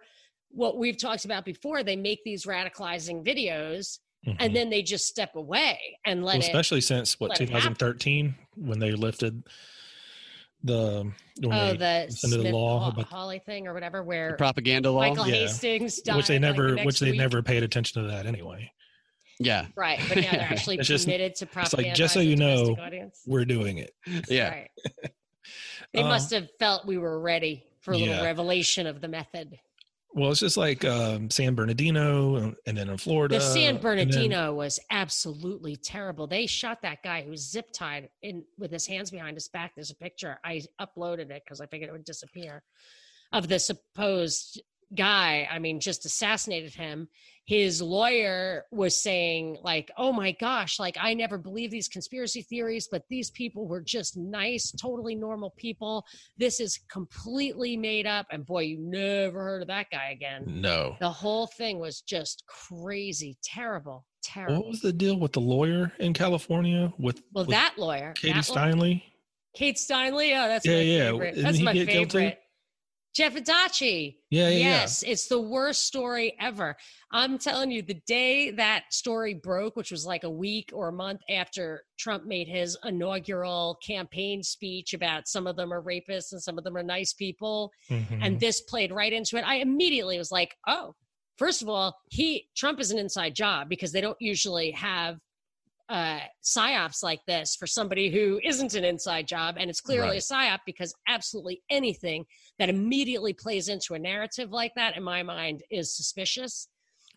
what 0.50 0.76
we've 0.76 0.96
talked 0.98 1.24
about 1.24 1.44
before 1.44 1.84
they 1.84 1.94
make 1.94 2.24
these 2.24 2.44
radicalizing 2.46 3.24
videos 3.24 3.98
Mhm. 4.26 4.36
and 4.40 4.56
then 4.56 4.68
they 4.68 4.82
just 4.82 5.06
step 5.06 5.36
away 5.36 5.78
and 6.04 6.24
let 6.24 6.32
well, 6.38 6.40
it 6.40 6.46
especially 6.46 6.80
since 6.80 7.20
what 7.20 7.30
let 7.30 7.40
it 7.40 7.50
happen. 7.50 7.74
2013 7.74 8.34
when 8.56 8.80
they 8.80 8.90
lifted 8.90 9.44
the 10.64 11.10
when 11.40 11.52
oh 11.52 11.74
the 11.74 12.20
under 12.24 12.36
the 12.38 12.50
law 12.52 12.80
Haw- 12.80 12.88
about- 12.90 13.04
Holly 13.06 13.38
thing 13.46 13.66
or 13.68 13.74
whatever 13.74 14.02
where 14.02 14.32
The 14.32 14.36
propaganda 14.38 14.90
law. 14.90 15.00
Michael 15.00 15.28
Yeah. 15.28 15.34
Hastings 15.46 16.00
died 16.02 16.16
which 16.16 16.26
they 16.26 16.34
like, 16.38 16.40
the 16.56 16.62
never 16.62 16.76
which 16.84 16.98
they 17.00 17.10
week. 17.12 17.18
never 17.20 17.42
paid 17.42 17.62
attention 17.62 18.02
to 18.02 18.08
that 18.08 18.26
anyway. 18.26 18.70
Yeah. 19.38 19.66
Right. 19.76 20.00
But 20.08 20.16
now 20.18 20.30
they're 20.32 20.40
actually 20.50 20.78
It's 20.78 20.88
just- 20.88 21.04
permitted 21.06 21.36
to 21.36 21.44
it's 21.44 21.52
propaganda. 21.54 21.88
like, 21.90 21.96
just 21.96 22.12
so 22.14 22.20
you 22.20 22.34
know, 22.36 22.76
audience. 22.80 23.20
We're 23.26 23.44
doing 23.44 23.78
it. 23.78 23.92
Yeah. 24.28 24.48
Right. 24.50 24.70
They 25.94 26.02
Um, 26.02 26.08
must 26.08 26.32
have 26.32 26.48
felt 26.58 26.86
we 26.86 26.98
were 26.98 27.20
ready 27.20 27.64
for 27.80 27.92
a 27.92 27.96
little 27.96 28.14
yeah. 28.16 28.24
revelation 28.24 28.86
of 28.86 29.00
the 29.00 29.08
method. 29.08 29.56
Well, 30.14 30.30
it's 30.30 30.40
just 30.40 30.56
like 30.56 30.84
um, 30.84 31.30
San 31.30 31.54
Bernardino 31.54 32.54
and, 32.66 32.76
then 32.78 32.88
in 32.88 32.96
Florida. 32.96 33.36
The 33.36 33.40
San 33.40 33.56
and 33.56 33.76
then- 33.76 33.82
Bernardino 33.82 34.54
was 34.54 34.80
absolutely 34.90 35.76
terrible. 35.76 36.26
They 36.26 36.46
shot 36.46 36.82
that 36.82 37.02
guy 37.02 37.22
who 37.22 37.30
was 37.30 37.50
zip 37.50 37.66
tied 37.72 38.08
in 38.22 38.44
with 38.58 38.72
his 38.72 38.86
hands 38.86 39.10
behind 39.10 39.36
his 39.36 39.48
back. 39.48 39.72
There's 39.74 39.90
a 39.90 39.96
picture. 39.96 40.38
I 40.44 40.62
uploaded 40.80 41.30
it 41.30 41.42
because 41.44 41.60
I 41.60 41.66
figured 41.66 41.90
it 41.90 41.92
would 41.92 42.04
disappear. 42.04 42.62
Of 43.32 43.48
the 43.48 43.58
supposed 43.58 44.62
guy, 44.94 45.48
I 45.50 45.58
mean, 45.58 45.80
just 45.80 46.04
assassinated 46.06 46.74
him. 46.74 47.08
His 47.46 47.80
lawyer 47.80 48.66
was 48.70 49.02
saying, 49.02 49.56
like, 49.62 49.90
oh 49.96 50.12
my 50.12 50.32
gosh, 50.32 50.78
like 50.78 50.98
I 51.00 51.14
never 51.14 51.38
believed 51.38 51.72
these 51.72 51.88
conspiracy 51.88 52.42
theories, 52.42 52.88
but 52.92 53.04
these 53.08 53.30
people 53.30 53.66
were 53.66 53.80
just 53.80 54.18
nice, 54.18 54.70
totally 54.72 55.14
normal 55.14 55.54
people. 55.56 56.04
This 56.36 56.60
is 56.60 56.78
completely 56.90 57.74
made 57.76 58.06
up. 58.06 58.26
And 58.30 58.44
boy, 58.44 58.64
you 58.64 58.78
never 58.78 59.42
heard 59.42 59.62
of 59.62 59.68
that 59.68 59.86
guy 59.90 60.10
again. 60.10 60.44
no. 60.60 60.96
The 61.00 61.08
whole 61.10 61.46
thing 61.46 61.78
was 61.78 62.02
just 62.02 62.44
crazy, 62.46 63.38
terrible, 63.42 64.04
terrible. 64.22 64.56
What 64.56 64.68
was 64.68 64.80
the 64.82 64.92
deal 64.92 65.18
with 65.18 65.32
the 65.32 65.40
lawyer 65.40 65.90
in 66.00 66.12
California 66.12 66.92
with, 66.98 67.22
well, 67.32 67.44
with 67.46 67.54
that 67.56 67.74
lawyer, 67.78 68.12
Katie 68.14 68.34
that 68.34 68.44
Steinle? 68.44 69.02
Kate 69.54 69.76
Steinle. 69.76 70.36
Oh, 70.44 70.48
that's 70.48 70.66
Yeah, 70.66 70.74
my 70.74 70.80
yeah. 70.82 71.10
favorite. 71.12 71.34
That's 71.38 71.60
my 71.60 71.72
get 71.72 71.88
killed 71.88 72.10
too? 72.10 72.18
favorite. 72.18 72.40
Jeff 73.18 73.34
Adachi. 73.34 74.14
Yeah, 74.30 74.44
yeah, 74.44 74.48
yeah. 74.48 74.58
yes, 74.58 75.02
it's 75.02 75.26
the 75.26 75.40
worst 75.40 75.88
story 75.88 76.36
ever. 76.38 76.76
I'm 77.10 77.36
telling 77.36 77.72
you, 77.72 77.82
the 77.82 78.00
day 78.06 78.52
that 78.52 78.84
story 78.92 79.34
broke, 79.34 79.74
which 79.74 79.90
was 79.90 80.06
like 80.06 80.22
a 80.22 80.30
week 80.30 80.70
or 80.72 80.86
a 80.86 80.92
month 80.92 81.22
after 81.28 81.82
Trump 81.98 82.26
made 82.26 82.46
his 82.46 82.78
inaugural 82.84 83.76
campaign 83.84 84.44
speech 84.44 84.94
about 84.94 85.26
some 85.26 85.48
of 85.48 85.56
them 85.56 85.72
are 85.72 85.82
rapists 85.82 86.30
and 86.30 86.40
some 86.40 86.58
of 86.58 86.62
them 86.62 86.76
are 86.76 86.82
nice 86.84 87.12
people, 87.12 87.72
Mhm. 87.90 88.20
and 88.22 88.38
this 88.38 88.60
played 88.60 88.92
right 88.92 89.12
into 89.12 89.36
it. 89.36 89.42
I 89.42 89.56
immediately 89.56 90.16
was 90.16 90.30
like, 90.30 90.54
oh, 90.68 90.94
first 91.38 91.60
of 91.60 91.68
all, 91.68 91.98
he 92.12 92.48
Trump 92.56 92.78
is 92.78 92.92
an 92.92 92.98
inside 93.00 93.34
job 93.34 93.68
because 93.68 93.90
they 93.90 94.00
don't 94.00 94.20
usually 94.20 94.70
have 94.70 95.18
uh 95.88 96.20
psyops 96.44 97.02
like 97.02 97.20
this 97.26 97.56
for 97.56 97.66
somebody 97.66 98.10
who 98.10 98.38
isn't 98.44 98.74
an 98.74 98.84
inside 98.84 99.26
job 99.26 99.56
and 99.58 99.70
it's 99.70 99.80
clearly 99.80 100.08
a 100.08 100.12
Right. 100.12 100.20
psyop 100.20 100.58
because 100.66 100.94
absolutely 101.08 101.62
anything 101.70 102.26
that 102.58 102.68
immediately 102.68 103.32
plays 103.32 103.68
into 103.68 103.94
a 103.94 103.98
narrative 103.98 104.50
like 104.50 104.72
that 104.76 104.96
in 104.96 105.02
my 105.02 105.22
mind 105.22 105.62
is 105.70 105.96
suspicious 105.96 106.68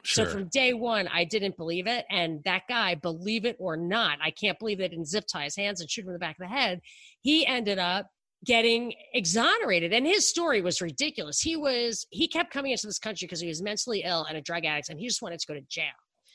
sure. 0.04 0.26
so 0.26 0.32
from 0.32 0.48
day 0.50 0.74
one 0.74 1.08
i 1.10 1.26
didn't 1.26 1.58
believe 1.58 1.86
it 1.88 2.06
and 2.10 2.42
that 2.46 2.64
guy 2.70 2.96
believe 2.96 3.44
it 3.46 3.58
or 3.60 3.76
not 3.76 4.18
i 4.24 4.32
can't 4.32 4.58
believe 4.60 4.78
they 4.78 4.88
didn't 4.88 5.08
zip 5.08 5.26
tie 5.32 5.44
his 5.44 5.56
hands 5.56 5.82
and 5.82 5.90
shoot 5.90 6.04
him 6.04 6.08
in 6.10 6.14
the 6.14 6.20
back 6.20 6.38
of 6.40 6.48
the 6.50 6.56
head 6.56 6.80
he 7.22 7.46
ended 7.46 7.78
up 7.78 8.08
getting 8.46 8.94
exonerated 9.14 9.94
and 9.94 10.08
his 10.08 10.28
story 10.28 10.62
was 10.62 10.82
ridiculous 10.82 11.40
he 11.42 11.56
was 11.56 12.08
he 12.10 12.28
kept 12.28 12.52
coming 12.52 12.72
into 12.72 12.88
this 12.88 12.98
country 13.00 13.26
because 13.28 13.40
he 13.42 13.48
was 13.48 13.62
mentally 13.62 14.02
ill 14.06 14.26
and 14.30 14.38
a 14.38 14.42
drug 14.42 14.66
addict 14.66 14.90
and 14.90 15.00
he 15.00 15.08
just 15.08 15.22
wanted 15.22 15.40
to 15.40 15.46
go 15.46 15.54
to 15.54 15.62
jail 15.70 15.86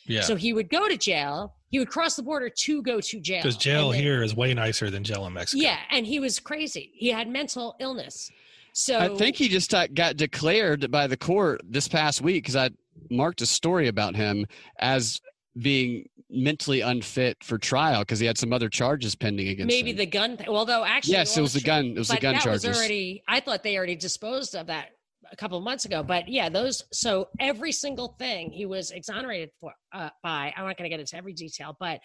yeah. 0.06 0.20
so 0.20 0.36
he 0.36 0.52
would 0.52 0.68
go 0.68 0.86
to 0.88 0.96
jail 0.96 1.54
he 1.70 1.78
would 1.78 1.88
cross 1.88 2.16
the 2.16 2.22
border 2.22 2.48
to 2.48 2.82
go 2.82 3.00
to 3.00 3.20
jail 3.20 3.42
Because 3.42 3.56
jail 3.56 3.90
then- 3.90 4.00
here 4.00 4.22
is 4.22 4.34
way 4.34 4.54
nicer 4.54 4.90
than 4.90 5.04
jail 5.04 5.26
in 5.26 5.32
Mexico. 5.32 5.62
yeah 5.62 5.78
and 5.90 6.06
he 6.06 6.20
was 6.20 6.38
crazy 6.38 6.92
he 6.94 7.08
had 7.08 7.28
mental 7.28 7.76
illness 7.80 8.30
so 8.72 8.98
I 8.98 9.08
think 9.16 9.36
he 9.36 9.48
just 9.48 9.70
got 9.70 9.94
got 9.94 10.16
declared 10.16 10.90
by 10.90 11.06
the 11.06 11.16
court 11.16 11.62
this 11.64 11.88
past 11.88 12.20
week 12.20 12.44
because 12.44 12.56
I 12.56 12.70
marked 13.10 13.40
a 13.40 13.46
story 13.46 13.88
about 13.88 14.14
him 14.14 14.44
as 14.78 15.20
being 15.58 16.08
mentally 16.28 16.82
unfit 16.82 17.38
for 17.42 17.56
trial 17.56 18.00
because 18.00 18.18
he 18.18 18.26
had 18.26 18.36
some 18.36 18.52
other 18.52 18.68
charges 18.68 19.14
pending 19.14 19.48
against 19.48 19.72
him. 19.72 19.78
maybe 19.78 19.92
him. 19.92 19.96
the 19.96 20.04
gun 20.06 20.36
th- 20.36 20.48
although 20.50 20.84
actually 20.84 21.12
yes, 21.14 21.36
it 21.38 21.40
was 21.40 21.54
the 21.54 21.60
gun. 21.62 21.86
It 21.86 21.98
was 21.98 22.08
the 22.08 22.14
but 22.14 22.20
gun 22.20 22.34
that 22.34 22.42
charges. 22.42 22.66
was 22.66 22.76
already 22.76 23.22
i 23.28 23.40
thought 23.40 23.62
they 23.62 23.76
already 23.78 23.96
disposed 23.96 24.54
of 24.54 24.66
that 24.66 24.88
a 25.32 25.36
couple 25.36 25.58
of 25.58 25.64
months 25.64 25.84
ago 25.84 26.02
but 26.02 26.28
yeah 26.28 26.48
those 26.48 26.82
so 26.92 27.28
every 27.40 27.72
single 27.72 28.16
thing 28.18 28.50
he 28.50 28.66
was 28.66 28.90
exonerated 28.90 29.50
for 29.60 29.72
uh, 29.92 30.10
by 30.22 30.52
i'm 30.56 30.64
not 30.64 30.76
going 30.76 30.88
to 30.88 30.94
get 30.94 31.00
into 31.00 31.16
every 31.16 31.32
detail 31.32 31.76
but 31.78 32.00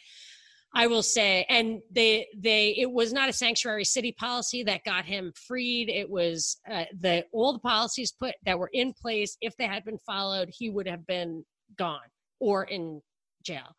i 0.73 0.87
will 0.87 1.03
say 1.03 1.45
and 1.49 1.81
they 1.91 2.27
they 2.35 2.75
it 2.77 2.91
was 2.91 3.13
not 3.13 3.29
a 3.29 3.33
sanctuary 3.33 3.85
city 3.85 4.11
policy 4.11 4.63
that 4.63 4.83
got 4.83 5.05
him 5.05 5.31
freed 5.35 5.89
it 5.89 6.09
was 6.09 6.57
uh, 6.71 6.85
the 6.99 7.23
all 7.31 7.53
the 7.53 7.59
policies 7.59 8.11
put 8.11 8.35
that 8.45 8.57
were 8.57 8.69
in 8.73 8.93
place 8.93 9.37
if 9.41 9.55
they 9.57 9.67
had 9.67 9.83
been 9.83 9.99
followed 9.99 10.49
he 10.51 10.69
would 10.69 10.87
have 10.87 11.05
been 11.05 11.43
gone 11.77 11.99
or 12.39 12.63
in 12.63 13.01
jail 13.43 13.75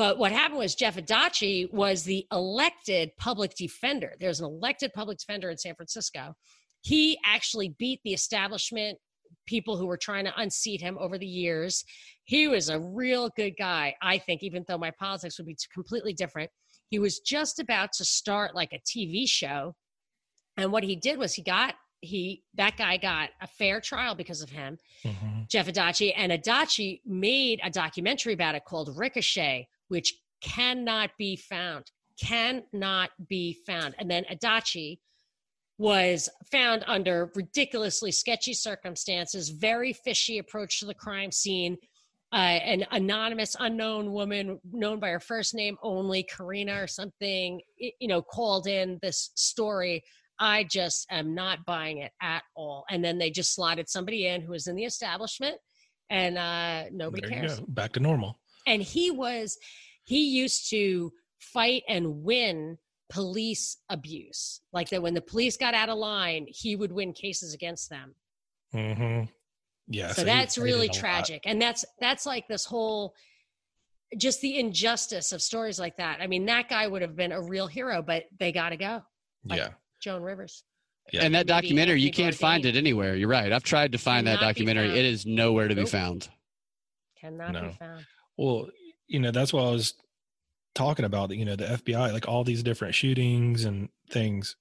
but 0.00 0.16
what 0.16 0.32
happened 0.32 0.60
was 0.60 0.74
Jeff 0.74 0.96
Adachi 0.96 1.70
was 1.74 2.04
the 2.04 2.26
elected 2.32 3.10
public 3.18 3.54
defender. 3.54 4.14
There's 4.18 4.40
an 4.40 4.46
elected 4.46 4.94
public 4.94 5.18
defender 5.18 5.50
in 5.50 5.58
San 5.58 5.74
Francisco. 5.74 6.34
He 6.82 7.18
actually 7.24 7.74
beat 7.78 8.00
the 8.04 8.12
establishment 8.12 8.98
people 9.46 9.76
who 9.76 9.86
were 9.86 9.96
trying 9.96 10.24
to 10.24 10.40
unseat 10.40 10.80
him 10.80 10.96
over 10.98 11.18
the 11.18 11.26
years. 11.26 11.84
He 12.24 12.48
was 12.48 12.68
a 12.68 12.80
real 12.80 13.30
good 13.36 13.54
guy, 13.58 13.94
I 14.02 14.18
think, 14.18 14.42
even 14.42 14.64
though 14.66 14.78
my 14.78 14.90
politics 14.92 15.38
would 15.38 15.46
be 15.46 15.56
completely 15.72 16.12
different. 16.12 16.50
He 16.88 16.98
was 16.98 17.20
just 17.20 17.58
about 17.58 17.92
to 17.94 18.04
start 18.04 18.54
like 18.54 18.72
a 18.72 18.80
TV 18.80 19.28
show. 19.28 19.74
And 20.56 20.72
what 20.72 20.84
he 20.84 20.96
did 20.96 21.18
was 21.18 21.34
he 21.34 21.42
got 21.42 21.74
he 22.02 22.42
that 22.54 22.78
guy 22.78 22.96
got 22.96 23.28
a 23.42 23.46
fair 23.46 23.80
trial 23.80 24.14
because 24.14 24.40
of 24.40 24.50
him. 24.50 24.78
Mhm. 25.04 25.48
Jeff 25.48 25.66
Adachi, 25.66 26.14
and 26.16 26.32
Adachi 26.32 27.00
made 27.04 27.60
a 27.62 27.70
documentary 27.70 28.32
about 28.32 28.54
it 28.54 28.64
called 28.64 28.96
Ricochet, 28.96 29.68
which 29.88 30.14
cannot 30.40 31.10
be 31.18 31.36
found. 31.36 31.90
Cannot 32.18 33.10
be 33.28 33.52
found. 33.66 33.94
And 33.98 34.10
then 34.10 34.24
Adachi 34.30 34.98
was 35.80 36.28
found 36.52 36.84
under 36.86 37.32
ridiculously 37.34 38.12
sketchy 38.12 38.52
circumstances, 38.52 39.48
very 39.48 39.94
fishy 39.94 40.36
approach 40.36 40.78
to 40.78 40.84
the 40.84 40.92
crime 40.92 41.32
scene. 41.32 41.78
Uh, 42.32 42.36
an 42.36 42.84
anonymous 42.90 43.56
unknown 43.58 44.12
woman 44.12 44.60
known 44.72 45.00
by 45.00 45.08
her 45.08 45.18
first 45.18 45.54
name 45.54 45.78
only, 45.82 46.22
Karina 46.22 46.82
or 46.82 46.86
something, 46.86 47.62
you 47.78 48.08
know, 48.08 48.20
called 48.20 48.66
in 48.66 48.98
this 49.00 49.30
story. 49.36 50.04
I 50.38 50.64
just 50.64 51.06
am 51.10 51.34
not 51.34 51.64
buying 51.64 51.96
it 51.98 52.12
at 52.20 52.42
all. 52.54 52.84
And 52.90 53.02
then 53.02 53.16
they 53.16 53.30
just 53.30 53.54
slotted 53.54 53.88
somebody 53.88 54.26
in 54.26 54.42
who 54.42 54.52
was 54.52 54.66
in 54.66 54.76
the 54.76 54.84
establishment, 54.84 55.56
and 56.10 56.36
uh, 56.36 56.84
nobody 56.92 57.22
There 57.26 57.40
cares. 57.40 57.60
Back 57.68 57.92
to 57.92 58.00
normal. 58.00 58.38
and 58.66 58.82
he 58.82 59.10
was 59.10 59.56
he 60.04 60.28
used 60.28 60.68
to 60.70 61.10
fight 61.38 61.84
and 61.88 62.22
win 62.22 62.76
police 63.10 63.76
abuse 63.88 64.60
like 64.72 64.88
that 64.90 65.02
when 65.02 65.14
the 65.14 65.20
police 65.20 65.56
got 65.56 65.74
out 65.74 65.88
of 65.88 65.98
line 65.98 66.46
he 66.48 66.76
would 66.76 66.92
win 66.92 67.12
cases 67.12 67.52
against 67.54 67.90
them 67.90 68.14
mm-hmm. 68.74 69.24
Yeah. 69.88 70.12
so 70.12 70.22
he- 70.22 70.26
that's 70.26 70.54
he 70.54 70.62
really 70.62 70.88
did 70.88 70.96
a 70.96 70.98
lot. 70.98 71.00
tragic 71.00 71.42
and 71.44 71.60
that's 71.60 71.84
that's 72.00 72.24
like 72.24 72.46
this 72.48 72.64
whole 72.64 73.14
just 74.16 74.40
the 74.40 74.58
injustice 74.58 75.32
of 75.32 75.42
stories 75.42 75.78
like 75.78 75.96
that 75.96 76.20
i 76.20 76.26
mean 76.26 76.46
that 76.46 76.68
guy 76.68 76.86
would 76.86 77.02
have 77.02 77.16
been 77.16 77.32
a 77.32 77.40
real 77.42 77.66
hero 77.66 78.00
but 78.02 78.24
they 78.38 78.52
got 78.52 78.70
to 78.70 78.76
go 78.76 79.02
like 79.44 79.58
Yeah. 79.58 79.68
joan 80.00 80.22
rivers 80.22 80.64
Yeah. 81.12 81.22
and 81.24 81.34
that 81.34 81.46
Maybe 81.46 81.62
documentary, 81.68 82.00
you 82.00 82.10
can't 82.12 82.34
find 82.34 82.62
Bourdain. 82.62 82.68
it 82.68 82.76
anywhere. 82.76 83.16
You're 83.16 83.28
right. 83.28 83.50
I've 83.52 83.64
tried 83.64 83.92
to 83.92 83.98
find 83.98 84.26
that 84.28 84.38
Cannot 84.38 84.54
be 84.54 84.60
documentary. 84.64 84.98
It 84.98 85.04
is 85.04 85.26
nowhere 85.26 85.66
to 85.66 85.74
be 85.74 85.84
found. 85.86 86.28
cannot 87.20 87.52
No. 87.52 87.62
be 87.62 87.72
found 87.74 88.04
Well, 88.36 88.68
you 89.08 89.18
know, 89.18 89.32
that's 89.32 89.52
why 89.52 89.62
I 89.62 89.70
was 89.70 89.94
talking 90.74 91.04
about. 91.04 91.30
You 91.30 91.44
know, 91.44 91.56
the 91.56 91.64
FBI, 91.66 92.12
like 92.12 92.28
all 92.28 92.44
these 92.44 92.62
different 92.62 92.94
shootings 92.94 93.64
and 93.64 93.88
things, 94.10 94.56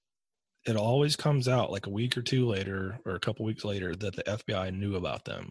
it 0.65 0.75
always 0.75 1.15
comes 1.15 1.47
out 1.47 1.71
like 1.71 1.85
a 1.87 1.91
week 1.91 2.17
or 2.17 2.21
two 2.21 2.47
later 2.47 2.99
or 3.05 3.15
a 3.15 3.19
couple 3.19 3.45
weeks 3.45 3.63
later 3.63 3.95
that 3.95 4.15
the 4.15 4.23
FBI 4.23 4.75
knew 4.75 4.95
about 4.95 5.25
them. 5.25 5.49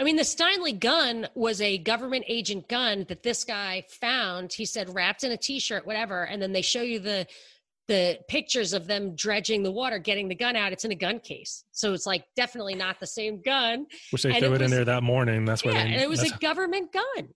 I 0.00 0.02
mean, 0.02 0.16
the 0.16 0.22
Steinle 0.22 0.78
gun 0.80 1.28
was 1.36 1.60
a 1.60 1.78
government 1.78 2.24
agent 2.26 2.68
gun 2.68 3.06
that 3.08 3.22
this 3.22 3.44
guy 3.44 3.84
found. 4.00 4.52
He 4.52 4.64
said 4.64 4.92
wrapped 4.92 5.22
in 5.22 5.30
a 5.30 5.36
T-shirt, 5.36 5.86
whatever, 5.86 6.24
and 6.24 6.42
then 6.42 6.52
they 6.52 6.62
show 6.62 6.82
you 6.82 6.98
the 6.98 7.26
the 7.86 8.18
pictures 8.28 8.72
of 8.72 8.86
them 8.86 9.14
dredging 9.14 9.62
the 9.62 9.70
water, 9.70 9.98
getting 9.98 10.26
the 10.26 10.34
gun 10.34 10.56
out. 10.56 10.72
It's 10.72 10.86
in 10.86 10.90
a 10.90 10.96
gun 10.96 11.20
case, 11.20 11.64
so 11.70 11.92
it's 11.92 12.06
like 12.06 12.24
definitely 12.34 12.74
not 12.74 12.98
the 12.98 13.06
same 13.06 13.40
gun. 13.42 13.86
Which 14.10 14.22
they 14.22 14.30
And 14.30 14.38
threw 14.38 14.54
it 14.54 14.62
it, 14.62 14.64
in 14.64 14.70
there 14.70 14.86
that 14.86 15.02
morning. 15.02 15.44
That's 15.44 15.64
where 15.64 15.74
yeah, 15.74 15.84
they. 15.84 15.92
and 15.92 16.02
it 16.02 16.08
was 16.08 16.22
a 16.22 16.36
government 16.38 16.92
gun. 16.92 17.28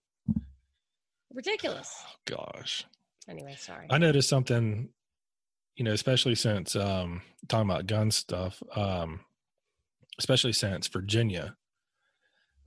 Ridiculous. 1.33 2.03
gosh. 2.25 2.85
Anyway, 3.27 3.55
sorry. 3.57 3.85
I 3.89 3.97
noticed 3.97 4.29
something, 4.29 4.89
you 5.75 5.85
know, 5.85 5.91
especially 5.91 6.35
since 6.35 6.75
um 6.75 7.21
talking 7.47 7.69
about 7.69 7.87
gun 7.87 8.11
stuff, 8.11 8.61
um, 8.75 9.21
especially 10.17 10.53
since 10.53 10.87
Virginia. 10.87 11.55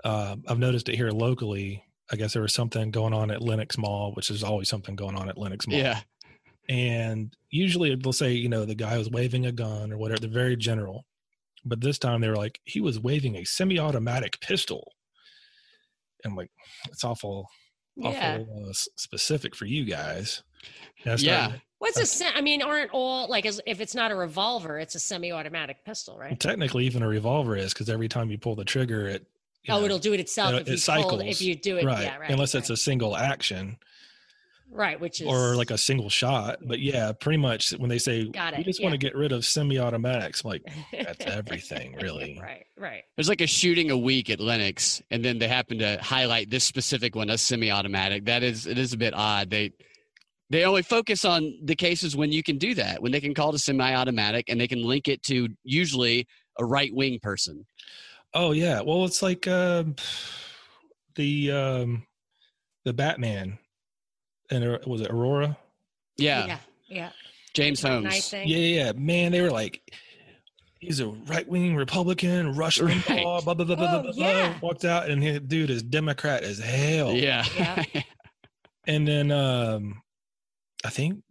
Uh, 0.05 0.37
I've 0.49 0.59
noticed 0.59 0.89
it 0.89 0.97
here 0.97 1.11
locally. 1.11 1.85
I 2.11 2.17
guess 2.17 2.33
there 2.33 2.43
was 2.43 2.55
something 2.55 2.91
going 2.91 3.15
on 3.15 3.31
at 3.31 3.43
Lenox 3.43 3.79
Mall, 3.79 4.13
which 4.15 4.31
is 4.31 4.43
always 4.43 4.69
something 4.69 4.97
going 4.97 5.17
on 5.17 5.29
at 5.29 5.39
Lenox 5.39 5.67
Mall. 5.67 5.79
Yeah. 5.79 6.01
And 6.69 7.35
usually 7.51 7.95
they'll 7.95 8.13
say, 8.13 8.33
you 8.33 8.49
know, 8.49 8.65
the 8.65 8.75
guy 8.75 8.99
was 8.99 9.11
waving 9.11 9.47
a 9.47 9.53
gun 9.53 9.93
or 9.93 9.99
whatever. 9.99 10.21
They're 10.21 10.31
very 10.31 10.57
general. 10.57 11.07
But 11.65 11.81
this 11.81 11.99
time 11.99 12.21
they 12.21 12.29
were 12.29 12.37
like, 12.37 12.61
he 12.65 12.81
was 12.81 12.99
waving 12.99 13.37
a 13.37 13.45
semi 13.45 13.79
automatic 13.79 14.41
pistol. 14.41 14.93
And 16.25 16.33
I'm 16.33 16.37
like, 16.37 16.51
it's 16.89 17.05
awful 17.05 17.49
Yeah. 17.97 18.38
awful 18.40 18.68
uh, 18.70 18.72
specific 18.97 19.55
for 19.55 19.66
you 19.66 19.84
guys. 19.84 20.43
And 21.05 21.12
I 21.12 21.16
Yeah. 21.16 21.16
started- 21.47 21.62
What's 21.78 21.99
a 21.99 22.07
se- 22.07 22.30
I 22.32 22.40
mean, 22.43 22.62
aren't 22.62 22.93
all 22.93 23.26
like 23.28 23.45
as 23.45 23.61
if 23.66 23.80
it's 23.80 23.95
not 23.95 24.12
a 24.12 24.14
revolver, 24.14 24.78
it's 24.78 24.95
a 24.95 25.01
semi-automatic 25.01 25.84
pistol, 25.84 26.16
right? 26.16 26.38
Technically, 26.38 26.86
even 26.86 27.03
a 27.03 27.09
revolver 27.09 27.57
is 27.57 27.72
because 27.74 27.90
every 27.90 28.07
time 28.09 28.30
you 28.30 28.38
pull 28.38 28.55
the 28.55 28.64
trigger, 28.64 29.09
it 29.09 29.26
Oh, 29.68 29.78
know, 29.80 29.84
it'll 29.86 29.99
do 29.99 30.12
it 30.12 30.20
itself 30.20 30.55
uh, 30.55 30.57
if 30.59 30.62
it 30.62 30.66
you 30.66 30.70
hold, 30.72 30.80
cycles. 30.80 31.22
if 31.24 31.43
you 31.43 31.55
do 31.57 31.78
it. 31.78 31.84
right. 31.84 32.05
Yeah, 32.05 32.18
right. 32.18 32.30
Unless 32.30 32.55
right. 32.55 32.61
it's 32.61 32.70
a 32.70 32.76
single 32.76 33.16
action 33.16 33.76
right, 34.73 34.99
which 34.99 35.20
is 35.20 35.27
or 35.27 35.57
like 35.57 35.70
a 35.70 35.79
single 35.79 36.09
shot. 36.09 36.59
But 36.62 36.81
yeah, 36.81 37.12
pretty 37.12 37.39
much 37.39 37.70
when 37.73 37.89
they 37.89 37.99
say 37.99 38.29
Got 38.29 38.55
it. 38.55 38.59
we 38.59 38.62
it, 38.62 38.66
just 38.66 38.83
want 38.83 38.93
to 38.93 38.99
get 38.99 39.14
rid 39.14 39.33
of 39.33 39.45
semi-automatics, 39.45 40.45
I'm 40.45 40.51
like 40.51 40.62
that's 40.93 41.25
everything, 41.27 41.97
really. 42.01 42.39
right, 42.43 42.66
right. 42.77 43.03
There's 43.16 43.29
like 43.29 43.41
a 43.41 43.47
shooting 43.47 43.91
a 43.91 43.99
week 43.99 44.31
at 44.31 44.41
Lenox, 44.41 45.03
and 45.11 45.25
then 45.25 45.39
they 45.39 45.49
happen 45.49 45.79
to 45.79 45.99
highlight 46.03 46.51
this 46.51 46.64
specific 46.64 47.14
one 47.14 47.31
as 47.31 47.43
semi-automatic. 47.43 48.25
That 48.25 48.43
is, 48.43 48.66
it 48.66 48.79
is 48.79 48.93
a 48.93 48.99
bit 48.99 49.14
odd. 49.14 49.51
They 49.51 49.73
they 50.51 50.64
only 50.64 50.83
focus 50.83 51.25
on 51.25 51.55
the 51.64 51.75
cases 51.75 52.14
when 52.14 52.31
you 52.31 52.43
can 52.43 52.59
do 52.59 52.75
that, 52.75 53.01
when 53.01 53.11
they 53.11 53.20
can 53.20 53.33
call 53.33 53.49
it 53.51 53.55
a 53.55 53.59
semi-automatic, 53.59 54.51
and 54.51 54.61
they 54.61 54.68
can 54.68 54.83
link 54.83 55.09
it 55.09 55.23
to 55.25 55.49
usually 55.64 56.27
a 56.59 56.64
right-wing 56.64 57.20
person. 57.20 57.66
Oh 58.35 58.53
yeah, 58.53 58.81
well 58.81 59.05
it's 59.05 59.23
like 59.23 59.47
um, 59.49 59.97
the 61.14 61.51
um, 61.53 62.07
the 62.85 62.93
Batman, 62.93 63.59
and 64.51 64.64
uh, 64.64 64.78
was 64.86 65.01
it 65.01 65.11
Aurora? 65.11 65.57
Yeah, 66.16 66.47
yeah, 66.47 66.59
yeah. 66.88 67.11
James 67.55 67.82
Holmes. 67.82 68.05
Knight. 68.05 68.32
Yeah, 68.32 68.57
yeah, 68.57 68.84
yeah. 68.86 68.93
man, 68.93 69.32
they 69.32 69.40
were 69.43 69.51
like, 69.51 69.80
he's 70.78 71.01
a 71.01 71.07
right 71.09 71.47
wing 71.49 71.76
Republican, 71.76 72.55
Rush 72.55 72.80
Right. 72.80 72.97
Limbaugh, 72.97 73.45
blah 73.45 73.55
blah 73.55 73.64
blah 73.64 73.76
blah 73.76 73.86
Oh, 73.99 74.03
blah. 74.03 74.12
blah. 74.12 74.12
yeah. 74.14 74.59
Walked 74.61 74.84
out, 74.84 75.09
and 75.11 75.22
his 75.22 75.40
dude 75.40 75.70
is 75.70 75.82
Democrat 75.82 76.43
as 76.43 76.59
hell. 76.59 77.12
Yeah, 77.12 77.45
Yeah. 77.57 77.84
And 78.84 79.07
then 79.07 79.30
um, 79.30 80.03
I 80.84 80.90
think 80.90 81.22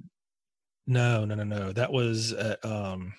no, 0.88 1.26
no, 1.26 1.36
no, 1.36 1.43
no. 1.43 1.74
That 1.74 1.91
was 1.91 2.32
at, 2.32 2.64
um, 2.64 3.14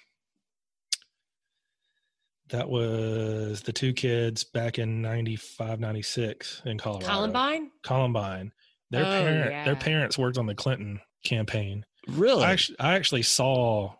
that 2.48 2.68
was 2.68 3.62
the 3.62 3.72
two 3.72 3.92
kids 3.92 4.44
back 4.44 4.78
in 4.78 5.00
95, 5.02 5.80
96 5.80 6.62
in 6.64 6.78
Colorado. 6.78 7.06
Columbine. 7.06 7.70
Columbine. 7.82 8.52
Their 8.92 9.02
Oh, 9.04 9.08
parent, 9.10 9.50
yeah. 9.50 9.64
their 9.64 9.74
parents 9.76 10.16
worked 10.18 10.38
on 10.38 10.46
the 10.46 10.54
Clinton 10.54 11.00
campaign. 11.24 11.84
really. 12.06 12.44
I 12.44 12.52
actually, 12.52 12.78
I 12.78 12.94
actually 12.94 13.22
saw 13.22 13.94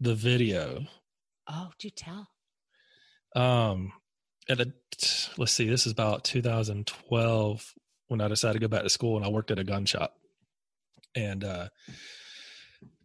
the 0.00 0.14
video. 0.14 0.84
Oh, 1.48 1.70
do 1.78 1.90
tell. 1.90 2.28
Um, 3.34 3.92
at 4.48 4.58
the 4.58 4.72
let's 5.38 5.52
see, 5.52 5.68
this 5.68 5.86
is 5.86 5.92
about 5.92 6.22
2012 6.24 7.74
when 8.08 8.20
I 8.20 8.28
decided 8.28 8.54
to 8.54 8.58
go 8.60 8.68
back 8.68 8.82
to 8.82 8.90
school, 8.90 9.16
and 9.16 9.24
I 9.24 9.28
worked 9.28 9.50
at 9.50 9.58
a 9.58 9.64
gun 9.64 9.86
shop, 9.86 10.14
and 11.16 11.42
uh, 11.42 11.68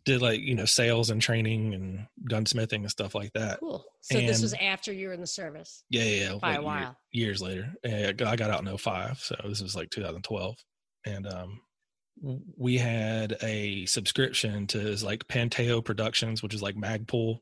did 0.05 0.21
like 0.21 0.41
you 0.41 0.55
know 0.55 0.65
sales 0.65 1.09
and 1.09 1.21
training 1.21 1.73
and 1.73 2.07
gunsmithing 2.29 2.81
and 2.81 2.89
stuff 2.91 3.15
like 3.15 3.31
that. 3.33 3.59
Cool. 3.59 3.83
So 4.01 4.19
this 4.19 4.41
was 4.41 4.53
after 4.55 4.91
you 4.91 5.07
were 5.07 5.13
in 5.13 5.21
the 5.21 5.27
service. 5.27 5.83
Yeah, 5.89 6.03
yeah, 6.03 6.31
yeah. 6.31 6.37
By 6.39 6.55
a 6.55 6.61
like, 6.61 6.61
year- 6.61 6.63
while. 6.63 6.97
years 7.11 7.41
later, 7.41 7.73
and 7.83 8.05
I 8.07 8.11
got- 8.11 8.27
I 8.27 8.35
got 8.35 8.49
out 8.51 8.59
in 8.67 8.77
05, 8.77 9.19
so 9.19 9.35
this 9.45 9.61
was 9.61 9.75
like 9.75 9.89
2012, 9.91 10.55
and 11.09 11.27
um, 11.27 11.61
we 12.57 12.77
had 12.77 13.37
a 13.41 13.85
subscription 13.85 14.67
to 14.67 14.79
his 14.79 15.03
like 15.03 15.27
Panteao 15.27 15.83
Productions, 15.83 16.43
which 16.43 16.53
is 16.53 16.61
like 16.61 16.75
Magpul, 16.75 17.39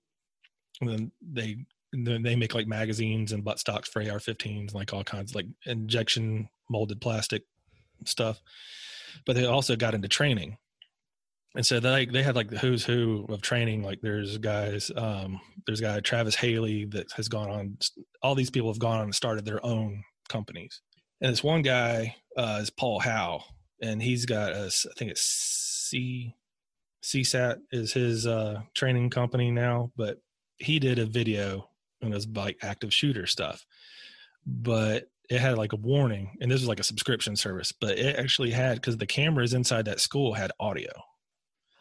and 0.81 0.89
then 0.89 1.11
they 1.21 1.57
then 1.93 2.21
they 2.21 2.35
make 2.35 2.53
like 2.53 2.67
magazines 2.67 3.31
and 3.31 3.43
butt 3.43 3.59
stocks 3.59 3.89
for 3.89 4.01
AR-15s 4.01 4.59
and 4.59 4.73
like 4.73 4.93
all 4.93 5.03
kinds 5.03 5.31
of 5.31 5.35
like 5.35 5.47
injection 5.65 6.49
molded 6.69 7.01
plastic 7.01 7.43
stuff, 8.05 8.41
but 9.25 9.35
they 9.35 9.45
also 9.45 9.75
got 9.75 9.93
into 9.93 10.07
training. 10.07 10.57
And 11.55 11.65
so 11.65 11.79
they 11.79 12.05
they 12.05 12.21
had 12.21 12.35
like 12.35 12.49
the 12.49 12.59
who's 12.59 12.85
who 12.85 13.25
of 13.29 13.41
training. 13.41 13.81
Like 13.81 14.01
there's 14.01 14.37
guys, 14.37 14.91
um, 14.95 15.41
there's 15.65 15.79
a 15.79 15.83
guy 15.83 15.99
Travis 16.01 16.35
Haley 16.35 16.85
that 16.85 17.11
has 17.13 17.27
gone 17.27 17.49
on. 17.49 17.77
All 18.21 18.35
these 18.35 18.51
people 18.51 18.69
have 18.69 18.79
gone 18.79 18.99
on 18.99 19.05
and 19.05 19.15
started 19.15 19.45
their 19.45 19.65
own 19.65 20.03
companies. 20.29 20.81
And 21.19 21.31
this 21.31 21.43
one 21.43 21.63
guy 21.63 22.15
uh, 22.37 22.59
is 22.61 22.69
Paul 22.69 22.99
Howe, 22.99 23.43
and 23.81 24.01
he's 24.01 24.25
got 24.25 24.51
a, 24.53 24.65
I 24.67 24.93
think 24.97 25.11
it's 25.11 25.21
C 25.21 26.35
CSAT 27.03 27.57
is 27.71 27.93
his 27.93 28.27
uh, 28.27 28.61
training 28.75 29.09
company 29.09 29.51
now. 29.51 29.91
But 29.95 30.17
he 30.57 30.79
did 30.79 30.99
a 30.99 31.05
video 31.05 31.69
and 32.01 32.11
it 32.11 32.15
was 32.15 32.27
like 32.27 32.57
active 32.61 32.93
shooter 32.93 33.25
stuff, 33.27 33.65
but 34.45 35.05
it 35.29 35.39
had 35.39 35.57
like 35.57 35.73
a 35.73 35.77
warning, 35.77 36.37
and 36.41 36.49
this 36.49 36.61
was 36.61 36.67
like 36.69 36.79
a 36.79 36.83
subscription 36.83 37.35
service, 37.35 37.71
but 37.73 37.97
it 37.99 38.17
actually 38.17 38.51
had 38.51 38.75
because 38.75 38.97
the 38.97 39.05
cameras 39.05 39.53
inside 39.53 39.85
that 39.85 39.99
school 39.99 40.33
had 40.33 40.51
audio. 40.59 40.91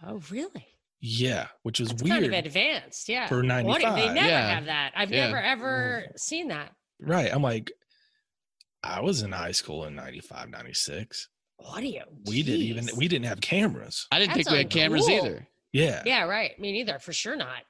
Oh, 0.04 0.20
really? 0.30 0.66
Yeah, 1.00 1.48
which 1.62 1.78
was 1.78 1.90
That's 1.90 2.02
weird. 2.02 2.22
kind 2.22 2.34
of 2.34 2.44
advanced. 2.46 3.08
Yeah. 3.08 3.28
for 3.28 3.36
What- 3.36 3.46
95. 3.46 3.94
They 3.96 4.12
never 4.14 4.26
Yeah. 4.28 4.54
have 4.54 4.64
that. 4.64 4.92
I've 4.96 5.12
Yeah. 5.12 5.26
never 5.26 5.40
ever 5.40 6.04
seen 6.16 6.48
that. 6.48 6.72
Right. 7.00 7.32
I'm 7.32 7.42
like, 7.42 7.70
I 8.82 9.00
was 9.00 9.22
in 9.22 9.32
high 9.32 9.52
school 9.52 9.84
in 9.84 9.94
95, 9.94 10.48
96. 10.48 11.28
Audio. 11.64 12.04
We 12.26 12.42
didn't 12.42 12.62
even, 12.62 12.88
we 12.96 13.08
didn't 13.08 13.26
have 13.26 13.40
cameras. 13.40 14.06
I 14.10 14.18
didn't 14.18 14.34
think 14.34 14.50
we 14.50 14.58
had 14.58 14.70
cameras 14.70 15.06
uncool. 15.06 15.24
either. 15.24 15.48
Yeah. 15.72 16.02
Yeah, 16.06 16.24
right. 16.24 16.58
Me 16.58 16.72
neither. 16.72 16.98
For 16.98 17.12
sure 17.12 17.36
not. 17.36 17.62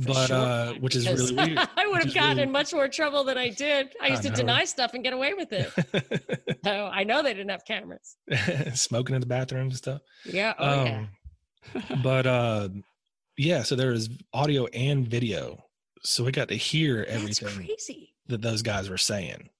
For 0.00 0.08
but, 0.08 0.26
sure 0.26 0.36
uh, 0.36 0.64
not, 0.66 0.80
which 0.80 0.96
is 0.96 1.06
really 1.06 1.34
weird. 1.34 1.58
I 1.76 1.86
would 1.86 2.02
have 2.04 2.14
gotten 2.14 2.30
really- 2.30 2.42
in 2.44 2.52
much 2.52 2.72
more 2.72 2.88
trouble 2.88 3.24
than 3.24 3.36
I 3.38 3.50
did. 3.50 3.94
I 4.00 4.06
I 4.06 4.08
used 4.08 4.22
to 4.22 4.30
deny 4.30 4.64
stuff 4.64 4.94
and 4.94 5.04
get 5.04 5.12
away 5.12 5.34
with 5.34 5.52
it. 5.52 6.60
so 6.64 6.90
I 6.92 7.04
know 7.04 7.22
they 7.22 7.34
didn't 7.34 7.50
have 7.50 7.64
cameras. 7.64 8.16
Smoking 8.74 9.14
in 9.14 9.20
the 9.20 9.26
bathrooms 9.26 9.74
and 9.74 9.78
stuff. 9.78 10.00
Yeah. 10.24 10.54
Oh, 10.58 10.84
yeah. 10.84 11.06
Um, 11.74 12.02
but, 12.02 12.26
uh, 12.26 12.68
yeah, 13.36 13.62
so 13.62 13.76
there 13.76 13.90
was 13.90 14.08
audio 14.32 14.66
and 14.66 15.06
video. 15.06 15.64
So 16.02 16.24
we 16.24 16.32
got 16.32 16.48
to 16.48 16.56
hear 16.56 17.04
That's 17.08 17.42
everything 17.42 17.66
crazy. 17.66 18.14
that 18.28 18.42
those 18.42 18.62
guys 18.62 18.88
were 18.88 18.98
saying. 18.98 19.50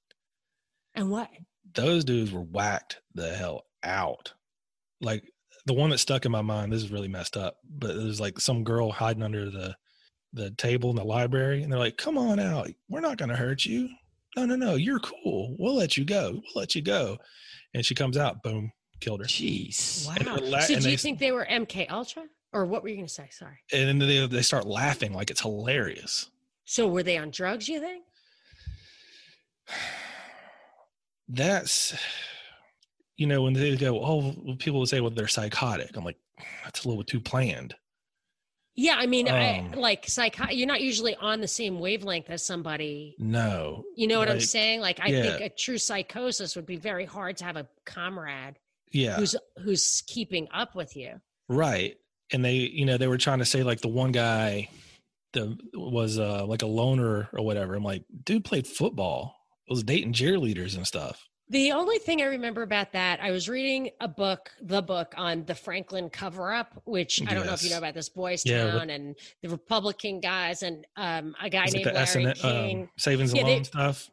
And 0.94 1.10
what? 1.10 1.28
those 1.74 2.04
dudes 2.04 2.30
were 2.32 2.42
whacked 2.42 3.00
the 3.14 3.32
hell 3.34 3.64
out. 3.84 4.32
Like 5.00 5.24
the 5.66 5.74
one 5.74 5.90
that 5.90 5.98
stuck 5.98 6.24
in 6.24 6.32
my 6.32 6.42
mind, 6.42 6.72
this 6.72 6.82
is 6.82 6.90
really 6.92 7.08
messed 7.08 7.36
up, 7.36 7.56
but 7.68 7.94
there's 7.96 8.20
like 8.20 8.38
some 8.40 8.64
girl 8.64 8.90
hiding 8.90 9.22
under 9.22 9.50
the 9.50 9.76
the 10.34 10.50
table 10.52 10.90
in 10.90 10.96
the 10.96 11.04
library, 11.04 11.62
and 11.62 11.70
they're 11.70 11.78
like, 11.78 11.96
"Come 11.98 12.16
on 12.16 12.40
out, 12.40 12.68
we're 12.88 13.00
not 13.00 13.18
going 13.18 13.28
to 13.28 13.36
hurt 13.36 13.64
you. 13.64 13.88
No, 14.36 14.46
no, 14.46 14.56
no, 14.56 14.74
you're 14.76 15.00
cool. 15.00 15.54
We'll 15.58 15.74
let 15.76 15.96
you 15.98 16.04
go. 16.04 16.30
We'll 16.32 16.60
let 16.62 16.74
you 16.74 16.80
go." 16.82 17.18
And 17.74 17.84
she 17.84 17.94
comes 17.94 18.16
out, 18.16 18.42
boom, 18.42 18.72
killed 19.00 19.20
her. 19.20 19.26
Jeez. 19.26 20.08
And 20.16 20.26
Wow. 20.26 20.36
la- 20.40 20.60
so 20.60 20.68
do 20.68 20.74
you 20.74 20.80
they- 20.80 20.96
think 20.96 21.18
they 21.18 21.32
were 21.32 21.44
MK 21.46 21.86
Ultra? 21.90 22.24
Or 22.54 22.66
what 22.66 22.82
were 22.82 22.88
you 22.90 22.96
going 22.96 23.06
to 23.08 23.12
say? 23.12 23.28
Sorry. 23.30 23.58
And 23.72 23.88
then 23.88 23.98
they 24.08 24.26
they 24.26 24.42
start 24.42 24.66
laughing 24.66 25.12
like 25.14 25.30
it's 25.30 25.40
hilarious. 25.40 26.30
So 26.66 26.86
were 26.86 27.02
they 27.02 27.16
on 27.18 27.30
drugs, 27.30 27.66
you 27.68 27.80
think? 27.80 28.04
That's 31.28 31.94
you 33.22 33.28
know 33.28 33.42
when 33.42 33.52
they 33.52 33.76
go, 33.76 34.04
oh, 34.04 34.34
people 34.58 34.80
will 34.80 34.86
say, 34.86 35.00
well, 35.00 35.12
they're 35.12 35.28
psychotic. 35.28 35.96
I'm 35.96 36.04
like, 36.04 36.18
that's 36.64 36.84
a 36.84 36.88
little 36.88 37.04
too 37.04 37.20
planned. 37.20 37.76
Yeah, 38.74 38.96
I 38.98 39.06
mean, 39.06 39.28
I, 39.28 39.60
Um, 39.60 39.72
like 39.72 40.08
psycho. 40.08 40.50
You're 40.50 40.66
not 40.66 40.80
usually 40.80 41.14
on 41.14 41.40
the 41.40 41.46
same 41.46 41.78
wavelength 41.78 42.30
as 42.30 42.44
somebody. 42.44 43.14
No, 43.16 43.84
You 43.94 44.08
know 44.08 44.18
what 44.18 44.28
I'm 44.28 44.40
saying? 44.40 44.80
Like, 44.80 44.98
I 45.00 45.08
yeah. 45.08 45.22
think 45.22 45.40
a 45.40 45.48
true 45.50 45.78
psychosis 45.78 46.56
would 46.56 46.66
be 46.66 46.76
very 46.76 47.04
hard 47.04 47.36
to 47.36 47.44
have 47.44 47.56
a 47.56 47.68
comrade 47.84 48.58
yeah, 48.90 49.16
who's 49.16 49.36
who's 49.62 50.02
keeping 50.08 50.48
up 50.52 50.74
with 50.74 50.96
you. 50.96 51.20
Right. 51.48 51.96
And 52.32 52.44
they, 52.44 52.54
you 52.54 52.86
know, 52.86 52.96
they 52.96 53.06
were 53.06 53.18
trying 53.18 53.38
to 53.38 53.44
say 53.44 53.62
like 53.62 53.82
the 53.82 53.88
one 53.88 54.10
guy 54.10 54.68
that 55.34 55.56
was 55.74 56.18
uh 56.18 56.44
like 56.46 56.62
a 56.62 56.66
loner 56.66 57.28
or 57.32 57.44
whatever. 57.44 57.76
I'm 57.76 57.84
like, 57.84 58.04
dude 58.24 58.44
played 58.44 58.66
football. 58.66 59.36
Was 59.68 59.84
dating 59.84 60.12
cheerleaders 60.12 60.76
and 60.76 60.86
stuff. 60.86 61.28
The 61.48 61.72
only 61.72 61.98
thing 61.98 62.22
I 62.22 62.26
remember 62.26 62.62
about 62.62 62.92
that, 62.92 63.20
I 63.20 63.30
was 63.30 63.48
reading 63.48 63.90
a 64.00 64.08
book, 64.08 64.50
the 64.62 64.80
book 64.80 65.12
on 65.18 65.44
the 65.44 65.54
Franklin 65.54 66.08
cover 66.08 66.52
up, 66.52 66.80
which 66.86 67.20
I 67.28 67.34
don't 67.34 67.44
know 67.46 67.52
if 67.52 67.62
you 67.62 67.70
know 67.70 67.78
about 67.78 67.92
this 67.94 68.08
Boys 68.08 68.42
Yeah, 68.46 68.70
Town 68.70 68.88
and 68.88 69.14
the 69.42 69.50
Republican 69.50 70.20
guys 70.20 70.62
and 70.62 70.86
um, 70.96 71.34
a 71.42 71.50
guy 71.50 71.66
named 71.66 71.84
the 71.84 71.92
Larry 71.92 72.06
SN, 72.06 72.32
King. 72.34 72.80
um, 72.82 72.90
savings 72.96 73.30
and 73.32 73.38
Yeah, 73.40 73.44
they- 73.44 73.54
loan 73.56 73.64
stuff? 73.64 74.10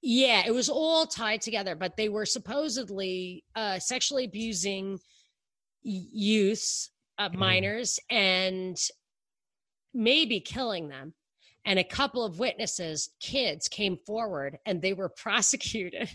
Yeah, 0.00 0.44
it 0.46 0.52
was 0.54 0.68
all 0.68 1.06
tied 1.06 1.40
together, 1.42 1.74
but 1.74 1.96
they 1.96 2.08
were 2.08 2.24
supposedly 2.24 3.44
uh, 3.56 3.80
sexually 3.80 4.24
abusing 4.24 5.00
youths, 5.82 6.90
uh, 7.18 7.28
Mhm. 7.28 7.34
minors, 7.34 8.00
and 8.08 8.78
maybe 9.92 10.40
killing 10.40 10.88
them. 10.88 11.14
And 11.64 11.78
a 11.78 11.84
couple 11.84 12.24
of 12.24 12.38
witnesses, 12.38 13.10
kids, 13.20 13.68
came 13.68 13.98
forward 14.06 14.58
and 14.64 14.80
they 14.80 14.92
were 14.94 15.08
prosecuted. 15.16 16.08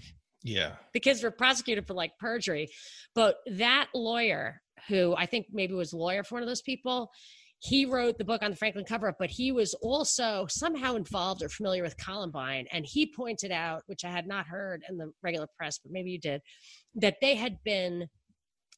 Yeah. 0.44 0.76
the 0.94 1.00
kids 1.00 1.24
were 1.24 1.32
prosecuted 1.32 1.88
for 1.88 1.94
like 1.94 2.18
perjury. 2.20 2.70
But 3.16 3.38
that 3.48 3.88
lawyer, 3.94 4.62
who 4.89 5.16
I 5.16 5.26
think 5.26 5.48
maybe 5.52 5.74
was 5.74 5.94
a 5.94 5.98
lawyer 5.98 6.24
for 6.24 6.36
one 6.36 6.44
of 6.44 6.50
those 6.50 6.62
people, 6.62 7.10
he 7.60 7.86
wrote 7.86 8.18
the 8.18 8.26
book 8.26 8.44
on 8.44 8.52
the 8.52 8.58
Franklin 8.58 8.84
cover 8.84 9.08
up, 9.08 9.16
but 9.18 9.30
he 9.30 9.54
was 9.54 9.74
also 9.76 10.46
somehow 10.50 10.96
involved 10.96 11.41
or 11.41 11.48
familiar 11.48 11.82
with 11.82 11.96
Columbine. 11.96 12.68
And 12.74 12.86
he 12.86 13.12
pointed 13.16 13.52
out, 13.52 13.84
which 13.88 14.04
I 14.04 14.10
had 14.10 14.28
not 14.28 14.48
heard 14.48 14.84
in 14.89 14.98
the 14.98 15.14
regular 15.24 15.48
press, 15.58 15.80
but 15.80 15.91
maybe 15.94 16.12
you 16.12 16.20
did, 16.20 16.41
that 16.96 17.18
they 17.22 17.36
had 17.36 17.64
been 17.64 18.10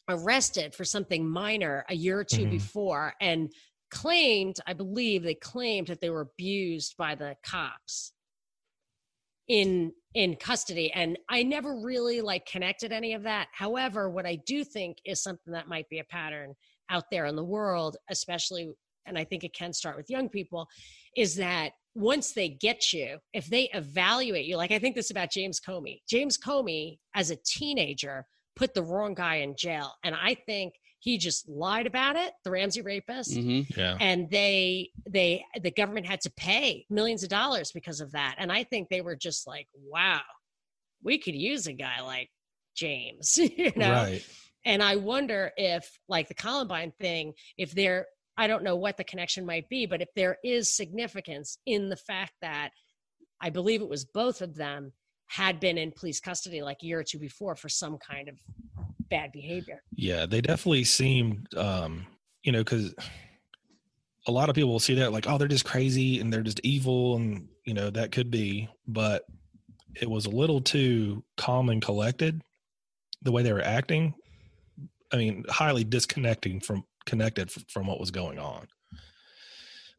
arrested 0.07 0.75
for 0.75 0.85
something 0.85 1.27
minor 1.27 1.83
a 1.89 1.95
year 1.95 2.19
or 2.19 2.23
2 2.23 2.45
Mhm. 2.45 2.51
before 2.51 3.15
and 3.19 3.51
claimed, 3.89 4.57
I 4.67 4.73
believe 4.73 5.23
they 5.23 5.33
claimed 5.33 5.87
that 5.87 5.99
they 5.99 6.11
were 6.11 6.21
abused 6.21 6.95
by 6.95 7.15
the 7.15 7.37
cops 7.43 8.13
in 9.47 9.91
in 10.13 10.35
custody 10.35 10.91
and 10.93 11.17
i 11.29 11.43
never 11.43 11.79
really 11.83 12.21
like 12.21 12.45
connected 12.45 12.91
any 12.91 13.13
of 13.13 13.23
that. 13.23 13.47
However 13.53 14.09
what 14.09 14.25
i 14.25 14.37
do 14.47 14.63
think 14.63 14.97
is 15.05 15.21
something 15.21 15.53
that 15.53 15.67
might 15.67 15.87
be 15.89 15.99
a 15.99 16.03
pattern 16.05 16.53
out 16.89 17.05
there 17.11 17.25
in 17.25 17.35
the 17.35 17.43
world 17.43 17.97
especially 18.09 18.71
and 19.05 19.17
i 19.17 19.23
think 19.23 19.43
it 19.43 19.53
can 19.53 19.73
start 19.73 19.97
with 19.97 20.09
young 20.09 20.29
people 20.29 20.67
is 21.15 21.35
that 21.35 21.71
once 21.93 22.33
they 22.33 22.49
get 22.49 22.91
you 22.91 23.17
if 23.33 23.45
they 23.47 23.69
evaluate 23.73 24.45
you 24.45 24.57
like 24.57 24.71
i 24.71 24.79
think 24.79 24.95
this 24.95 25.11
about 25.11 25.31
james 25.31 25.59
comey. 25.59 25.99
James 26.09 26.37
comey 26.37 26.97
as 27.13 27.31
a 27.31 27.37
teenager 27.45 28.25
put 28.55 28.73
the 28.73 28.83
wrong 28.83 29.13
guy 29.13 29.35
in 29.35 29.55
jail 29.57 29.93
and 30.03 30.15
i 30.15 30.35
think 30.45 30.73
he 31.05 31.19
just 31.19 31.47
lied 31.47 31.85
about 31.85 32.15
it 32.15 32.33
the 32.43 32.49
ramsey 32.51 32.81
rapist 32.81 33.35
hmm 33.35 33.61
Yeah. 33.77 33.95
and 34.01 34.27
they 34.31 34.89
they 35.07 35.45
the 35.61 35.69
government 35.71 36.07
had 36.07 36.21
to 36.21 36.31
pay 36.31 36.85
millions 36.89 37.21
of 37.23 37.29
dollars 37.29 37.71
because 37.71 38.01
of 38.01 38.11
that 38.13 38.35
and 38.39 38.51
i 38.51 38.63
think 38.63 38.89
they 38.89 39.01
were 39.01 39.15
just 39.15 39.45
like 39.47 39.67
wow 39.75 40.21
we 41.03 41.19
could 41.19 41.35
use 41.35 41.67
a 41.67 41.73
guy 41.73 42.01
like 42.01 42.29
james 42.75 43.37
you 43.57 43.71
know 43.75 43.91
Right. 43.91 44.25
and 44.65 44.81
i 44.81 44.95
wonder 44.95 45.51
if 45.57 45.99
like 46.09 46.27
the 46.27 46.33
columbine 46.33 46.91
thing 46.99 47.33
if 47.55 47.71
there 47.71 48.07
i 48.35 48.47
don't 48.47 48.63
know 48.63 48.75
what 48.75 48.97
the 48.97 49.03
connection 49.03 49.45
might 49.45 49.69
be 49.69 49.85
but 49.85 50.01
if 50.01 50.09
there 50.15 50.37
is 50.43 50.75
significance 50.75 51.59
in 51.67 51.89
the 51.89 51.95
fact 51.97 52.33
that 52.41 52.71
i 53.39 53.51
believe 53.51 53.81
it 53.81 53.87
was 53.89 54.05
both 54.05 54.41
of 54.41 54.55
them 54.55 54.91
had 55.27 55.59
been 55.59 55.77
in 55.77 55.91
police 55.91 56.19
custody 56.19 56.61
like 56.61 56.77
a 56.83 56.85
year 56.85 56.99
or 56.99 57.03
two 57.03 57.19
before 57.19 57.55
for 57.55 57.69
some 57.69 57.97
kind 57.97 58.29
of 58.29 58.35
bad 59.09 59.31
behavior 59.31 59.81
Yeah, 59.95 60.25
they 60.25 60.41
definitely 60.41 60.83
seemed, 60.83 61.47
um, 61.55 62.05
you 62.43 62.51
know, 62.51 62.59
because 62.59 62.93
a 64.27 64.31
lot 64.31 64.49
of 64.49 64.55
people 64.55 64.71
will 64.71 64.79
see 64.79 64.95
that 64.95 65.11
like, 65.11 65.27
oh, 65.27 65.37
they're 65.37 65.47
just 65.47 65.65
crazy 65.65 66.19
and 66.19 66.31
they're 66.31 66.41
just 66.41 66.59
evil, 66.63 67.15
and 67.15 67.47
you 67.65 67.73
know 67.73 67.89
that 67.89 68.11
could 68.11 68.31
be, 68.31 68.67
but 68.87 69.25
it 69.99 70.09
was 70.09 70.25
a 70.25 70.29
little 70.29 70.61
too 70.61 71.23
calm 71.37 71.69
and 71.69 71.81
collected 71.81 72.41
the 73.21 73.31
way 73.31 73.43
they 73.43 73.53
were 73.53 73.61
acting. 73.61 74.13
I 75.13 75.17
mean, 75.17 75.45
highly 75.49 75.83
disconnecting 75.83 76.59
from 76.59 76.83
connected 77.05 77.51
from 77.69 77.87
what 77.87 77.99
was 77.99 78.11
going 78.11 78.39
on. 78.39 78.67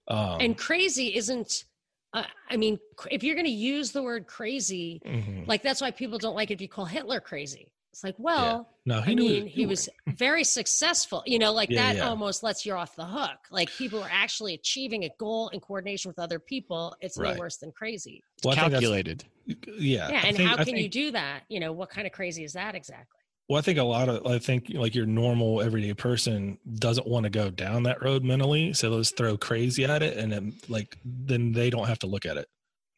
Um, 0.09 0.41
and 0.41 0.59
crazy 0.59 1.17
isn't 1.17 1.65
i 2.51 2.57
mean 2.57 2.79
if 3.11 3.23
you're 3.23 3.35
going 3.35 3.47
to 3.47 3.51
use 3.51 3.93
the 3.93 4.03
word 4.03 4.27
crazy 4.27 5.01
mhm. 5.05 5.47
like 5.47 5.63
that's 5.63 5.81
why 5.81 5.91
people 5.91 6.19
don't 6.19 6.35
like 6.35 6.51
it 6.51 6.55
if 6.55 6.61
you 6.61 6.69
call 6.69 6.85
hitler 6.85 7.21
crazy 7.21 7.71
it's 7.93 8.05
like 8.05 8.15
well 8.19 8.69
no, 8.85 9.01
he 9.01 9.13
i 9.13 9.15
knew 9.15 9.23
mean 9.29 9.47
he 9.47 9.65
was 9.67 9.89
very 10.07 10.45
successful 10.45 11.23
you 11.27 11.39
know 11.39 11.53
like 11.53 11.71
Yeah, 11.71 11.83
that 11.83 11.97
yeah. 11.97 12.09
almost 12.09 12.43
lets 12.43 12.65
you 12.67 12.75
off 12.75 12.95
the 12.97 13.07
hook 13.07 13.39
like 13.51 13.71
people 13.71 14.03
are 14.03 14.11
actually 14.13 14.55
achieving 14.55 15.05
a 15.05 15.11
goal 15.19 15.49
in 15.49 15.61
coordination 15.61 16.09
with 16.11 16.19
other 16.19 16.39
people 16.39 16.95
it's 17.01 17.17
Right. 17.19 17.35
no 17.35 17.41
worse 17.41 17.57
than 17.57 17.73
crazy 17.73 18.23
Well, 18.45 18.53
I 18.53 18.57
think 18.57 18.73
that's- 18.73 18.81
Calculated. 18.83 19.25
Yeah, 19.47 20.09
yeah 20.11 20.21
I 20.23 20.27
and 20.29 20.37
think- 20.37 20.49
how 20.49 20.57
I 20.57 20.65
can 20.65 20.77
you 20.77 20.89
do 20.89 21.11
that 21.13 21.43
you 21.49 21.61
know 21.61 21.73
what 21.73 21.89
kind 21.91 22.07
of 22.07 22.13
crazy 22.13 22.45
is 22.45 22.53
that 22.55 22.75
exactly 22.75 23.21
Well, 23.49 23.59
I 23.59 23.63
think 23.63 23.79
a 23.79 23.85
lot 23.85 24.09
of 24.09 24.27
I 24.27 24.39
think 24.41 24.73
like 24.75 24.95
your 24.95 25.07
normal 25.07 25.63
everyday 25.63 25.95
person 25.95 26.59
doesn't 26.79 27.07
want 27.07 27.25
to 27.25 27.31
go 27.31 27.49
down 27.51 27.85
that 27.85 28.03
road 28.03 28.25
mentally, 28.25 28.73
so 28.73 28.91
they'll 28.91 28.99
just 29.01 29.17
throw 29.17 29.37
crazy 29.37 29.85
at 29.85 30.03
it, 30.03 30.17
and 30.17 30.33
then 30.33 30.55
like 30.69 30.97
then 31.05 31.53
they 31.53 31.71
don't 31.71 31.87
have 31.87 32.01
to 32.01 32.07
look 32.09 32.27
at 32.27 32.37
it. 32.37 32.49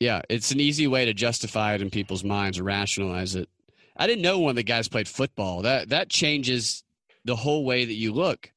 Yeah, 0.01 0.23
it's 0.31 0.51
an 0.51 0.61
easy 0.61 0.87
way 0.87 1.05
to 1.05 1.13
justify 1.13 1.75
it 1.75 1.83
in 1.83 1.91
people's 1.91 2.25
minds 2.25 2.59
or 2.59 2.63
rationalize 2.65 3.35
it. 3.35 3.49
I 3.97 4.07
didn't 4.07 4.23
know 4.23 4.39
one 4.39 4.51
of 4.51 4.57
the 4.57 4.63
guys 4.63 4.89
played 4.89 5.09
football. 5.09 5.63
That 5.63 5.91
that 5.91 6.09
changes 6.09 6.83
the 7.27 7.37
whole 7.37 7.65
way 7.67 7.85
that 7.85 7.95
you 7.95 8.13
look 8.15 8.51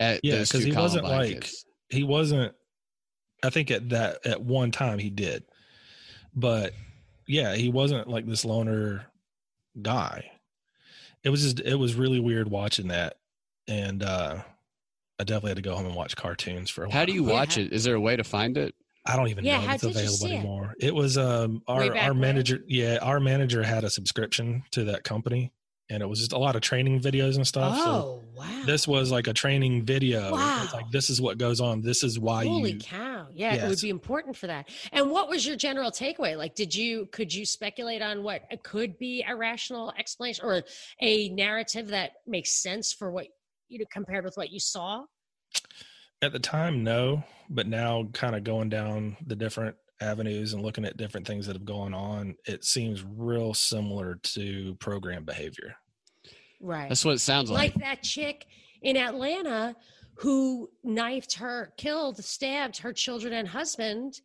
at 0.00 0.24
Yeah, 0.24 0.38
those 0.38 0.50
'cause 0.50 0.62
two 0.64 0.70
he 0.70 0.76
wasn't 0.76 1.04
like- 1.04 1.34
kids. 1.34 1.64
He 1.88 2.02
wasn't. 2.02 2.52
I 3.44 3.50
think 3.50 3.70
at 3.70 3.90
that 3.90 4.26
at 4.26 4.42
one 4.42 4.72
time 4.72 4.98
he 4.98 5.08
did, 5.10 5.44
but 6.34 6.74
yeah, 7.28 7.54
he 7.54 7.68
wasn't 7.68 8.08
like 8.08 8.26
this 8.26 8.44
loner 8.44 9.06
guy. 9.80 10.32
It 11.28 11.30
was 11.30 11.42
just 11.42 11.60
it 11.60 11.74
was 11.74 11.94
really 11.94 12.20
weird 12.20 12.48
watching 12.48 12.88
that, 12.88 13.18
and 13.66 14.02
uh 14.02 14.38
I 15.18 15.24
definitely 15.24 15.50
had 15.50 15.56
to 15.56 15.62
go 15.62 15.74
home 15.76 15.84
and 15.84 15.94
watch 15.94 16.16
cartoons 16.16 16.70
for 16.70 16.84
a 16.84 16.88
while. 16.88 16.96
How 16.96 17.04
do 17.04 17.12
you 17.12 17.22
Yeah, 17.26 17.32
watch 17.32 17.56
how- 17.56 17.60
it? 17.60 17.70
Is 17.74 17.84
there 17.84 17.96
a 17.96 18.00
way 18.00 18.16
to 18.16 18.24
find 18.24 18.56
it? 18.56 18.74
I 19.04 19.14
don't 19.14 19.28
even 19.28 19.44
Yeah, 19.44 19.58
know 19.58 19.64
if 19.64 19.68
how 19.68 19.74
it's 19.74 19.82
did 19.82 19.88
you 19.88 19.98
available 19.98 20.16
see 20.16 20.32
it? 20.32 20.34
anymore. 20.36 20.74
It 20.80 20.94
was 20.94 21.18
um 21.18 21.62
Way 21.68 21.88
our 21.88 21.92
back 21.92 22.02
our 22.06 22.12
when? 22.14 22.20
manager 22.22 22.60
yeah, 22.66 22.96
our 23.02 23.20
manager 23.20 23.62
had 23.62 23.84
a 23.84 23.90
subscription 23.90 24.62
to 24.70 24.84
that 24.84 25.04
company 25.04 25.52
and 25.90 26.02
it 26.02 26.06
was 26.06 26.18
just 26.18 26.32
a 26.32 26.38
lot 26.38 26.56
of 26.56 26.62
training 26.62 26.98
videos 27.02 27.36
and 27.36 27.46
stuff. 27.46 27.76
So 27.76 27.90
oh 27.90 28.24
wow 28.34 28.46
this 28.64 28.88
was 28.88 29.10
like 29.12 29.26
a 29.26 29.34
training 29.34 29.84
video. 29.84 30.32
It's 30.32 30.32
Wow. 30.32 30.68
like 30.72 30.90
this 30.92 31.10
is 31.10 31.20
what 31.20 31.36
goes 31.36 31.60
on. 31.60 31.82
This 31.82 32.02
is 32.02 32.18
why 32.18 32.46
Holy 32.46 32.72
you 32.72 32.78
cow. 32.78 33.17
Yeah, 33.38 33.54
it 33.54 33.68
would 33.68 33.78
be 33.80 33.90
important 33.90 34.36
for 34.36 34.46
that. 34.48 34.68
And 34.92 35.10
what 35.10 35.28
was 35.28 35.46
your 35.46 35.56
general 35.56 35.90
takeaway? 35.90 36.36
Like, 36.36 36.54
did 36.54 36.74
you, 36.74 37.06
could 37.12 37.32
you 37.32 37.46
speculate 37.46 38.02
on 38.02 38.22
what 38.22 38.42
could 38.62 38.98
be 38.98 39.24
a 39.28 39.36
rational 39.36 39.92
explanation 39.98 40.44
or 40.44 40.62
a 41.00 41.28
narrative 41.30 41.88
that 41.88 42.12
makes 42.26 42.62
sense 42.62 42.92
for 42.92 43.10
what, 43.10 43.26
you 43.68 43.78
know, 43.78 43.84
compared 43.92 44.24
with 44.24 44.36
what 44.36 44.50
you 44.50 44.60
saw? 44.60 45.04
at 46.22 46.32
the 46.32 46.38
time 46.38 46.82
no, 46.82 47.22
but 47.48 47.66
now 47.66 48.08
kind 48.12 48.34
of 48.34 48.44
going 48.44 48.68
down 48.68 49.16
the 49.26 49.36
different 49.36 49.76
avenues 50.00 50.52
and 50.52 50.62
looking 50.62 50.84
at 50.84 50.96
different 50.96 51.26
things 51.26 51.46
that 51.46 51.54
have 51.54 51.64
gone 51.64 51.94
on, 51.94 52.34
it 52.46 52.64
seems 52.64 53.04
real 53.04 53.54
similar 53.54 54.16
to 54.22 54.74
program 54.80 55.24
behavior. 55.24 55.76
Right. 56.60 56.88
That's 56.88 57.04
what 57.04 57.14
it 57.14 57.20
sounds 57.20 57.50
like. 57.50 57.74
like 57.74 57.84
that 57.84 58.02
chick 58.02 58.46
in 58.82 58.96
Atlanta 58.96 59.76
who 60.18 60.68
knifed 60.84 61.34
her, 61.34 61.72
killed, 61.76 62.22
stabbed 62.24 62.78
her 62.78 62.92
children 62.92 63.32
and 63.32 63.48
husband 63.48 64.20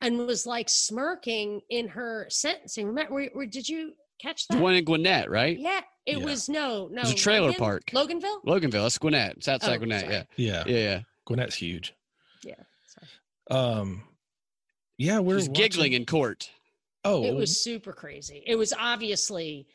and 0.00 0.18
was 0.18 0.46
like 0.46 0.68
smirking 0.68 1.60
in 1.70 1.88
her 1.88 2.26
sentencing. 2.28 2.86
Remember, 2.86 3.12
were, 3.14 3.28
were- 3.34 3.46
did 3.46 3.68
you 3.68 3.92
catch 4.20 4.46
that? 4.48 4.56
the 4.56 4.62
one 4.62 4.74
in 4.74 4.84
Gwinnett, 4.84 5.30
right? 5.30 5.58
yeah, 5.58 5.80
it 6.06 6.18
Yeah. 6.18 6.24
was 6.24 6.48
no, 6.48 6.88
no. 6.90 7.02
It's 7.02 7.12
a 7.12 7.14
trailer 7.14 7.48
Logan? 7.48 7.58
park. 7.58 7.84
Loganville? 7.92 8.44
Loganville. 8.44 8.82
That's 8.82 8.98
Gwinnett. 8.98 9.36
It's 9.38 9.48
outside 9.48 9.74
Oh, 9.74 9.78
Gwinnett. 9.78 10.00
sorry. 10.02 10.12
Yeah. 10.14 10.24
Yeah. 10.36 10.64
Yeah. 10.66 10.76
Yeah. 10.78 11.00
Gwinnett's 11.26 11.54
huge. 11.56 11.94
Yeah. 12.44 12.54
Sorry. 12.86 13.08
Um 13.50 14.02
yeah, 14.98 15.18
we're 15.20 15.36
He's 15.36 15.48
giggling 15.48 15.94
in 15.94 16.04
court. 16.04 16.50
Oh, 17.04 17.24
It 17.24 17.34
was 17.34 17.62
super 17.62 17.94
crazy. 17.94 18.42
It 18.46 18.56
was 18.56 18.74
obviously, 18.78 19.66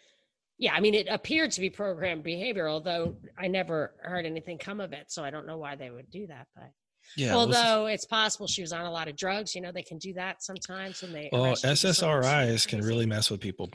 yeah, 0.57 0.73
I 0.73 0.79
mean, 0.79 0.93
it 0.93 1.07
appeared 1.09 1.51
to 1.51 1.61
be 1.61 1.69
programmed 1.69 2.23
behavior, 2.23 2.67
although 2.67 3.15
I 3.37 3.47
never 3.47 3.93
heard 4.01 4.25
anything 4.25 4.57
come 4.57 4.79
of 4.79 4.93
it. 4.93 5.11
So 5.11 5.23
I 5.23 5.29
don't 5.29 5.45
know 5.45 5.57
why 5.57 5.75
they 5.75 5.89
would 5.89 6.09
do 6.09 6.27
that. 6.27 6.47
But 6.55 6.71
yeah. 7.17 7.33
it 7.33 7.35
was- 7.35 7.55
although 7.55 7.87
it's 7.87 8.05
possible 8.05 8.47
she 8.47 8.61
was 8.61 8.71
on 8.71 8.85
a 8.85 8.91
lot 8.91 9.07
of 9.07 9.17
drugs, 9.17 9.53
you 9.53 9.61
know, 9.61 9.71
they 9.71 9.83
can 9.83 9.97
do 9.97 10.13
that 10.13 10.43
sometimes 10.43 11.01
when 11.01 11.11
they. 11.13 11.29
well, 11.31 11.45
arrest 11.45 11.63
you 11.63 11.69
for 11.71 11.75
something 11.75 12.29
SSRIs 12.29 12.67
can 12.67 12.81
really 12.81 13.05
mess 13.05 13.29
with 13.29 13.41
people. 13.41 13.69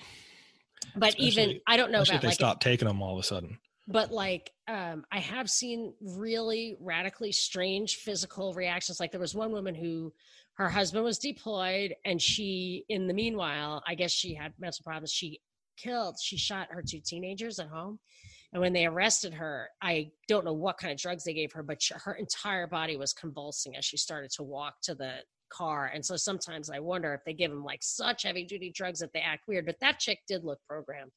But 0.96 1.18
even, 1.18 1.60
I 1.66 1.76
don't 1.76 1.92
know 1.92 2.00
Especially 2.00 2.16
if 2.16 2.18
about 2.18 2.22
they 2.22 2.28
like, 2.28 2.34
stop 2.34 2.60
taking 2.60 2.88
them 2.88 3.02
all 3.02 3.12
of 3.12 3.20
a 3.20 3.26
sudden. 3.26 3.58
but 3.86 4.10
like, 4.10 4.50
um, 4.66 5.04
I 5.12 5.18
have 5.18 5.50
seen 5.50 5.92
really 6.00 6.76
radically 6.80 7.32
strange 7.32 7.96
physical 7.96 8.54
reactions. 8.54 8.98
Like 8.98 9.10
there 9.10 9.20
was 9.20 9.34
one 9.34 9.52
woman 9.52 9.74
who 9.74 10.12
her 10.54 10.68
husband 10.68 11.04
was 11.04 11.18
deployed 11.18 11.94
and 12.04 12.20
she 12.20 12.84
in 12.90 13.06
the 13.06 13.14
meanwhile 13.14 13.82
i 13.86 13.94
guess 13.94 14.12
she 14.12 14.34
had 14.34 14.52
mental 14.58 14.82
problems 14.84 15.10
she 15.10 15.40
killed 15.82 16.16
she 16.20 16.36
shot 16.36 16.68
her 16.70 16.82
two 16.86 17.00
teenagers 17.04 17.58
at 17.58 17.68
home 17.68 17.98
and 18.52 18.60
when 18.60 18.72
they 18.72 18.86
arrested 18.86 19.32
her 19.32 19.68
i 19.82 20.10
don't 20.28 20.44
know 20.44 20.52
what 20.52 20.78
kind 20.78 20.92
of 20.92 20.98
drugs 20.98 21.24
they 21.24 21.32
gave 21.34 21.52
her 21.52 21.62
but 21.62 21.80
she, 21.82 21.94
her 22.04 22.14
entire 22.14 22.66
body 22.66 22.96
was 22.96 23.12
convulsing 23.12 23.76
as 23.76 23.84
she 23.84 23.96
started 23.96 24.30
to 24.30 24.42
walk 24.42 24.74
to 24.82 24.94
the 24.94 25.14
car 25.50 25.90
and 25.94 26.04
so 26.04 26.16
sometimes 26.16 26.70
i 26.70 26.78
wonder 26.78 27.12
if 27.14 27.20
they 27.24 27.32
give 27.32 27.50
them 27.50 27.64
like 27.64 27.80
such 27.82 28.22
heavy 28.24 28.44
duty 28.44 28.72
drugs 28.74 29.00
that 29.00 29.12
they 29.12 29.20
act 29.20 29.48
weird 29.48 29.66
but 29.66 29.76
that 29.80 29.98
chick 29.98 30.18
did 30.28 30.44
look 30.44 30.58
programmed 30.68 31.10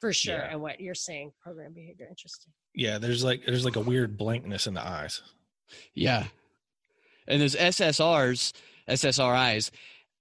for 0.00 0.12
sure 0.12 0.36
Yeah. 0.38 0.50
and 0.52 0.60
what 0.60 0.80
you're 0.80 0.94
saying 0.94 1.32
program 1.40 1.72
behavior 1.72 2.06
interesting 2.08 2.52
Yeah, 2.74 2.98
there's 2.98 3.22
like 3.22 3.44
there's 3.46 3.64
like 3.64 3.76
a 3.76 3.80
weird 3.80 4.16
blankness 4.16 4.66
in 4.66 4.74
the 4.74 4.84
eyes. 4.84 5.20
Yeah. 5.94 6.24
And 7.28 7.40
those 7.40 7.54
SSRs, 7.54 8.52
SSRIs, 8.88 9.70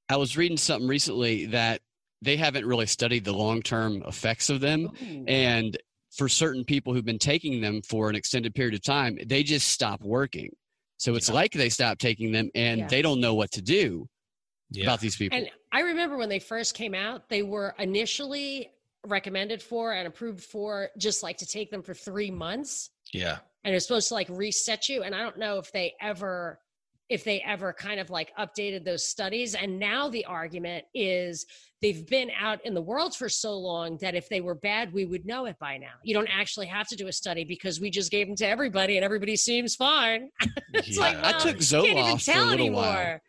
I 0.09 0.17
was 0.17 0.37
reading 0.37 0.57
something 0.57 0.87
recently 0.87 1.47
that 1.47 1.81
they 2.21 2.37
haven't 2.37 2.65
really 2.65 2.85
studied 2.85 3.25
the 3.25 3.33
long 3.33 3.61
term 3.61 4.03
effects 4.07 4.49
of 4.49 4.59
them. 4.61 4.89
Ooh. 5.01 5.25
And 5.27 5.77
for 6.15 6.27
certain 6.29 6.63
people 6.65 6.93
who've 6.93 7.05
been 7.05 7.19
taking 7.19 7.61
them 7.61 7.81
for 7.81 8.09
an 8.09 8.15
extended 8.15 8.53
period 8.53 8.73
of 8.75 8.83
time, 8.83 9.17
they 9.25 9.43
just 9.43 9.69
stop 9.69 10.01
working. 10.01 10.49
So 10.97 11.15
it's 11.15 11.29
Yeah. 11.29 11.35
like 11.35 11.51
they 11.53 11.69
stop 11.69 11.97
taking 11.97 12.31
them 12.31 12.49
and 12.53 12.81
Yeah. 12.81 12.87
they 12.87 13.01
don't 13.01 13.21
know 13.21 13.33
what 13.33 13.51
to 13.53 13.61
do 13.61 14.07
Yeah. 14.71 14.83
about 14.83 14.99
these 14.99 15.15
people. 15.15 15.37
And 15.37 15.49
I 15.71 15.81
remember 15.81 16.17
when 16.17 16.29
they 16.29 16.39
first 16.39 16.75
came 16.75 16.93
out, 16.93 17.29
they 17.29 17.43
were 17.43 17.73
initially 17.79 18.69
recommended 19.05 19.63
for 19.63 19.93
and 19.93 20.07
approved 20.07 20.43
for 20.43 20.91
just 20.97 21.23
like 21.23 21.37
to 21.37 21.45
take 21.45 21.71
them 21.71 21.81
for 21.81 21.93
three 21.95 22.29
months 22.29 22.91
Yeah. 23.11 23.39
and 23.63 23.73
it's 23.73 23.87
supposed 23.87 24.09
to 24.09 24.13
like 24.13 24.27
reset 24.29 24.89
you 24.89 25.01
and 25.01 25.15
i 25.15 25.23
don't 25.23 25.39
know 25.39 25.57
if 25.57 25.71
they 25.71 25.95
ever 25.99 26.59
if 27.11 27.25
they 27.25 27.41
ever 27.41 27.73
kind 27.73 27.99
of 27.99 28.09
like 28.09 28.31
updated 28.39 28.85
those 28.85 29.05
studies 29.05 29.53
and 29.53 29.77
now 29.77 30.07
the 30.07 30.23
argument 30.25 30.85
is 30.95 31.45
they've 31.81 32.07
been 32.07 32.31
out 32.39 32.65
in 32.65 32.73
the 32.73 32.81
world 32.81 33.13
for 33.13 33.27
so 33.27 33.53
long 33.53 33.97
that 33.97 34.15
if 34.15 34.29
they 34.29 34.39
were 34.39 34.55
bad 34.55 34.93
we 34.93 35.03
would 35.03 35.25
know 35.25 35.45
it 35.45 35.59
by 35.59 35.77
now 35.77 35.91
you 36.03 36.13
don't 36.13 36.29
actually 36.31 36.65
have 36.65 36.87
to 36.87 36.95
do 36.95 37.07
a 37.07 37.11
study 37.11 37.43
because 37.43 37.81
we 37.81 37.89
just 37.89 38.11
gave 38.11 38.27
them 38.27 38.35
to 38.35 38.47
everybody 38.47 38.95
and 38.95 39.03
everybody 39.03 39.35
seems 39.35 39.75
fine 39.75 40.29
it's 40.73 40.97
like 40.97 41.17
Yeah. 41.17 41.27
I 41.27 41.31
took 41.33 41.59
can't 41.59 41.85
even 41.85 42.05
Zoloft 42.05 42.25
for 42.25 42.31
a 42.31 42.33
tell 42.33 42.45
little 42.45 42.59
anymore 42.59 42.81
while. 42.81 43.19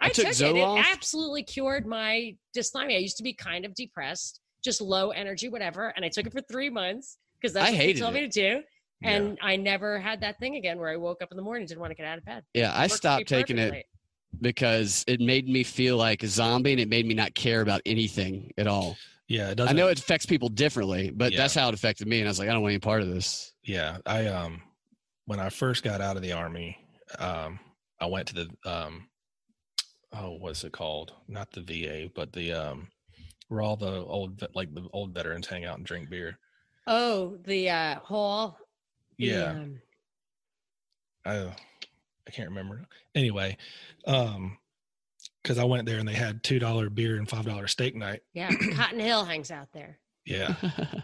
I, 0.00 0.06
I 0.06 0.08
took 0.08 0.26
took, 0.26 0.32
it. 0.32 0.36
Zoloft. 0.36 0.80
It 0.80 0.86
absolutely 0.92 1.42
cured 1.42 1.86
my 1.86 2.36
dysthymia. 2.56 2.94
I 2.94 2.98
used 2.98 3.16
to 3.16 3.24
be 3.24 3.32
kind 3.32 3.64
of 3.64 3.74
depressed, 3.74 4.40
just 4.62 4.80
low 4.80 5.10
energy, 5.10 5.48
whatever. 5.48 5.92
And 5.96 6.04
I 6.04 6.08
took 6.08 6.26
it 6.26 6.32
for 6.32 6.40
three 6.42 6.70
months 6.70 7.18
because 7.40 7.52
that's 7.52 7.68
I 7.68 7.72
what 7.72 7.78
they 7.78 7.92
told 7.94 8.14
me 8.14 8.20
to 8.20 8.28
do. 8.28 8.62
Yeah. 9.00 9.10
And 9.10 9.38
I 9.42 9.56
never 9.56 9.98
had 10.00 10.20
that 10.22 10.38
thing 10.38 10.56
again 10.56 10.78
where 10.78 10.88
I 10.88 10.96
woke 10.96 11.22
up 11.22 11.30
in 11.30 11.36
the 11.36 11.42
morning 11.42 11.66
didn't 11.66 11.80
want 11.80 11.90
to 11.92 11.94
get 11.94 12.06
out 12.06 12.18
of 12.18 12.24
bed. 12.24 12.44
Yeah, 12.54 12.72
I 12.72 12.82
Worked 12.82 12.90
for 12.90 12.94
me 12.94 12.96
stopped 12.96 13.28
taking 13.28 13.58
it 13.58 13.70
perfectly. 13.70 13.84
because 14.40 15.04
it 15.06 15.20
made 15.20 15.48
me 15.48 15.62
feel 15.62 15.96
like 15.96 16.22
a 16.22 16.26
zombie 16.28 16.72
and 16.72 16.80
it 16.80 16.88
made 16.88 17.06
me 17.06 17.14
not 17.14 17.34
care 17.34 17.60
about 17.60 17.80
anything 17.86 18.52
at 18.58 18.66
all. 18.66 18.96
Yeah. 19.28 19.48
It 19.48 19.50
I 19.52 19.54
doesn't. 19.54 19.76
know 19.76 19.88
it 19.88 19.98
affects 19.98 20.26
people 20.26 20.48
differently, 20.48 21.10
but 21.10 21.32
Yeah. 21.32 21.38
that's 21.38 21.54
how 21.54 21.68
it 21.68 21.74
affected 21.74 22.08
me. 22.08 22.18
And 22.20 22.28
I 22.28 22.30
was 22.30 22.38
like, 22.38 22.48
I 22.48 22.52
don't 22.52 22.62
want 22.62 22.72
any 22.72 22.80
part 22.80 23.02
of 23.02 23.08
this. 23.08 23.52
Yeah, 23.62 23.98
I 24.06 24.26
um 24.26 24.62
when 25.26 25.38
I 25.40 25.50
first 25.50 25.84
got 25.84 26.00
out 26.00 26.16
of 26.16 26.22
the 26.22 26.32
army, 26.32 26.76
um 27.18 27.60
I 28.00 28.06
went 28.06 28.28
to 28.28 28.34
the 28.34 28.48
um 28.64 29.08
oh 30.12 30.32
what's 30.40 30.64
it 30.64 30.72
called? 30.72 31.12
Not 31.28 31.52
the 31.52 31.60
VA, 31.60 32.10
but 32.14 32.32
the 32.32 32.52
um 32.52 32.88
where 33.48 33.60
all 33.62 33.76
the 33.76 34.02
old 34.04 34.42
like 34.54 34.74
the 34.74 34.88
old 34.92 35.14
veterans 35.14 35.46
hang 35.46 35.64
out 35.66 35.76
and 35.76 35.86
drink 35.86 36.10
beer. 36.10 36.38
Oh, 36.86 37.36
the 37.44 37.68
uh, 37.68 38.00
hall. 38.00 38.58
Yeah. 39.18 39.64
I 41.24 41.52
I 42.26 42.30
can't 42.30 42.48
remember. 42.50 42.86
Anyway, 43.14 43.56
um 44.06 44.58
cuz 45.44 45.58
I 45.58 45.64
went 45.64 45.86
there 45.86 45.98
and 45.98 46.08
they 46.08 46.14
had 46.14 46.42
$2 46.42 46.94
beer 46.94 47.16
and 47.16 47.28
$5 47.28 47.68
steak 47.70 47.94
night. 47.96 48.22
yeah. 48.32 48.50
Cotton 48.74 49.00
Hill 49.00 49.24
hangs 49.24 49.50
out 49.50 49.68
there. 49.72 49.98
Yeah, 50.24 50.54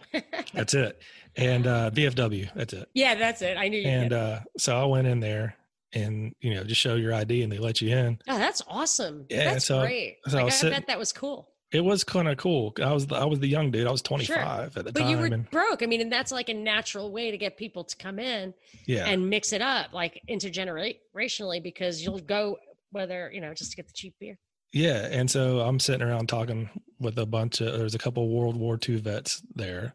that's 0.53 0.75
it. 0.75 1.01
And 1.37 1.67
uh 1.67 1.91
VFW, 1.93 2.51
that's 2.55 2.75
it. 2.75 2.89
yeah, 2.95 3.15
that's 3.15 3.41
it. 3.43 3.57
I 3.57 3.69
knew 3.69 3.81
you. 3.81 3.89
And 3.89 4.13
uh 4.13 4.41
so 4.59 4.77
I 4.81 4.85
went 4.85 5.07
in 5.07 5.21
there 5.21 5.57
and 5.95 6.35
you 6.41 6.55
know, 6.55 6.65
just 6.65 6.81
show 6.81 6.97
your 6.97 7.15
ID 7.15 7.43
and 7.43 7.51
they 7.53 7.59
let 7.59 7.81
you 7.81 7.97
in. 7.97 8.19
oh, 8.29 8.37
that's 8.39 8.63
awesome. 8.69 9.27
yeah, 9.31 9.53
that's 9.55 9.65
so- 9.67 9.81
great. 9.81 10.19
so 10.27 10.39
I 10.39 10.43
like, 10.43 10.53
I 10.53 10.57
sitting- 10.57 10.79
bet 10.79 10.87
that 10.89 10.99
was 10.99 11.13
cool. 11.13 11.49
It 11.75 11.85
was 11.85 12.05
kind 12.05 12.29
of 12.29 12.37
cool. 12.37 12.73
I 12.81 12.93
was 12.93 13.07
the, 13.09 13.17
I 13.17 13.25
was 13.25 13.41
the 13.41 13.49
young 13.49 13.71
dude. 13.73 13.87
I 13.87 13.91
was 13.91 14.01
25 14.01 14.39
at 14.39 14.73
the 14.73 14.93
But 14.93 14.95
time. 14.95 15.03
But 15.03 15.11
you 15.11 15.19
were 15.19 15.27
and 15.27 15.51
broke. 15.51 15.83
I 15.83 15.87
mean, 15.87 16.01
and 16.01 16.11
that's 16.13 16.31
like 16.31 16.49
a 16.49 16.55
natural 16.55 17.11
way 17.11 17.31
to 17.33 17.37
get 17.37 17.57
people 17.57 17.83
to 17.85 17.97
come 17.97 18.19
in 18.21 18.55
yeah, 18.87 19.07
and 19.07 19.29
mix 19.29 19.53
it 19.53 19.61
up 19.61 19.93
like 19.93 20.23
intergenerationally 20.31 21.63
because 21.63 22.03
you'll 22.03 22.21
go 22.21 22.59
whether, 22.93 23.31
you 23.35 23.41
know, 23.41 23.53
just 23.55 23.73
to 23.73 23.77
get 23.77 23.87
the 23.89 23.93
cheap 23.93 24.15
beer. 24.21 24.39
yeah. 24.73 25.09
And 25.11 25.29
so 25.31 25.61
I'm 25.61 25.81
sitting 25.81 26.07
around 26.07 26.29
talking 26.29 26.71
with 27.01 27.19
a 27.19 27.27
bunch 27.27 27.61
of. 27.61 27.77
There's 27.77 27.95
a 27.97 27.99
couple 27.99 28.29
World 28.29 28.57
War 28.57 28.79
II 28.89 29.01
vets 29.01 29.43
there, 29.55 29.95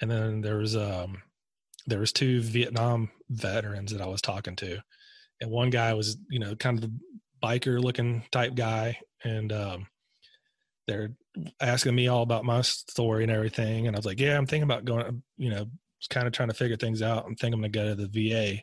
and 0.00 0.08
then 0.10 0.40
there 0.40 0.58
was 0.58 0.76
um 0.76 1.22
there 1.88 1.98
was 1.98 2.12
two 2.12 2.40
Vietnam 2.42 3.10
veterans 3.28 3.90
that 3.92 4.00
I 4.00 4.06
was 4.06 4.22
talking 4.22 4.54
to, 4.56 4.78
and 5.40 5.50
one 5.50 5.70
guy 5.70 5.94
was 5.94 6.16
you 6.30 6.38
know 6.38 6.54
kind 6.54 6.78
of 6.78 6.82
the 6.82 6.92
biker 7.42 7.82
looking 7.82 8.22
type 8.30 8.54
guy, 8.54 8.98
and 9.24 9.52
um 9.52 9.86
they're 10.86 11.10
asking 11.60 11.94
me 11.94 12.08
all 12.08 12.22
about 12.22 12.44
my 12.44 12.60
story 12.62 13.22
and 13.22 13.32
everything, 13.32 13.86
and 13.86 13.96
I 13.96 13.98
was 13.98 14.06
like, 14.06 14.20
yeah, 14.20 14.36
I'm 14.36 14.46
thinking 14.46 14.64
about 14.64 14.84
going. 14.84 15.22
You 15.36 15.50
know, 15.50 15.66
kind 16.10 16.26
of 16.26 16.32
trying 16.32 16.48
to 16.48 16.54
figure 16.54 16.76
things 16.76 17.02
out. 17.02 17.24
I'm 17.26 17.36
thinking 17.36 17.54
I'm 17.54 17.60
gonna 17.60 17.68
go 17.70 17.94
to 17.94 18.06
the 18.06 18.30
VA. 18.30 18.62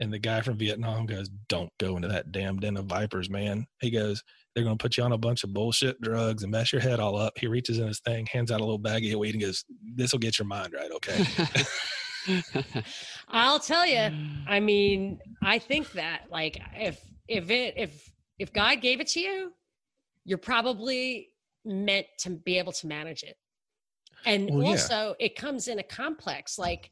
And 0.00 0.10
the 0.10 0.18
guy 0.18 0.40
from 0.40 0.56
Vietnam 0.56 1.06
goes, 1.06 1.28
Don't 1.48 1.70
go 1.78 1.96
into 1.96 2.08
that 2.08 2.32
damn 2.32 2.58
den 2.58 2.78
of 2.78 2.86
vipers, 2.86 3.28
man. 3.28 3.66
He 3.80 3.90
goes, 3.90 4.22
They're 4.54 4.64
going 4.64 4.76
to 4.78 4.82
put 4.82 4.96
you 4.96 5.04
on 5.04 5.12
a 5.12 5.18
bunch 5.18 5.44
of 5.44 5.52
bullshit 5.52 6.00
drugs 6.00 6.42
and 6.42 6.50
mess 6.50 6.72
your 6.72 6.80
head 6.80 7.00
all 7.00 7.16
up. 7.16 7.34
He 7.36 7.46
reaches 7.46 7.78
in 7.78 7.86
his 7.86 8.00
thing, 8.00 8.26
hands 8.26 8.50
out 8.50 8.60
a 8.60 8.64
little 8.64 8.80
baggie 8.80 9.12
of 9.12 9.20
weed, 9.20 9.34
and 9.34 9.42
goes, 9.42 9.62
This 9.94 10.12
will 10.12 10.18
get 10.18 10.38
your 10.38 10.46
mind 10.46 10.72
right, 10.72 10.90
okay? 10.90 11.24
I'll 13.28 13.60
tell 13.60 13.86
you. 13.86 14.10
I 14.48 14.58
mean, 14.58 15.20
I 15.42 15.58
think 15.58 15.92
that 15.92 16.22
like 16.30 16.58
if 16.74 16.98
if 17.28 17.50
it 17.50 17.74
if 17.76 18.10
if 18.38 18.52
God 18.54 18.80
gave 18.80 19.00
it 19.00 19.08
to 19.08 19.20
you, 19.20 19.52
you're 20.24 20.38
probably 20.38 21.28
meant 21.64 22.06
to 22.18 22.30
be 22.30 22.58
able 22.58 22.72
to 22.72 22.86
manage 22.86 23.22
it. 23.22 23.36
And 24.26 24.50
Well, 24.50 24.62
yeah. 24.64 24.70
also 24.70 25.14
it 25.18 25.36
comes 25.36 25.68
in 25.68 25.78
a 25.78 25.82
complex 25.82 26.58
like 26.58 26.90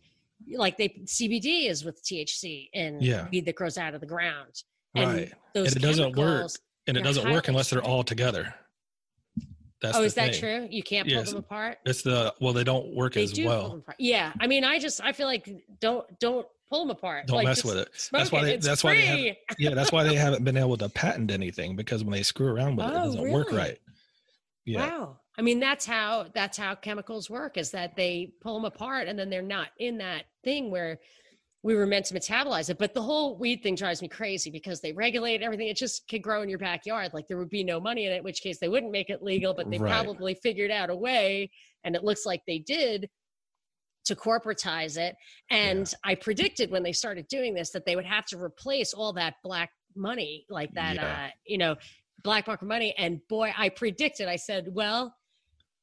like 0.55 0.77
they 0.77 0.89
CBD 1.05 1.69
is 1.69 1.85
with 1.85 2.03
THC 2.03 2.71
and 2.75 3.03
Yeah. 3.03 3.29
weed 3.31 3.45
that 3.47 3.57
grows 3.57 3.77
out 3.77 3.95
of 3.95 4.01
the 4.01 4.07
ground. 4.07 4.63
And 4.95 5.13
right. 5.13 5.33
those 5.55 5.75
And 5.75 5.85
it 5.85 5.87
doesn't 5.87 6.17
work. 6.17 6.51
And 6.87 6.97
it 6.97 7.03
doesn't 7.03 7.31
work 7.31 7.49
unless 7.49 7.71
they're 7.71 7.83
all 7.83 8.03
together. 8.03 8.55
That's 9.81 9.97
oh, 9.97 10.03
is 10.03 10.15
that 10.15 10.35
true? 10.35 10.67
You 10.71 10.83
can't 10.83 11.07
pull 11.07 11.19
Yes. 11.19 11.31
them 11.31 11.39
apart? 11.39 11.79
It's 11.87 12.03
the, 12.03 12.35
well, 12.41 12.53
they 12.53 12.65
don't 12.65 12.95
work 12.95 13.15
They 13.15 13.23
as 13.23 13.33
do 13.33 13.47
well. 13.47 13.83
Yeah. 13.99 14.33
I 14.41 14.47
mean, 14.49 14.65
I 14.65 14.79
just 14.79 15.01
I 15.03 15.13
feel 15.13 15.27
like 15.27 15.49
don't 15.81 16.05
don't 16.19 16.47
pull 16.69 16.81
them 16.81 16.91
apart. 16.91 17.27
Don't 17.29 17.37
Like, 17.37 17.47
mess 17.47 17.65
with 17.65 17.77
it. 17.79 17.89
That's 18.13 18.33
why 18.33 18.45
they- 18.45 18.57
that's 18.57 18.83
why 18.83 18.97
they 18.97 19.07
free. 19.09 19.39
Yeah, 19.59 19.75
that's 19.75 19.93
why 19.93 20.03
they 20.05 20.15
haven't 20.27 20.45
been 20.45 20.57
able 20.57 20.77
to 20.79 20.89
patent 20.89 21.31
anything 21.31 21.77
because 21.77 22.03
when 22.03 22.13
they 22.13 22.23
screw 22.25 22.49
around 22.49 22.77
with 22.77 22.87
it, 22.87 22.91
it 22.91 22.97
Oh, 22.97 23.05
doesn't 23.05 23.31
work 23.31 23.53
right. 23.53 23.79
Yeah. 24.65 24.87
Wow. 24.89 25.19
I 25.39 25.43
mean, 25.43 25.61
that's 25.61 25.87
how 25.87 26.27
that's 26.35 26.59
how 26.59 26.75
chemicals 26.75 27.31
work 27.31 27.57
is 27.57 27.71
that 27.71 27.95
they 27.95 28.33
pull 28.41 28.55
them 28.55 28.65
apart 28.65 29.07
and 29.07 29.17
then 29.17 29.31
they're 29.31 29.41
not 29.43 29.69
in 29.79 29.99
that 29.99 30.25
thing 30.43 30.71
where 30.73 30.99
we 31.63 31.75
were 31.75 31.87
meant 31.87 32.07
to 32.07 32.15
metabolize 32.15 32.71
it. 32.71 32.79
But 32.79 32.95
the 32.95 33.03
whole 33.03 33.37
weed 33.37 33.63
thing 33.63 33.75
drives 33.75 34.01
me 34.01 34.09
crazy 34.09 34.51
because 34.51 34.81
they 34.81 34.93
regulate 34.93 35.43
everything. 35.43 35.69
It 35.69 35.77
just 35.77 36.07
could 36.09 36.23
grow 36.23 36.43
in 36.43 36.49
your 36.49 36.59
backyard. 36.59 37.13
Like 37.13 37.27
there 37.27 37.37
would 37.39 37.51
be 37.51 37.65
no 37.65 37.81
money 37.81 38.07
in 38.07 38.13
it, 38.13 38.23
which 38.23 38.43
case 38.43 38.59
they 38.61 38.69
wouldn't 38.69 38.93
make 38.93 39.11
it 39.11 39.23
legal, 39.23 39.55
but 39.55 39.69
they 39.71 39.79
Right. 39.79 39.91
probably 39.91 40.35
figured 40.35 40.71
out 40.71 40.89
a 40.91 40.97
way, 40.97 41.51
and 41.85 41.97
it 41.97 42.05
looks 42.05 42.25
like 42.25 42.43
they 42.47 42.59
did 42.61 43.11
to 44.05 44.15
corporatize 44.15 44.97
it. 44.97 45.17
And 45.51 45.93
I 46.05 46.15
predicted 46.15 46.71
when 46.71 46.83
they 46.83 46.93
started 46.93 47.27
doing 47.29 47.55
this 47.55 47.71
that 47.73 47.85
they 47.85 47.97
would 47.97 48.07
have 48.07 48.25
to 48.27 48.39
replace 48.43 48.95
all 48.95 49.13
that 49.15 49.35
black 49.43 49.71
money, 49.95 50.47
like 50.49 50.73
that, 50.75 50.95
Yeah. 50.95 51.27
uh, 51.27 51.31
you 51.45 51.59
know, 51.59 51.77
black 52.23 52.47
market 52.47 52.67
money. 52.67 52.95
And 52.97 53.21
boy, 53.29 53.53
I 53.57 53.69
predicted, 53.69 54.29
I 54.29 54.37
said, 54.37 54.69
well, 54.73 55.15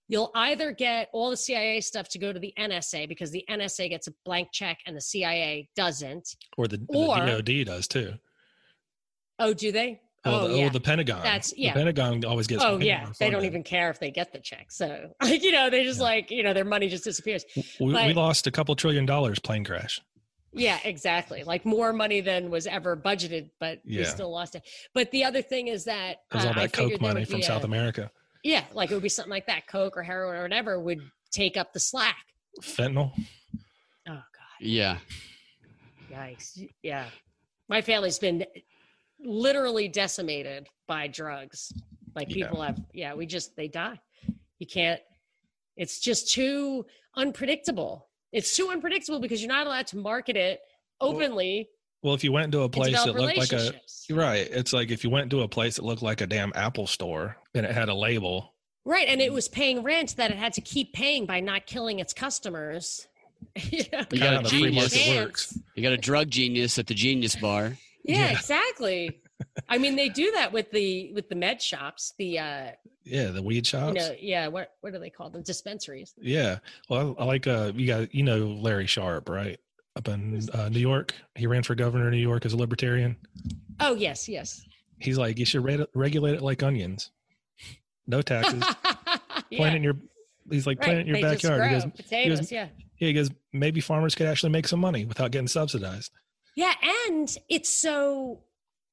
you'll 0.08 0.32
either 0.36 0.72
get 0.72 1.10
all 1.14 1.30
the 1.30 1.38
CIA 1.38 1.82
stuff 1.82 2.08
to 2.10 2.20
go 2.20 2.32
to 2.34 2.40
the 2.40 2.54
NSA 2.60 3.08
because 3.10 3.32
the 3.32 3.44
NSA 3.50 3.90
gets 3.90 4.08
a 4.08 4.14
blank 4.26 4.50
check 4.52 4.80
and 4.86 4.96
the 4.96 5.02
CIA 5.02 5.70
doesn't. 5.76 6.36
Or 6.58 6.68
the, 6.68 6.86
Or- 6.90 7.20
the 7.26 7.42
DOD 7.42 7.66
does 7.66 7.88
too. 7.88 8.14
Oh, 9.40 9.54
do 9.54 9.72
they? 9.72 10.00
Oh, 10.28 10.42
oh, 10.42 10.48
the, 10.48 10.58
yeah. 10.58 10.66
oh, 10.66 10.70
the 10.70 10.80
Pentagon. 10.80 11.22
That's- 11.22 11.54
yeah. 11.56 11.74
The 11.74 11.80
Pentagon 11.80 12.26
always 12.26 12.48
gets. 12.48 12.64
Oh 12.64 12.80
yeah, 12.80 13.08
they 13.20 13.30
don't 13.30 13.46
even 13.46 13.62
care 13.64 13.92
if 13.92 14.00
they 14.00 14.10
get 14.10 14.32
the 14.34 14.40
check. 14.40 14.72
So, 14.72 15.12
like, 15.22 15.44
you 15.44 15.52
know, 15.52 15.70
they 15.70 15.84
just 15.84 16.00
Yeah. 16.00 16.04
like, 16.06 16.32
you 16.32 16.42
know, 16.42 16.54
their 16.54 16.66
money 16.66 16.88
just 16.88 17.04
disappears. 17.04 17.46
We, 17.80 17.88
we 17.94 18.14
lost 18.14 18.48
a 18.48 18.52
couple 18.52 18.76
trillion 18.76 19.06
dollars 19.06 19.38
plane 19.40 19.64
crash. 19.64 20.02
Yeah, 20.52 20.80
exactly. 20.86 21.44
Like 21.44 21.66
more 21.66 21.92
money 21.92 22.22
than 22.22 22.50
was 22.50 22.66
ever 22.66 22.96
budgeted, 22.96 23.50
but 23.60 23.80
we 23.86 24.04
still 24.06 24.32
lost 24.32 24.56
it. 24.56 24.64
But 24.94 25.12
the 25.12 25.26
other 25.26 25.42
thing 25.42 25.68
is 25.68 25.84
that 25.84 26.20
uh, 26.32 26.40
all 26.40 26.48
I 26.48 26.54
that 26.54 26.74
coke 26.74 27.02
money 27.02 27.26
from 27.26 27.42
South 27.42 27.64
a- 27.64 27.66
America. 27.66 28.10
Yeah, 28.46 28.64
like 28.74 28.92
it 28.92 28.94
would 28.94 29.02
be 29.02 29.10
something 29.10 29.32
like 29.32 29.48
that. 29.48 29.66
Coke 29.66 29.98
or 29.98 30.04
heroin 30.04 30.38
or 30.38 30.44
whatever 30.44 30.80
would 30.80 31.02
take 31.32 31.58
up 31.58 31.74
the 31.74 31.80
slack. 31.80 32.16
Fentanyl. 32.62 33.12
Oh 34.08 34.12
God. 34.14 34.22
yeah. 34.60 35.00
Yikes. 36.12 36.64
Yeah. 36.84 37.08
My 37.70 37.82
family's 37.82 38.20
been 38.20 38.46
literally 39.20 39.88
decimated 39.88 40.68
by 40.88 41.08
drugs. 41.08 41.74
Like 42.16 42.30
Yeah. 42.30 42.46
people 42.46 42.62
have, 42.62 42.80
yeah, 42.94 43.16
we 43.16 43.26
just, 43.26 43.56
they 43.56 43.68
die. 43.68 44.00
You 44.60 44.68
can't, 44.68 45.02
it's 45.76 46.00
just 46.00 46.32
too 46.32 46.86
unpredictable. 47.16 48.08
It's 48.32 48.56
too 48.56 48.70
unpredictable 48.70 49.20
because 49.20 49.42
you're 49.42 49.52
not 49.52 49.66
allowed 49.66 49.88
to 49.88 49.98
market 49.98 50.38
it 50.38 50.60
openly 51.02 51.68
Well, 52.06 52.14
if 52.14 52.24
you 52.24 52.32
went 52.32 52.52
to 52.52 52.62
a 52.62 52.70
place 52.70 53.04
that 53.04 53.16
looked 53.16 53.36
like 53.36 53.52
a 53.52 53.72
right, 54.12 54.48
it's 54.52 54.74
like 54.74 54.92
if 54.92 55.04
you 55.04 55.10
went 55.10 55.32
to 55.32 55.42
a 55.42 55.48
place 55.48 55.78
that 55.78 55.84
looked 55.84 56.04
like 56.04 56.22
a 56.22 56.28
damn 56.28 56.52
Apple 56.54 56.86
store 56.86 57.36
and 57.56 57.66
it 57.66 57.72
had 57.72 57.90
a 57.90 57.96
label. 57.96 58.54
Right. 58.86 59.08
And 59.08 59.20
it 59.20 59.34
was 59.34 59.48
paying 59.48 59.82
rent 59.82 60.16
that 60.18 60.30
it 60.30 60.38
had 60.38 60.54
to 60.54 60.62
keep 60.62 60.94
paying 60.94 61.26
by 61.26 61.40
not 61.40 61.66
killing 61.66 61.98
its 61.98 62.14
customers. 62.14 63.08
you 63.56 63.86
know? 63.92 64.04
You 64.12 64.20
got 64.20 64.46
a 64.46 64.48
genius. 64.48 65.08
works. 65.16 65.58
You 65.74 65.82
got 65.82 65.94
a 65.94 65.98
drug 65.98 66.30
genius 66.30 66.78
at 66.78 66.86
the 66.86 66.94
Genius 66.94 67.36
Bar. 67.36 67.76
Yeah, 68.04 68.18
Yeah. 68.18 68.32
exactly. 68.34 69.22
I 69.68 69.80
mean, 69.80 69.96
they 69.96 70.10
do 70.10 70.32
that 70.34 70.54
with 70.54 70.70
the 70.70 71.12
with 71.14 71.28
the 71.28 71.36
med 71.36 71.60
shops, 71.60 72.14
the 72.20 72.38
uh 72.38 72.68
Yeah, 73.04 73.32
the 73.32 73.42
weed 73.42 73.66
shops. 73.66 73.88
you 73.88 73.94
know, 74.00 74.16
yeah, 74.20 74.48
what 74.48 74.74
what 74.82 74.94
do 74.94 75.00
they 75.00 75.10
call 75.10 75.32
them? 75.32 75.42
Dispensaries. 75.42 76.14
Yeah. 76.22 76.60
Well, 76.88 77.16
I, 77.18 77.24
I 77.24 77.26
like 77.26 77.48
uh 77.48 77.72
you 77.76 77.88
got 77.88 78.14
you 78.14 78.22
know 78.22 78.46
Larry 78.46 78.86
Sharpe, 78.86 79.28
right? 79.28 79.60
Up 79.98 80.08
in 80.10 80.42
uh, 80.54 80.68
New 80.70 80.80
York. 80.80 81.14
He 81.36 81.48
ran 81.48 81.64
for 81.64 81.74
governor 81.74 82.08
of 82.08 82.12
New 82.12 82.20
York 82.20 82.46
as 82.46 82.52
a 82.54 82.58
libertarian. 82.58 83.16
Oh 83.80 83.96
yes, 83.96 84.28
yes. 84.28 84.62
He's 85.00 85.18
like, 85.18 85.40
you 85.40 85.46
should 85.46 85.64
re- 85.64 85.86
regulate 85.94 86.36
it 86.36 86.42
like 86.42 86.64
onions. 86.64 87.12
No 88.08 88.22
taxes. 88.22 88.62
Plant 88.84 89.46
yeah. 89.52 89.68
in 89.74 89.84
your 89.84 89.96
he's 90.50 90.68
like 90.68 90.80
Right. 90.80 90.86
plant 90.86 91.00
in 91.02 91.08
your 91.08 91.16
they 91.16 91.22
backyard. 91.22 91.64
He 91.64 91.70
goes, 91.72 91.86
potatoes. 91.86 92.52
yeah. 92.52 92.68
yeah, 93.00 93.08
he 93.08 93.14
goes, 93.14 93.30
maybe 93.54 93.80
farmers 93.82 94.16
could 94.16 94.28
actually 94.28 94.52
make 94.52 94.68
some 94.68 94.80
money 94.80 95.06
without 95.06 95.32
getting 95.32 95.48
subsidized. 95.48 96.12
Yeah, 96.56 96.74
and 97.08 97.34
it's 97.50 97.70
so 97.70 98.42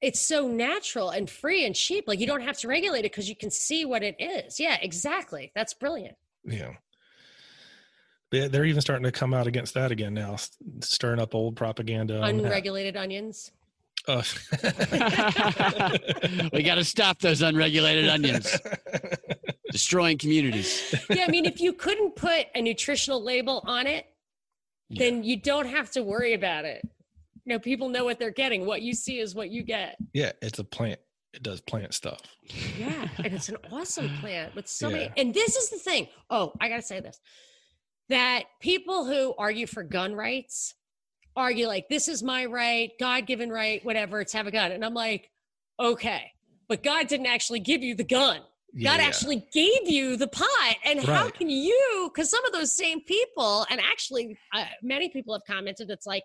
it's 0.01 0.21
so 0.21 0.49
natural 0.49 1.11
and 1.11 1.29
free 1.31 1.65
and 1.65 1.75
cheap. 1.75 2.05
Like 2.09 2.19
you 2.21 2.27
don't 2.27 2.43
have 2.43 2.59
to 2.59 2.69
regulate 2.69 3.01
it 3.01 3.13
because 3.13 3.29
you 3.29 3.37
can 3.37 3.51
see 3.51 3.85
what 3.85 4.03
it 4.03 4.17
is. 4.19 4.59
Yeah, 4.59 4.77
exactly. 4.81 5.53
That's 5.55 5.75
brilliant. 5.75 6.17
Yeah. 6.45 6.73
They- 8.33 8.49
They're 8.49 8.65
even 8.65 8.81
starting 8.81 9.05
to 9.05 9.13
come 9.13 9.33
out 9.33 9.47
against 9.47 9.75
that 9.75 9.93
again 9.93 10.15
now, 10.15 10.37
stirring 10.81 11.21
up 11.21 11.35
old 11.37 11.55
propaganda. 11.55 12.21
on. 12.21 12.31
Unregulated 12.41 12.97
onions. 12.97 13.53
Oh. 14.09 14.25
we 16.53 16.63
got 16.65 16.75
to 16.75 16.85
stop 16.85 17.21
those 17.21 17.41
unregulated 17.43 18.09
onions 18.09 18.57
destroying 19.71 20.19
communities. 20.19 20.93
Yeah, 21.09 21.25
I 21.27 21.31
mean, 21.31 21.47
if 21.47 21.61
you 21.61 21.73
couldn't 21.73 22.17
put 22.17 22.47
a 22.55 22.61
nutritional 22.63 23.23
label 23.23 23.63
on 23.67 23.87
it, 23.87 24.07
then 24.91 25.23
you 25.23 25.37
don't 25.37 25.67
have 25.67 25.91
to 25.93 26.03
worry 26.03 26.35
about 26.35 26.65
it. 26.65 26.83
You 27.45 27.55
know, 27.55 27.59
people 27.61 27.89
know 27.89 28.05
what 28.05 28.19
they're 28.19 28.31
getting. 28.33 28.67
What 28.67 28.83
you 28.83 28.93
see 28.95 29.19
is 29.21 29.35
what 29.35 29.51
you 29.51 29.63
get. 29.63 29.97
yeah, 30.13 30.33
it's 30.43 30.59
a 30.59 30.65
plant. 30.65 30.99
It 31.33 31.43
does 31.43 31.61
plant 31.63 31.95
stuff. 31.95 32.21
Yeah, 32.79 33.09
and 33.19 33.33
it's 33.33 33.49
an 33.49 33.57
awesome 33.71 34.11
plant 34.21 34.55
with 34.55 34.69
so 34.69 34.91
many. 34.91 35.11
And 35.17 35.33
this 35.33 35.57
is 35.57 35.71
the 35.71 35.79
thing. 35.79 36.09
Oh, 36.29 36.53
I 36.61 36.69
gotta 36.69 36.83
say 36.83 37.01
this: 37.01 37.21
that 38.13 38.45
people 38.61 39.05
who 39.07 39.35
argue 39.39 39.67
for 39.67 39.83
gun 39.83 40.15
rights 40.15 40.75
argue 41.35 41.67
like 41.67 41.89
this 41.89 42.09
is 42.09 42.23
my 42.23 42.45
right, 42.45 42.91
God-given 43.01 43.51
right, 43.51 43.83
whatever. 43.85 44.21
It's 44.21 44.33
have 44.35 44.47
a 44.47 44.51
gun, 44.51 44.71
and 44.73 44.85
I'm 44.85 44.95
like, 44.95 45.31
okay, 45.81 46.31
but 46.69 46.83
God 46.83 47.09
didn't 47.09 47.27
actually 47.27 47.61
give 47.61 47.83
you 47.83 47.95
the 47.95 48.05
gun. 48.05 48.41
God 48.83 49.01
Yeah. 49.01 49.07
actually 49.07 49.47
gave 49.53 49.89
you 49.89 50.17
the 50.17 50.29
pot. 50.29 50.77
And 50.85 51.01
how 51.01 51.31
can 51.31 51.51
you? 51.51 52.11
Because 52.13 52.31
some 52.31 52.45
of 52.47 52.53
those 52.53 52.73
same 52.73 53.01
people, 53.03 53.67
and 53.71 53.81
actually, 53.81 54.39
uh, 54.55 54.65
many 54.83 55.09
people 55.11 55.35
have 55.35 55.43
commented, 55.47 55.91
it's 55.91 56.07
like 56.07 56.25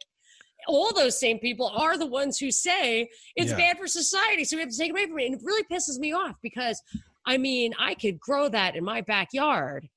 all 0.68 0.94
those 0.94 1.18
same 1.20 1.40
people 1.40 1.68
are 1.74 1.98
the 1.98 2.06
ones 2.06 2.38
who 2.38 2.52
say 2.52 3.10
it's 3.36 3.52
Yeah. 3.52 3.58
bad 3.58 3.78
for 3.78 3.88
society. 3.88 4.44
So 4.44 4.58
we 4.58 4.62
have 4.62 4.70
to 4.72 4.78
take 4.78 4.90
it 4.90 4.92
away 4.92 5.06
from 5.08 5.20
it. 5.20 5.26
And 5.26 5.36
it 5.36 5.42
really 5.44 5.64
pisses 5.64 6.00
me 6.00 6.14
off 6.14 6.36
because 6.42 6.82
I 7.26 7.38
mean, 7.38 7.74
I 7.78 7.94
could 7.94 8.20
grow 8.20 8.48
that 8.50 8.78
in 8.78 8.84
my 8.86 9.02
backyard. 9.02 9.90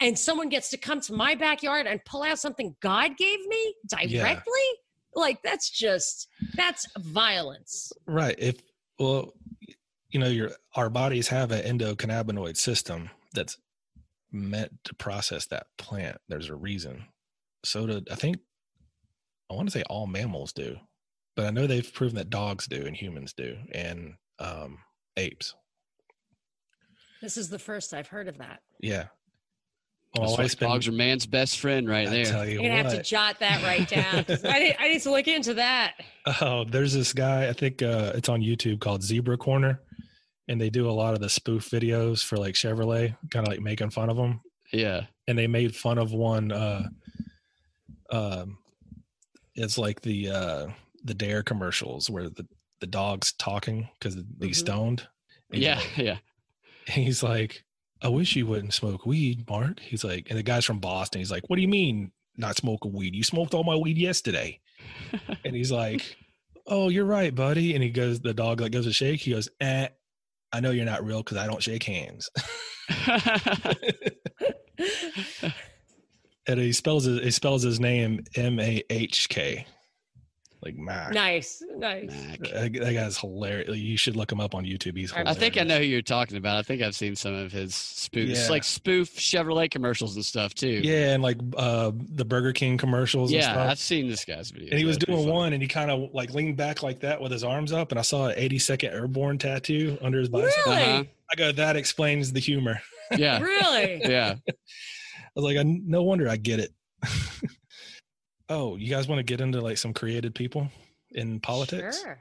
And 0.00 0.18
someone 0.18 0.48
gets 0.50 0.70
to 0.70 0.76
come 0.76 1.00
to 1.02 1.14
my 1.14 1.34
backyard 1.34 1.86
and 1.86 2.04
pull 2.04 2.22
out 2.22 2.38
something 2.38 2.76
God 2.80 3.16
gave 3.16 3.38
me 3.46 3.74
directly? 3.88 4.52
Like, 5.14 5.42
that's 5.42 5.70
just, 5.70 6.28
that's 6.54 6.86
violence. 6.98 7.92
Right. 8.06 8.34
If 8.38 8.60
well, 8.98 9.32
you 10.10 10.20
know, 10.20 10.28
your 10.28 10.52
our 10.74 10.88
bodies 10.88 11.28
have 11.28 11.50
an 11.52 11.78
endocannabinoid 11.78 12.56
system 12.56 13.10
that's 13.34 13.58
meant 14.32 14.72
to 14.84 14.94
process 14.94 15.46
that 15.46 15.66
plant. 15.78 16.18
There's 16.28 16.48
a 16.48 16.54
reason. 16.54 17.04
So 17.64 17.86
do 17.86 18.02
I 18.10 18.14
think 18.14 18.38
I 19.50 19.54
want 19.54 19.68
to 19.68 19.72
say 19.78 19.82
all 19.88 20.06
mammals 20.06 20.52
do, 20.52 20.76
but 21.34 21.46
I 21.46 21.50
know 21.50 21.66
they've 21.66 21.92
proven 21.92 22.16
that 22.16 22.30
dogs 22.30 22.66
do 22.66 22.86
and 22.86 22.96
humans 22.96 23.32
do 23.32 23.56
and 23.72 24.14
um 24.38 24.78
apes. 25.16 25.54
This 27.22 27.36
is 27.36 27.48
the 27.48 27.58
first 27.58 27.94
I've 27.94 28.08
heard 28.08 28.28
of 28.28 28.38
that. 28.38 28.60
Yeah. 28.80 29.06
Well, 30.18 30.22
my 30.22 30.26
That's 30.28 30.38
wife's 30.38 30.54
been- 30.56 30.68
dogs 30.68 30.88
are 30.88 30.92
man's 30.92 31.26
best 31.26 31.58
friend 31.58 31.88
right 31.88 32.06
I 32.06 32.10
there. 32.10 32.24
tell 32.24 32.44
you 32.46 32.54
You're 32.60 32.62
gonna 32.70 32.82
have 32.82 32.92
to 32.92 33.02
jot 33.02 33.38
that 33.40 33.62
right 33.62 33.88
down. 33.88 34.24
I, 34.50 34.58
need, 34.58 34.76
I 34.78 34.88
need 34.88 35.02
to 35.02 35.10
look 35.10 35.28
into 35.28 35.54
that. 35.54 35.94
Oh, 36.40 36.64
there's 36.64 36.92
this 36.94 37.12
guy. 37.12 37.48
I 37.48 37.52
think 37.52 37.82
uh, 37.82 38.12
it's 38.14 38.28
on 38.28 38.40
YouTube 38.40 38.80
called 38.80 39.02
Zebra 39.02 39.36
Corner, 39.36 39.80
and 40.48 40.60
they 40.60 40.70
do 40.70 40.88
a 40.88 40.92
lot 40.92 41.14
of 41.14 41.20
the 41.20 41.28
spoof 41.28 41.68
videos 41.70 42.24
for 42.24 42.36
like 42.36 42.54
Chevrolet, 42.54 43.16
kind 43.30 43.46
of 43.46 43.52
like 43.52 43.60
making 43.60 43.90
fun 43.90 44.10
of 44.10 44.16
them. 44.16 44.40
Yeah. 44.72 45.02
And 45.28 45.38
they 45.38 45.46
made 45.46 45.74
fun 45.76 45.98
of 45.98 46.12
one. 46.12 46.50
Uh, 46.52 46.84
um, 48.10 48.58
it's 49.54 49.78
like 49.78 50.00
the 50.02 50.30
uh, 50.30 50.66
the 51.04 51.14
Dare 51.14 51.42
commercials 51.42 52.08
where 52.10 52.28
the 52.28 52.46
the 52.80 52.86
dog's 52.86 53.32
talking 53.32 53.88
because 53.98 54.16
they 54.16 54.48
Mhm. 54.48 54.54
stoned. 54.54 55.06
And 55.50 55.62
Yeah. 55.62 55.80
he's 55.80 56.04
Yeah. 56.04 56.12
like- 56.12 56.22
He's 56.88 57.22
like, 57.22 57.64
I 58.02 58.08
wish 58.08 58.36
you 58.36 58.46
wouldn't 58.46 58.74
smoke 58.74 59.06
weed, 59.06 59.48
Mark. 59.48 59.80
He's 59.80 60.04
like, 60.04 60.28
and 60.28 60.38
the 60.38 60.42
guy's 60.42 60.64
from 60.64 60.78
Boston. 60.80 61.20
He's 61.20 61.30
like, 61.30 61.44
What 61.48 61.56
do 61.56 61.62
you 61.62 61.68
mean 61.68 62.12
not 62.36 62.56
smoking 62.56 62.92
weed? 62.92 63.14
You 63.14 63.22
smoked 63.22 63.54
all 63.54 63.64
my 63.64 63.76
weed 63.76 63.96
yesterday. 63.98 64.60
and 65.44 65.54
he's 65.54 65.72
like, 65.72 66.16
"Oh, 66.66 66.88
you're 66.88 67.04
right, 67.04 67.34
buddy." 67.34 67.74
And 67.74 67.82
he 67.82 67.90
goes, 67.90 68.20
the 68.20 68.34
dog 68.34 68.60
like 68.60 68.72
goes 68.72 68.84
to 68.84 68.92
shake. 68.92 69.20
He 69.20 69.30
goes, 69.32 69.48
"Eh, 69.60 69.88
I 70.52 70.60
know 70.60 70.70
you're 70.70 70.84
not 70.84 71.04
real 71.04 71.22
because 71.22 71.38
I 71.38 71.46
don't 71.46 71.62
shake 71.62 71.84
hands." 71.84 72.28
and 76.46 76.60
he 76.60 76.72
spells 76.72 77.04
his, 77.04 77.20
he 77.20 77.30
spells 77.30 77.62
his 77.62 77.80
name 77.80 78.24
M 78.36 78.60
A 78.60 78.82
H 78.90 79.28
K, 79.28 79.66
like 80.66 80.76
Mac. 80.76 81.12
nice, 81.12 81.62
nice. 81.76 82.10
Mac. 82.10 82.38
That, 82.40 82.72
that 82.72 82.92
guy's 82.94 83.18
hilarious. 83.18 83.76
You 83.76 83.96
should 83.96 84.16
look 84.16 84.30
him 84.32 84.40
up 84.40 84.54
on 84.54 84.64
YouTube. 84.64 84.96
He's 84.96 85.12
I 85.12 85.18
hilarious. 85.18 85.36
I 85.36 85.40
think 85.40 85.56
I 85.58 85.62
know 85.62 85.78
who 85.78 85.84
you're 85.84 86.02
talking 86.02 86.36
about. 86.36 86.56
I 86.58 86.62
think 86.62 86.82
I've 86.82 86.94
seen 86.94 87.14
some 87.16 87.34
of 87.34 87.52
his 87.52 87.72
spoofs, 87.72 88.34
Yeah. 88.44 88.48
like 88.50 88.64
spoof 88.64 89.14
Chevrolet 89.16 89.70
commercials 89.70 90.16
and 90.16 90.24
stuff 90.24 90.54
too. 90.54 90.80
Yeah, 90.82 91.12
and 91.14 91.22
like 91.22 91.36
uh, 91.56 91.92
the 91.94 92.24
Burger 92.24 92.52
King 92.52 92.76
commercials. 92.78 93.30
and 93.30 93.40
yeah, 93.40 93.52
stuff. 93.52 93.70
I've 93.70 93.78
seen 93.78 94.08
this 94.08 94.24
guy's 94.24 94.50
video. 94.50 94.70
and 94.70 94.78
he 94.78 94.84
was 94.84 94.96
doing 94.96 95.28
one, 95.28 95.52
and 95.52 95.62
he 95.62 95.68
kind 95.68 95.90
of 95.90 96.10
like 96.12 96.34
leaned 96.34 96.56
back 96.56 96.82
like 96.82 97.00
that 97.00 97.20
with 97.20 97.32
his 97.32 97.44
arms 97.44 97.72
up, 97.72 97.90
and 97.92 97.98
I 97.98 98.02
saw 98.02 98.26
an 98.26 98.34
80 98.36 98.58
second 98.58 98.92
airborne 98.92 99.38
tattoo 99.38 99.96
under 100.02 100.18
his 100.18 100.28
bicep. 100.28 100.52
Really? 100.66 100.82
Uh-huh. 100.82 101.04
I 101.30 101.34
go, 101.36 101.52
that 101.52 101.76
explains 101.76 102.32
the 102.32 102.40
humor. 102.40 102.80
Yeah, 103.16 103.40
Really? 103.40 104.00
yeah. 104.04 104.34
I 104.48 104.52
was 105.36 105.44
like, 105.44 105.56
I, 105.58 105.62
no 105.64 106.02
wonder 106.02 106.28
I 106.28 106.36
get 106.36 106.58
it. 106.60 106.72
oh, 108.48 108.76
you 108.76 108.88
guys 108.88 109.08
want 109.08 109.18
to 109.18 109.24
get 109.24 109.40
into 109.40 109.60
like 109.60 109.78
some 109.78 109.92
created 109.92 110.34
people 110.34 110.68
in 111.10 111.40
politics? 111.40 112.02
Sure. 112.02 112.18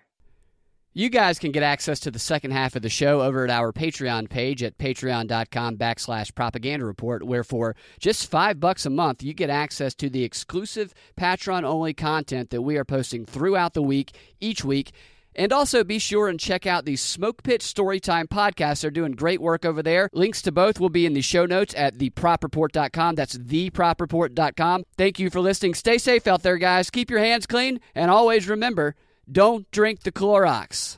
You 0.97 1.09
guys 1.09 1.39
can 1.39 1.51
get 1.51 1.61
access 1.61 1.99
to 2.01 2.11
the 2.11 2.19
second 2.19 2.51
half 2.51 2.77
of 2.77 2.81
the 2.81 2.87
show 2.87 3.21
over 3.21 3.43
at 3.43 3.49
our 3.49 3.73
Patreon 3.73 4.29
page 4.29 4.63
at 4.63 4.77
patreon.com 4.77 5.75
backslash 5.75 6.33
propaganda 6.33 6.85
report, 6.85 7.23
where 7.23 7.43
for 7.43 7.75
just 7.99 8.31
five 8.31 8.61
bucks 8.61 8.85
a 8.85 8.89
month, 8.89 9.21
you 9.21 9.33
get 9.33 9.49
access 9.49 9.93
to 9.95 10.09
the 10.09 10.23
exclusive 10.23 10.93
Patreon 11.19 11.65
only 11.65 11.93
content 11.93 12.49
that 12.51 12.61
we 12.61 12.77
are 12.77 12.85
posting 12.85 13.25
throughout 13.25 13.73
the 13.73 13.81
week, 13.81 14.15
each 14.39 14.63
week. 14.63 14.93
And 15.35 15.51
also 15.51 15.83
be 15.83 15.99
sure 15.99 16.27
and 16.27 16.39
check 16.39 16.65
out 16.65 16.85
the 16.85 16.95
Smoke 16.95 17.43
Pit 17.43 17.61
Storytime 17.61 18.27
podcast. 18.27 18.81
They're 18.81 18.91
doing 18.91 19.11
great 19.13 19.41
work 19.41 19.65
over 19.65 19.83
there. 19.83 20.09
Links 20.13 20.41
to 20.43 20.51
both 20.51 20.79
will 20.79 20.89
be 20.89 21.05
in 21.05 21.13
the 21.13 21.21
show 21.21 21.45
notes 21.45 21.73
at 21.75 21.97
thepropreport.com. 21.97 23.15
That's 23.15 23.37
thepropreport.com. 23.37 24.83
Thank 24.97 25.19
you 25.19 25.29
for 25.29 25.41
listening. 25.41 25.73
Stay 25.73 25.97
safe 25.97 26.27
out 26.27 26.43
there, 26.43 26.57
guys. 26.57 26.89
Keep 26.89 27.09
your 27.09 27.19
hands 27.19 27.45
clean. 27.45 27.79
And 27.93 28.09
always 28.09 28.47
remember, 28.47 28.95
don't 29.31 29.69
drink 29.71 30.03
the 30.03 30.11
Clorox. 30.11 30.97